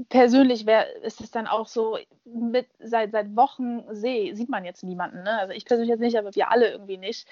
persönlich 0.09 0.67
wär, 0.67 1.03
ist 1.03 1.21
es 1.21 1.31
dann 1.31 1.47
auch 1.47 1.67
so, 1.67 1.99
mit, 2.25 2.67
seit, 2.79 3.13
seit 3.13 3.35
Wochen 3.37 3.83
seh, 3.91 4.35
sieht 4.35 4.49
man 4.49 4.65
jetzt 4.65 4.83
niemanden. 4.83 5.23
Ne? 5.23 5.39
Also 5.39 5.53
ich 5.53 5.65
persönlich 5.65 5.91
jetzt 5.91 6.01
nicht, 6.01 6.19
aber 6.19 6.35
wir 6.35 6.51
alle 6.51 6.71
irgendwie 6.71 6.99
nicht. 6.99 7.27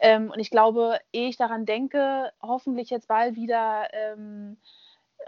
Ähm, 0.00 0.30
und 0.30 0.38
ich 0.38 0.50
glaube, 0.50 0.98
ehe 1.12 1.28
ich 1.28 1.36
daran 1.36 1.66
denke, 1.66 2.32
hoffentlich 2.42 2.90
jetzt 2.90 3.08
bald 3.08 3.36
wieder 3.36 3.88
ähm, 3.92 4.56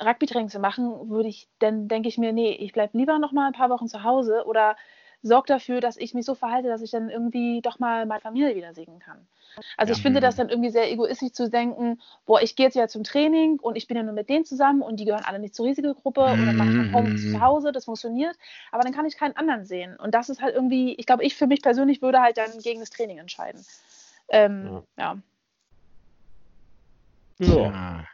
Rugby-Training 0.01 0.49
zu 0.49 0.61
machen, 0.61 1.11
würde 1.11 1.29
ich, 1.29 1.49
dann 1.59 1.89
denke 1.89 2.09
ich 2.09 2.19
mir, 2.19 2.33
nee, 2.33 2.53
ich 2.53 2.73
bleibe 2.73 2.97
lieber 2.97 3.19
noch 3.19 3.33
mal 3.33 3.47
ein 3.47 3.53
paar 3.53 3.71
Wochen 3.71 3.89
zu 3.89 4.05
Hause 4.05 4.45
oder 4.47 4.77
sorgt 5.23 5.51
dafür, 5.51 5.81
dass 5.81 5.97
ich 5.97 6.15
mich 6.15 6.25
so 6.25 6.35
verhalte, 6.35 6.69
dass 6.69 6.83
ich 6.83 6.91
dann 6.91 7.11
irgendwie 7.11 7.61
doch 7.61 7.79
mal 7.79 8.07
meine 8.07 8.21
Familie 8.21 8.55
wieder 8.55 8.75
sehen 8.75 8.99
kann. 9.01 9.27
Also 9.77 9.93
Ja, 9.93 9.97
ich 9.97 10.03
finde 10.03 10.21
das 10.21 10.37
hm. 10.37 10.39
dann 10.39 10.49
irgendwie 10.51 10.71
sehr 10.71 10.91
egoistisch 10.91 11.33
zu 11.33 11.51
denken, 11.51 12.01
boah, 12.27 12.41
ich 12.41 12.55
gehe 12.55 12.67
jetzt 12.67 12.77
ja 12.77 12.87
zum 12.89 13.03
Training 13.03 13.59
und 13.59 13.77
ich 13.77 13.89
bin 13.89 13.97
ja 13.97 14.03
nur 14.03 14.13
mit 14.13 14.29
denen 14.29 14.45
zusammen 14.45 14.83
und 14.83 15.01
die 15.01 15.05
gehören 15.05 15.25
alle 15.25 15.39
nicht 15.39 15.55
zur 15.55 15.67
Risikogruppe 15.67 16.37
und 16.37 16.47
dann 16.47 16.57
mache 16.57 16.71
ich 16.71 16.77
mein 16.77 16.93
Home 16.93 17.11
Mhm. 17.11 17.17
zu 17.17 17.41
Hause, 17.41 17.73
das 17.73 17.87
funktioniert, 17.87 18.37
aber 18.71 18.83
dann 18.85 18.93
kann 18.93 19.07
ich 19.07 19.17
keinen 19.17 19.37
anderen 19.37 19.65
sehen. 19.65 19.97
Und 19.97 20.15
das 20.15 20.29
ist 20.29 20.41
halt 20.41 20.55
irgendwie, 20.55 20.95
ich 20.95 21.07
glaube, 21.07 21.25
ich 21.25 21.35
für 21.37 21.47
mich 21.47 21.63
persönlich 21.63 22.03
würde 22.03 22.21
halt 22.21 22.39
dann 22.39 22.59
gegen 22.59 22.81
das 22.81 22.91
Training 22.91 23.19
entscheiden. 23.19 23.65
Ähm, 24.29 24.83
ja. 24.97 25.17
Ja. 27.41 28.05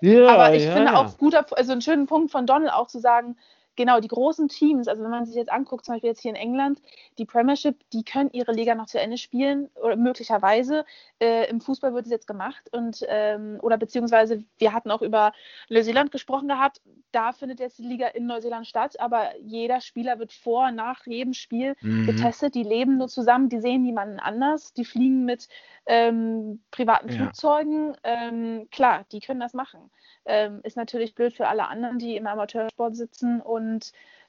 Ja, 0.00 0.28
Aber 0.28 0.54
ich 0.54 0.64
ja, 0.64 0.72
finde 0.72 0.92
ja. 0.92 0.96
auch 0.98 1.18
guter, 1.18 1.46
also 1.56 1.72
einen 1.72 1.82
schönen 1.82 2.06
Punkt 2.06 2.30
von 2.30 2.46
Donald 2.46 2.72
auch 2.72 2.86
zu 2.86 2.98
sagen, 3.00 3.36
genau, 3.76 4.00
die 4.00 4.08
großen 4.08 4.48
Teams, 4.48 4.88
also 4.88 5.02
wenn 5.02 5.10
man 5.10 5.26
sich 5.26 5.36
jetzt 5.36 5.50
anguckt, 5.52 5.84
zum 5.84 5.94
Beispiel 5.94 6.10
jetzt 6.10 6.20
hier 6.20 6.30
in 6.30 6.36
England, 6.36 6.80
die 7.18 7.24
Premiership, 7.24 7.76
die 7.92 8.04
können 8.04 8.30
ihre 8.32 8.52
Liga 8.52 8.74
noch 8.74 8.86
zu 8.86 8.98
Ende 9.00 9.18
spielen, 9.18 9.68
oder 9.82 9.96
möglicherweise. 9.96 10.84
Äh, 11.20 11.48
Im 11.48 11.60
Fußball 11.60 11.94
wird 11.94 12.06
es 12.06 12.10
jetzt 12.10 12.26
gemacht 12.26 12.68
und 12.72 13.04
ähm, 13.08 13.58
oder 13.62 13.76
beziehungsweise 13.78 14.44
wir 14.58 14.72
hatten 14.72 14.90
auch 14.90 15.02
über 15.02 15.32
Neuseeland 15.68 16.10
gesprochen 16.12 16.48
gehabt, 16.48 16.80
da 17.12 17.32
findet 17.32 17.60
jetzt 17.60 17.78
die 17.78 17.86
Liga 17.86 18.08
in 18.08 18.26
Neuseeland 18.26 18.66
statt, 18.66 18.98
aber 19.00 19.36
jeder 19.40 19.80
Spieler 19.80 20.18
wird 20.18 20.32
vor, 20.32 20.70
nach 20.72 21.06
jedem 21.06 21.32
Spiel 21.34 21.74
Mhm. 21.80 22.06
getestet, 22.06 22.54
die 22.54 22.62
leben 22.62 22.96
nur 22.98 23.08
zusammen, 23.08 23.48
die 23.48 23.60
sehen 23.60 23.82
niemanden 23.82 24.18
anders, 24.20 24.72
die 24.74 24.84
fliegen 24.84 25.24
mit 25.24 25.48
ähm, 25.86 26.62
privaten 26.70 27.08
Ja. 27.08 27.14
Flugzeugen. 27.16 27.96
Ähm, 28.02 28.68
klar, 28.70 29.04
die 29.12 29.20
können 29.20 29.40
das 29.40 29.54
machen. 29.54 29.90
Ähm, 30.24 30.60
ist 30.64 30.76
natürlich 30.76 31.14
blöd 31.14 31.34
für 31.34 31.48
alle 31.48 31.68
anderen, 31.68 31.98
die 31.98 32.16
im 32.16 32.26
Amateursport 32.26 32.96
sitzen 32.96 33.40
und 33.40 33.65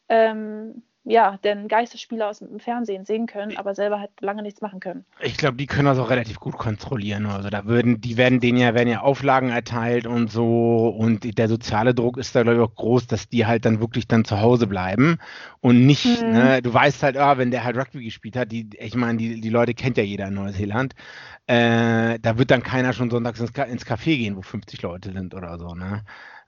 ähm, 0.09 0.83
ja, 1.09 1.37
den 1.37 1.69
Geisterspieler 1.69 2.27
aus 2.29 2.39
dem 2.39 2.59
Fernsehen 2.59 3.05
sehen 3.05 3.27
können, 3.27 3.55
aber 3.55 3.73
selber 3.75 3.99
halt 4.01 4.11
lange 4.19 4.41
nichts 4.41 4.59
machen 4.59 4.81
können. 4.81 5.05
Ich 5.21 5.37
glaube, 5.37 5.55
die 5.55 5.65
können 5.65 5.85
das 5.85 5.99
auch 5.99 6.09
relativ 6.09 6.37
gut 6.39 6.57
kontrollieren. 6.57 7.25
Also 7.27 7.49
da 7.49 7.65
würden, 7.65 8.01
die 8.01 8.17
werden 8.17 8.41
denen 8.41 8.57
ja, 8.57 8.73
werden 8.73 8.89
ja 8.89 8.99
Auflagen 9.01 9.49
erteilt 9.49 10.05
und 10.05 10.29
so. 10.29 10.89
Und 10.89 11.37
der 11.37 11.47
soziale 11.47 11.95
Druck 11.95 12.17
ist 12.17 12.35
da, 12.35 12.43
glaube 12.43 12.57
ich, 12.57 12.63
auch 12.63 12.75
groß, 12.75 13.07
dass 13.07 13.29
die 13.29 13.45
halt 13.45 13.63
dann 13.63 13.79
wirklich 13.79 14.07
dann 14.09 14.25
zu 14.25 14.41
Hause 14.41 14.67
bleiben 14.67 15.17
und 15.61 15.85
nicht, 15.85 16.25
Mhm. 16.25 16.31
ne, 16.33 16.61
du 16.61 16.73
weißt 16.73 17.01
halt, 17.03 17.15
ah, 17.15 17.37
wenn 17.37 17.51
der 17.51 17.63
halt 17.63 17.77
Rugby 17.77 18.03
gespielt 18.03 18.35
hat, 18.35 18.51
die, 18.51 18.69
ich 18.77 18.95
meine, 18.95 19.17
die, 19.17 19.39
die 19.39 19.49
Leute 19.49 19.73
kennt 19.73 19.97
ja 19.97 20.03
jeder 20.03 20.27
in 20.27 20.33
Neuseeland. 20.33 20.93
Äh, 21.47 22.19
da 22.19 22.37
wird 22.37 22.51
dann 22.51 22.63
keiner 22.63 22.91
schon 22.91 23.09
sonntags 23.09 23.39
ins 23.39 23.53
Café 23.85 24.17
gehen, 24.17 24.35
wo 24.35 24.41
50 24.41 24.81
Leute 24.81 25.13
sind 25.13 25.33
oder 25.33 25.57
so, 25.57 25.73
ne? 25.73 26.03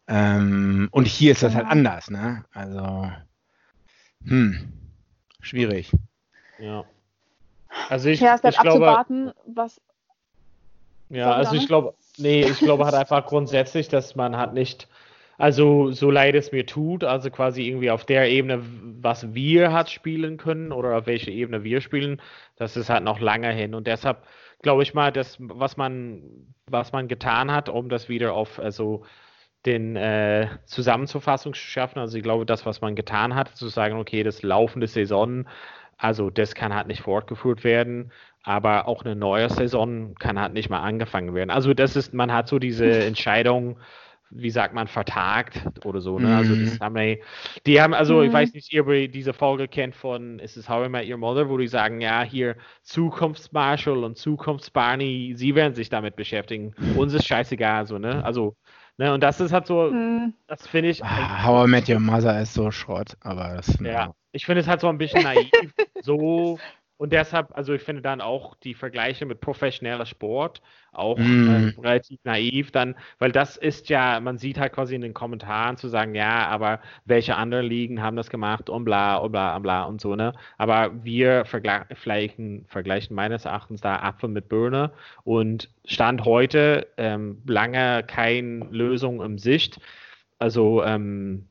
Ähm, 0.09 0.89
und 0.91 1.07
hier 1.07 1.33
ist 1.33 1.43
das 1.43 1.53
halt 1.53 1.67
anders, 1.67 2.09
ne? 2.09 2.43
Also, 2.51 3.11
hm, 4.25 4.73
schwierig. 5.39 5.91
Ja. 6.57 6.83
Also 7.89 8.09
ich, 8.09 8.19
ja, 8.19 8.33
es 8.33 8.41
bleibt 8.41 8.55
ich 8.55 8.61
glaube, 8.61 9.03
was. 9.45 9.79
Ja, 11.09 11.31
also 11.33 11.55
ich 11.55 11.67
glaube, 11.67 11.93
nee, 12.17 12.41
ich 12.41 12.57
glaube 12.57 12.85
halt 12.85 12.95
einfach 12.95 13.25
grundsätzlich, 13.27 13.87
dass 13.87 14.15
man 14.15 14.35
hat 14.35 14.55
nicht, 14.55 14.87
also 15.37 15.91
so 15.91 16.09
leid 16.09 16.33
es 16.35 16.51
mir 16.51 16.65
tut, 16.65 17.03
also 17.03 17.29
quasi 17.29 17.67
irgendwie 17.67 17.91
auf 17.91 18.03
der 18.03 18.29
Ebene, 18.29 18.63
was 19.01 19.33
wir 19.33 19.71
hat 19.71 19.91
spielen 19.91 20.37
können 20.37 20.71
oder 20.71 20.97
auf 20.97 21.05
welche 21.05 21.31
Ebene 21.31 21.63
wir 21.63 21.81
spielen, 21.81 22.19
das 22.57 22.77
ist 22.77 22.89
halt 22.89 23.03
noch 23.03 23.19
lange 23.19 23.51
hin 23.51 23.73
und 23.73 23.87
deshalb 23.87 24.23
glaube 24.61 24.83
ich 24.83 24.93
mal, 24.93 25.11
dass 25.11 25.37
was 25.39 25.77
man, 25.77 26.23
was 26.67 26.91
man 26.91 27.07
getan 27.07 27.51
hat, 27.51 27.69
um 27.69 27.89
das 27.89 28.09
wieder 28.09 28.33
auf, 28.33 28.59
also 28.59 29.03
den 29.65 29.95
äh, 29.95 30.47
Zusammenzufassung 30.65 31.53
zu 31.53 31.59
schaffen, 31.61 31.99
also 31.99 32.17
ich 32.17 32.23
glaube, 32.23 32.45
das, 32.45 32.65
was 32.65 32.81
man 32.81 32.95
getan 32.95 33.35
hat, 33.35 33.49
zu 33.55 33.67
sagen, 33.67 33.97
okay, 33.97 34.23
das 34.23 34.41
laufende 34.41 34.87
Saison, 34.87 35.47
also 35.97 36.29
das 36.29 36.55
kann 36.55 36.73
halt 36.73 36.87
nicht 36.87 37.01
fortgeführt 37.01 37.63
werden, 37.63 38.11
aber 38.43 38.87
auch 38.87 39.03
eine 39.03 39.15
neue 39.15 39.49
Saison 39.49 40.15
kann 40.15 40.39
halt 40.39 40.53
nicht 40.53 40.69
mal 40.69 40.79
angefangen 40.81 41.33
werden. 41.35 41.49
Also 41.49 41.73
das 41.73 41.95
ist, 41.97 42.13
man 42.13 42.31
hat 42.31 42.47
so 42.47 42.57
diese 42.59 42.85
Entscheidung, 43.03 43.79
wie 44.31 44.49
sagt 44.51 44.73
man, 44.75 44.87
vertagt 44.87 45.61
oder 45.85 46.01
so. 46.01 46.19
Ne? 46.19 46.33
Also 46.33 46.55
das 46.55 46.77
Mhm. 46.77 46.79
haben 46.79 46.95
die, 46.95 47.21
die 47.65 47.81
haben, 47.81 47.93
also 47.93 48.21
ich 48.21 48.31
Mhm. 48.31 48.33
weiß 48.33 48.53
nicht, 48.53 48.79
ob 48.79 48.89
ihr 48.89 49.09
diese 49.09 49.33
Folge 49.33 49.67
kennt 49.67 49.95
von 49.95 50.39
Is 50.39 50.55
es 50.55 50.69
How 50.69 50.85
I 50.87 50.89
Met 50.89 51.09
Your 51.09 51.17
Mother, 51.17 51.49
wo 51.49 51.57
die 51.57 51.67
sagen, 51.67 51.99
ja, 51.99 52.21
hier 52.23 52.55
Zukunftsmarshall 52.83 54.03
und 54.03 54.17
Zukunftsbarney, 54.17 55.33
sie 55.35 55.55
werden 55.55 55.73
sich 55.75 55.89
damit 55.89 56.15
beschäftigen. 56.15 56.75
Uns 56.93 57.13
ist 57.13 57.25
scheißegal, 57.25 57.87
so, 57.87 57.97
ne? 57.97 58.23
Also, 58.23 58.55
ne, 58.99 59.13
und 59.13 59.21
das 59.21 59.39
ist 59.39 59.51
halt 59.51 59.65
so, 59.65 59.89
Hm, 59.89 60.33
das 60.47 60.67
finde 60.67 60.89
ich. 60.89 61.03
Ah, 61.03 61.43
How 61.43 61.67
I 61.67 61.71
Met 61.71 61.89
Your 61.89 61.99
Mother 61.99 62.39
ist 62.41 62.53
so 62.53 62.69
Schrott, 62.69 63.17
aber 63.21 63.55
das 63.55 63.79
Ja, 63.79 64.13
ich 64.31 64.45
finde 64.45 64.61
es 64.61 64.67
halt 64.67 64.81
so 64.81 64.89
ein 64.89 64.97
bisschen 64.99 65.23
naiv, 65.23 65.51
so 66.01 66.59
und 66.99 67.13
deshalb, 67.13 67.55
also 67.57 67.73
ich 67.73 67.81
finde 67.81 68.01
dann 68.03 68.21
auch 68.21 68.55
die 68.55 68.75
Vergleiche 68.75 69.25
mit 69.25 69.41
professioneller 69.41 70.05
Sport 70.05 70.61
auch 70.91 71.17
Mm. 71.17 71.47
äh, 71.47 71.79
relativ 71.81 72.19
naiv 72.25 72.71
dann, 72.71 72.95
weil 73.19 73.31
das 73.31 73.57
ist 73.57 73.89
ja, 73.89 74.19
man 74.19 74.37
sieht 74.37 74.59
halt 74.59 74.73
quasi 74.73 74.95
in 74.95 75.01
den 75.01 75.13
Kommentaren 75.13 75.77
zu 75.77 75.87
sagen, 75.87 76.15
ja, 76.15 76.47
aber 76.47 76.81
welche 77.05 77.35
anderen 77.37 77.65
Ligen 77.67 78.01
haben 78.01 78.17
das 78.17 78.29
gemacht 78.29 78.69
und 78.69 78.85
bla 78.85 79.17
und 79.17 79.31
bla 79.31 79.55
und 79.55 79.63
bla 79.63 79.83
und 79.85 80.01
so, 80.01 80.15
ne? 80.15 80.33
Aber 80.57 81.03
wir 81.03 81.45
vergleichen, 81.45 82.65
vergleichen 82.67 83.15
meines 83.15 83.45
Erachtens 83.45 83.81
da 83.81 83.97
Apfel 84.01 84.29
mit 84.29 84.49
Birne 84.49 84.91
und 85.23 85.69
Stand 85.85 86.25
heute 86.25 86.87
ähm, 86.97 87.41
lange 87.47 88.03
keine 88.07 88.65
Lösung 88.71 89.21
im 89.21 89.37
Sicht. 89.37 89.79
Also, 90.39 90.83
ähm, 90.83 91.47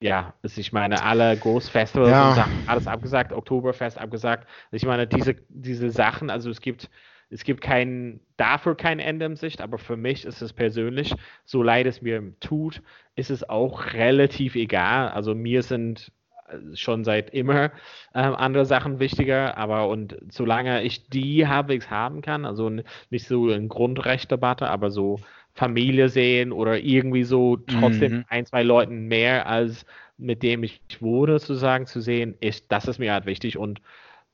ja, 0.00 0.34
also 0.42 0.60
ich 0.60 0.72
meine, 0.72 1.02
alle 1.02 1.36
Großfestivals 1.38 2.10
Ja. 2.10 2.28
und 2.28 2.34
Sachen, 2.34 2.62
alles 2.66 2.86
abgesagt, 2.86 3.32
Oktoberfest 3.32 3.98
abgesagt. 3.98 4.46
Ich 4.70 4.84
meine, 4.84 5.06
diese, 5.06 5.36
diese 5.48 5.90
Sachen, 5.90 6.30
also 6.30 6.50
es 6.50 6.60
gibt, 6.60 6.90
es 7.30 7.44
gibt 7.44 7.60
kein, 7.62 8.20
dafür 8.36 8.76
kein 8.76 8.98
Ende 9.00 9.26
in 9.26 9.36
Sicht, 9.36 9.60
aber 9.60 9.78
für 9.78 9.96
mich 9.96 10.24
ist 10.24 10.42
es 10.42 10.52
persönlich, 10.52 11.14
so 11.44 11.62
leid 11.62 11.86
es 11.86 12.02
mir 12.02 12.22
tut, 12.40 12.82
ist 13.16 13.30
es 13.30 13.48
auch 13.48 13.92
relativ 13.94 14.54
egal. 14.54 15.08
Also 15.08 15.34
mir 15.34 15.62
sind 15.62 16.12
äh, 16.48 16.76
schon 16.76 17.02
seit 17.04 17.30
immer 17.30 17.72
ähm, 18.14 18.34
andere 18.34 18.66
Sachen 18.66 19.00
wichtiger, 19.00 19.56
aber 19.56 19.88
und 19.88 20.16
solange 20.30 20.82
ich 20.82 21.08
die 21.08 21.48
halbwegs 21.48 21.90
haben 21.90 22.20
kann, 22.20 22.44
also 22.44 22.70
nicht 23.10 23.26
so 23.26 23.48
eine 23.50 23.66
Grundrechtdebatte, 23.66 24.68
aber 24.68 24.90
so 24.90 25.20
Familie 25.56 26.08
sehen 26.08 26.52
oder 26.52 26.78
irgendwie 26.78 27.24
so 27.24 27.56
trotzdem 27.56 28.12
Mhm. 28.12 28.24
ein, 28.28 28.46
zwei 28.46 28.62
Leuten 28.62 29.06
mehr 29.08 29.46
als 29.48 29.84
mit 30.18 30.42
dem 30.42 30.62
ich 30.62 30.80
wurde, 31.00 31.38
sozusagen 31.38 31.86
zu 31.86 32.00
sehen, 32.00 32.36
ist, 32.40 32.72
das 32.72 32.86
ist 32.88 32.98
mir 32.98 33.12
halt 33.12 33.26
wichtig 33.26 33.58
und 33.58 33.80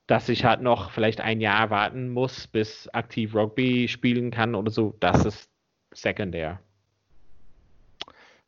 dass 0.07 0.29
ich 0.29 0.45
halt 0.45 0.61
noch 0.61 0.91
vielleicht 0.91 1.19
ein 1.21 1.41
Jahr 1.41 1.69
warten 1.71 2.09
muss, 2.09 2.47
bis 2.47 2.87
aktiv 2.89 3.35
Rugby 3.35 3.87
spielen 3.87 4.31
kann 4.31 4.55
oder 4.55 4.71
so, 4.71 4.95
das 4.99 5.25
ist 5.25 5.49
sekundär. 5.93 6.59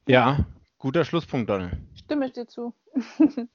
Ja, 0.08 0.46
guter 0.78 1.04
Schlusspunkt, 1.04 1.50
Donald. 1.50 1.74
stimme 1.96 2.26
ich 2.28 2.34
dir 2.34 2.48
zu. 2.48 2.74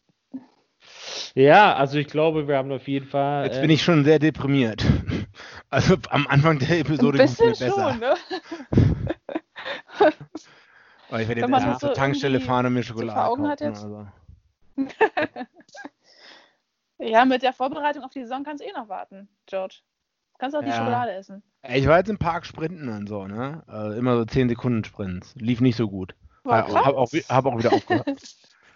Ja, 1.34 1.74
also 1.74 1.98
ich 1.98 2.06
glaube, 2.06 2.48
wir 2.48 2.56
haben 2.56 2.72
auf 2.72 2.88
jeden 2.88 3.06
Fall. 3.06 3.44
Jetzt 3.46 3.58
äh, 3.58 3.60
bin 3.60 3.70
ich 3.70 3.82
schon 3.82 4.04
sehr 4.04 4.18
deprimiert. 4.18 4.84
Also 5.72 5.94
am 6.08 6.26
Anfang 6.26 6.58
der 6.58 6.80
Episode 6.80 7.18
ging 7.18 7.26
es 7.28 7.38
mir 7.38 7.50
bisschen 7.50 7.68
besser. 7.68 7.90
schon, 7.90 8.00
ne? 8.00 8.14
Aber 11.08 11.20
ich 11.22 11.28
werde 11.28 11.40
Wenn 11.42 11.50
jetzt 11.50 11.50
man 11.50 11.52
erstmal 11.52 11.72
das 11.72 11.80
zur 11.80 11.88
so 11.90 11.94
Tankstelle 11.94 12.40
fahren 12.40 12.66
und 12.66 12.74
mir 12.74 12.82
so 12.82 12.88
Schokolade 12.88 13.20
kaufen. 13.20 13.48
hat 13.48 13.60
jetzt. 13.60 13.84
Also. 13.84 14.06
Ja, 17.02 17.24
mit 17.24 17.42
der 17.42 17.54
Vorbereitung 17.54 18.04
auf 18.04 18.10
die 18.12 18.20
Saison 18.20 18.44
kannst 18.44 18.62
du 18.62 18.68
eh 18.68 18.72
noch 18.72 18.90
warten, 18.90 19.26
George. 19.46 19.76
Kannst 20.38 20.54
auch 20.54 20.60
die 20.60 20.68
Ja. 20.68 20.76
Schokolade 20.76 21.12
essen. 21.12 21.42
Ich 21.66 21.86
war 21.86 21.96
jetzt 21.96 22.10
im 22.10 22.18
Park 22.18 22.44
sprinten 22.44 22.90
und 22.90 23.06
so, 23.08 23.26
ne? 23.26 23.62
Also 23.66 23.96
immer 23.96 24.16
so 24.18 24.26
10 24.26 24.50
Sekunden 24.50 24.84
Sprints. 24.84 25.34
Lief 25.36 25.62
nicht 25.62 25.76
so 25.76 25.88
gut. 25.88 26.14
War 26.44 26.68
Hab, 26.68 26.84
hab, 26.84 26.94
auch, 26.96 27.10
krass. 27.10 27.28
hab 27.30 27.46
auch 27.46 27.58
wieder 27.58 27.72
aufgehört. 27.72 28.06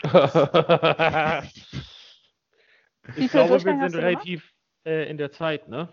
Ich 3.16 3.30
glaube, 3.30 3.50
wir 3.62 3.90
sind 3.90 3.94
relativ 3.96 4.50
äh, 4.86 5.08
in 5.10 5.18
der 5.18 5.30
Zeit, 5.30 5.68
ne? 5.68 5.88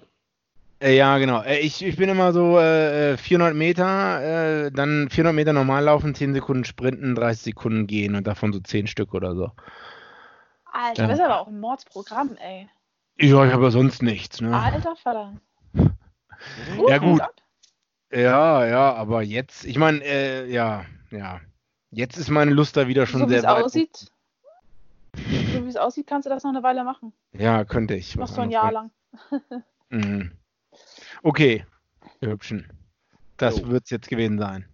Äh, 0.82 0.96
ja, 0.98 1.18
genau. 1.20 1.42
Äh, 1.44 1.60
ich, 1.60 1.86
ich 1.86 1.96
bin 1.96 2.10
immer 2.10 2.34
so 2.34 2.58
äh, 2.60 3.14
äh, 3.14 3.18
400 3.18 3.56
Meter, 3.56 4.66
äh, 4.66 4.72
dann 4.72 5.10
400 5.10 5.34
Meter 5.36 5.54
normal 5.54 5.84
laufen, 5.84 6.16
10 6.16 6.34
Sekunden 6.34 6.66
sprinten, 6.66 7.14
30 7.14 7.44
Sekunden 7.44 7.86
gehen 7.88 8.16
und 8.16 8.26
davon 8.26 8.52
so 8.52 8.60
10 8.60 8.88
Stück 8.88 9.14
oder 9.14 9.36
so. 9.36 9.52
Alter, 10.74 11.04
Ja. 11.04 11.08
das 11.10 11.20
ist 11.20 11.24
aber 11.26 11.40
auch 11.42 11.48
ein 11.48 11.60
Mordsprogramm, 11.60 12.36
ey. 12.38 12.68
Ja, 13.20 13.46
ich 13.46 13.54
habe 13.54 13.70
sonst 13.70 14.02
nichts, 14.02 14.42
ne? 14.42 14.58
Alter 14.60 14.96
Vater. 14.96 15.34
Ja, 16.88 16.98
gut. 16.98 17.22
Ja, 18.12 18.66
ja, 18.66 18.94
aber 18.96 19.22
jetzt, 19.22 19.64
ich 19.64 19.78
meine, 19.78 20.04
äh, 20.04 20.52
ja, 20.52 20.86
ja. 21.12 21.40
Jetzt 21.92 22.18
ist 22.18 22.30
meine 22.32 22.50
Lust 22.52 22.76
da 22.76 22.88
wieder 22.88 23.06
schon 23.06 23.20
So 23.22 23.26
wie 23.28 23.34
sehr 23.34 23.40
es 23.42 23.46
weit. 23.46 23.64
aussieht. 23.66 24.12
So 25.16 25.64
wie 25.66 25.70
es 25.70 25.78
aussieht, 25.78 26.08
kannst 26.08 26.26
du 26.26 26.32
das 26.32 26.44
noch 26.44 26.50
eine 26.50 26.64
Weile 26.64 26.84
machen. 26.84 27.14
Ja, 27.34 27.64
könnte 27.64 27.94
ich. 27.94 28.16
Noch 28.16 28.28
so 28.28 28.42
ein 28.42 28.50
Jahr 28.50 28.72
lang. 28.72 28.90
Mhm. 29.90 30.32
Okay, 31.24 31.64
ihr 32.22 32.30
Hübschen. 32.30 32.68
Das 33.38 33.60
Jo. 33.60 33.70
wird 33.70 33.84
es 33.86 33.90
jetzt 33.92 34.10
gewesen 34.10 34.38
sein. 34.40 34.66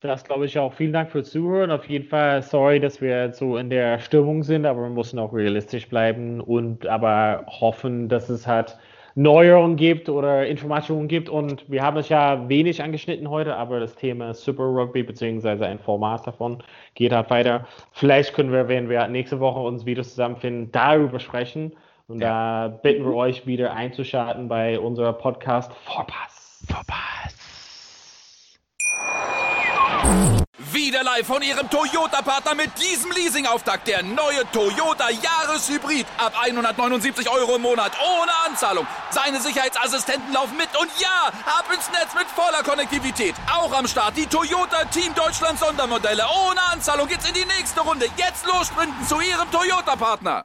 das 0.00 0.24
glaube 0.24 0.44
ich 0.46 0.58
auch. 0.58 0.72
Vielen 0.74 0.92
Dank 0.92 1.10
fürs 1.10 1.30
Zuhören. 1.30 1.70
Auf 1.70 1.88
jeden 1.88 2.06
Fall 2.08 2.42
sorry, 2.42 2.78
dass 2.78 3.00
wir 3.00 3.32
so 3.32 3.56
in 3.56 3.70
der 3.70 3.98
Stimmung 4.00 4.42
sind, 4.42 4.66
aber 4.66 4.82
wir 4.82 4.90
müssen 4.90 5.18
auch 5.18 5.32
realistisch 5.32 5.88
bleiben 5.88 6.40
und 6.40 6.86
aber 6.86 7.44
hoffen, 7.48 8.08
dass 8.08 8.28
es 8.28 8.46
halt 8.46 8.76
Neuerungen 9.14 9.76
gibt 9.76 10.08
oder 10.08 10.46
Informationen 10.46 11.08
gibt. 11.08 11.28
Und 11.30 11.70
wir 11.70 11.82
haben 11.82 11.96
es 11.96 12.08
ja 12.08 12.48
wenig 12.48 12.82
angeschnitten 12.82 13.30
heute, 13.30 13.54
aber 13.56 13.80
das 13.80 13.94
Thema 13.94 14.34
Super 14.34 14.64
Rugby 14.64 15.04
beziehungsweise 15.04 15.64
ein 15.66 15.78
Format 15.78 16.26
davon 16.26 16.62
geht 16.94 17.12
halt 17.12 17.30
weiter. 17.30 17.66
Vielleicht 17.92 18.34
können 18.34 18.52
wir, 18.52 18.68
wenn 18.68 18.88
wir 18.88 19.06
nächste 19.08 19.40
Woche 19.40 19.60
uns 19.60 19.86
wieder 19.86 20.02
zusammenfinden, 20.02 20.70
darüber 20.72 21.18
sprechen. 21.20 21.72
Und 22.06 22.20
ja. 22.20 22.68
da 22.68 22.76
bitten 22.82 23.04
wir 23.04 23.14
euch 23.14 23.46
wieder 23.46 23.72
einzuschalten 23.72 24.48
bei 24.48 24.78
unserer 24.78 25.14
Podcast 25.14 25.72
Vorpass. 25.84 26.62
Vorpass. 26.68 27.34
Wieder 30.72 31.02
live 31.02 31.26
von 31.26 31.40
Ihrem 31.40 31.70
Toyota-Partner 31.70 32.54
mit 32.54 32.70
diesem 32.78 33.10
Leasing-Auftakt. 33.12 33.88
Der 33.88 34.02
neue 34.02 34.42
Toyota 34.52 35.08
Jahreshybrid. 35.08 36.06
Ab 36.18 36.34
179 36.40 37.30
Euro 37.30 37.56
im 37.56 37.62
Monat. 37.62 37.92
Ohne 38.00 38.30
Anzahlung. 38.46 38.86
Seine 39.10 39.40
Sicherheitsassistenten 39.40 40.32
laufen 40.32 40.56
mit. 40.56 40.68
Und 40.78 40.90
ja, 41.00 41.28
ab 41.46 41.64
ins 41.72 41.90
Netz 41.90 42.14
mit 42.14 42.26
voller 42.26 42.62
Konnektivität. 42.62 43.34
Auch 43.50 43.72
am 43.72 43.86
Start 43.86 44.16
die 44.16 44.26
Toyota 44.26 44.84
Team 44.86 45.14
Deutschland 45.14 45.58
Sondermodelle. 45.58 46.24
Ohne 46.48 46.60
Anzahlung 46.72 47.08
geht's 47.08 47.26
in 47.26 47.34
die 47.34 47.46
nächste 47.46 47.80
Runde. 47.80 48.06
Jetzt 48.16 48.46
los 48.46 48.66
sprinten 48.66 49.04
zu 49.06 49.20
Ihrem 49.20 49.50
Toyota-Partner. 49.50 50.44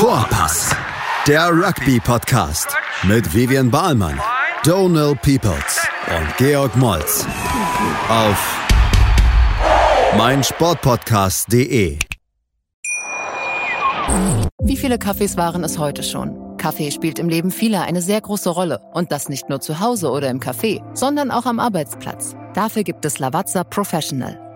Vorpass. 0.00 0.74
Der 1.26 1.50
Rugby-Podcast. 1.50 2.74
Mit 3.02 3.34
Vivian 3.34 3.70
Bahlmann, 3.70 4.18
Donal 4.64 5.14
Peoples 5.16 5.80
und 6.06 6.36
Georg 6.38 6.74
Moltz 6.76 7.26
auf 8.08 8.58
meinsportpodcast.de. 10.16 11.98
Wie 14.62 14.76
viele 14.76 14.98
Kaffees 14.98 15.36
waren 15.36 15.64
es 15.64 15.78
heute 15.78 16.02
schon? 16.02 16.56
Kaffee 16.56 16.90
spielt 16.90 17.18
im 17.18 17.28
Leben 17.28 17.50
vieler 17.50 17.82
eine 17.82 18.02
sehr 18.02 18.20
große 18.20 18.50
Rolle. 18.50 18.80
Und 18.92 19.12
das 19.12 19.28
nicht 19.28 19.48
nur 19.48 19.60
zu 19.60 19.80
Hause 19.80 20.10
oder 20.10 20.30
im 20.30 20.40
Café, 20.40 20.82
sondern 20.94 21.30
auch 21.30 21.46
am 21.46 21.58
Arbeitsplatz. 21.58 22.36
Dafür 22.54 22.84
gibt 22.84 23.04
es 23.04 23.18
Lavazza 23.18 23.64
Professional. 23.64 24.49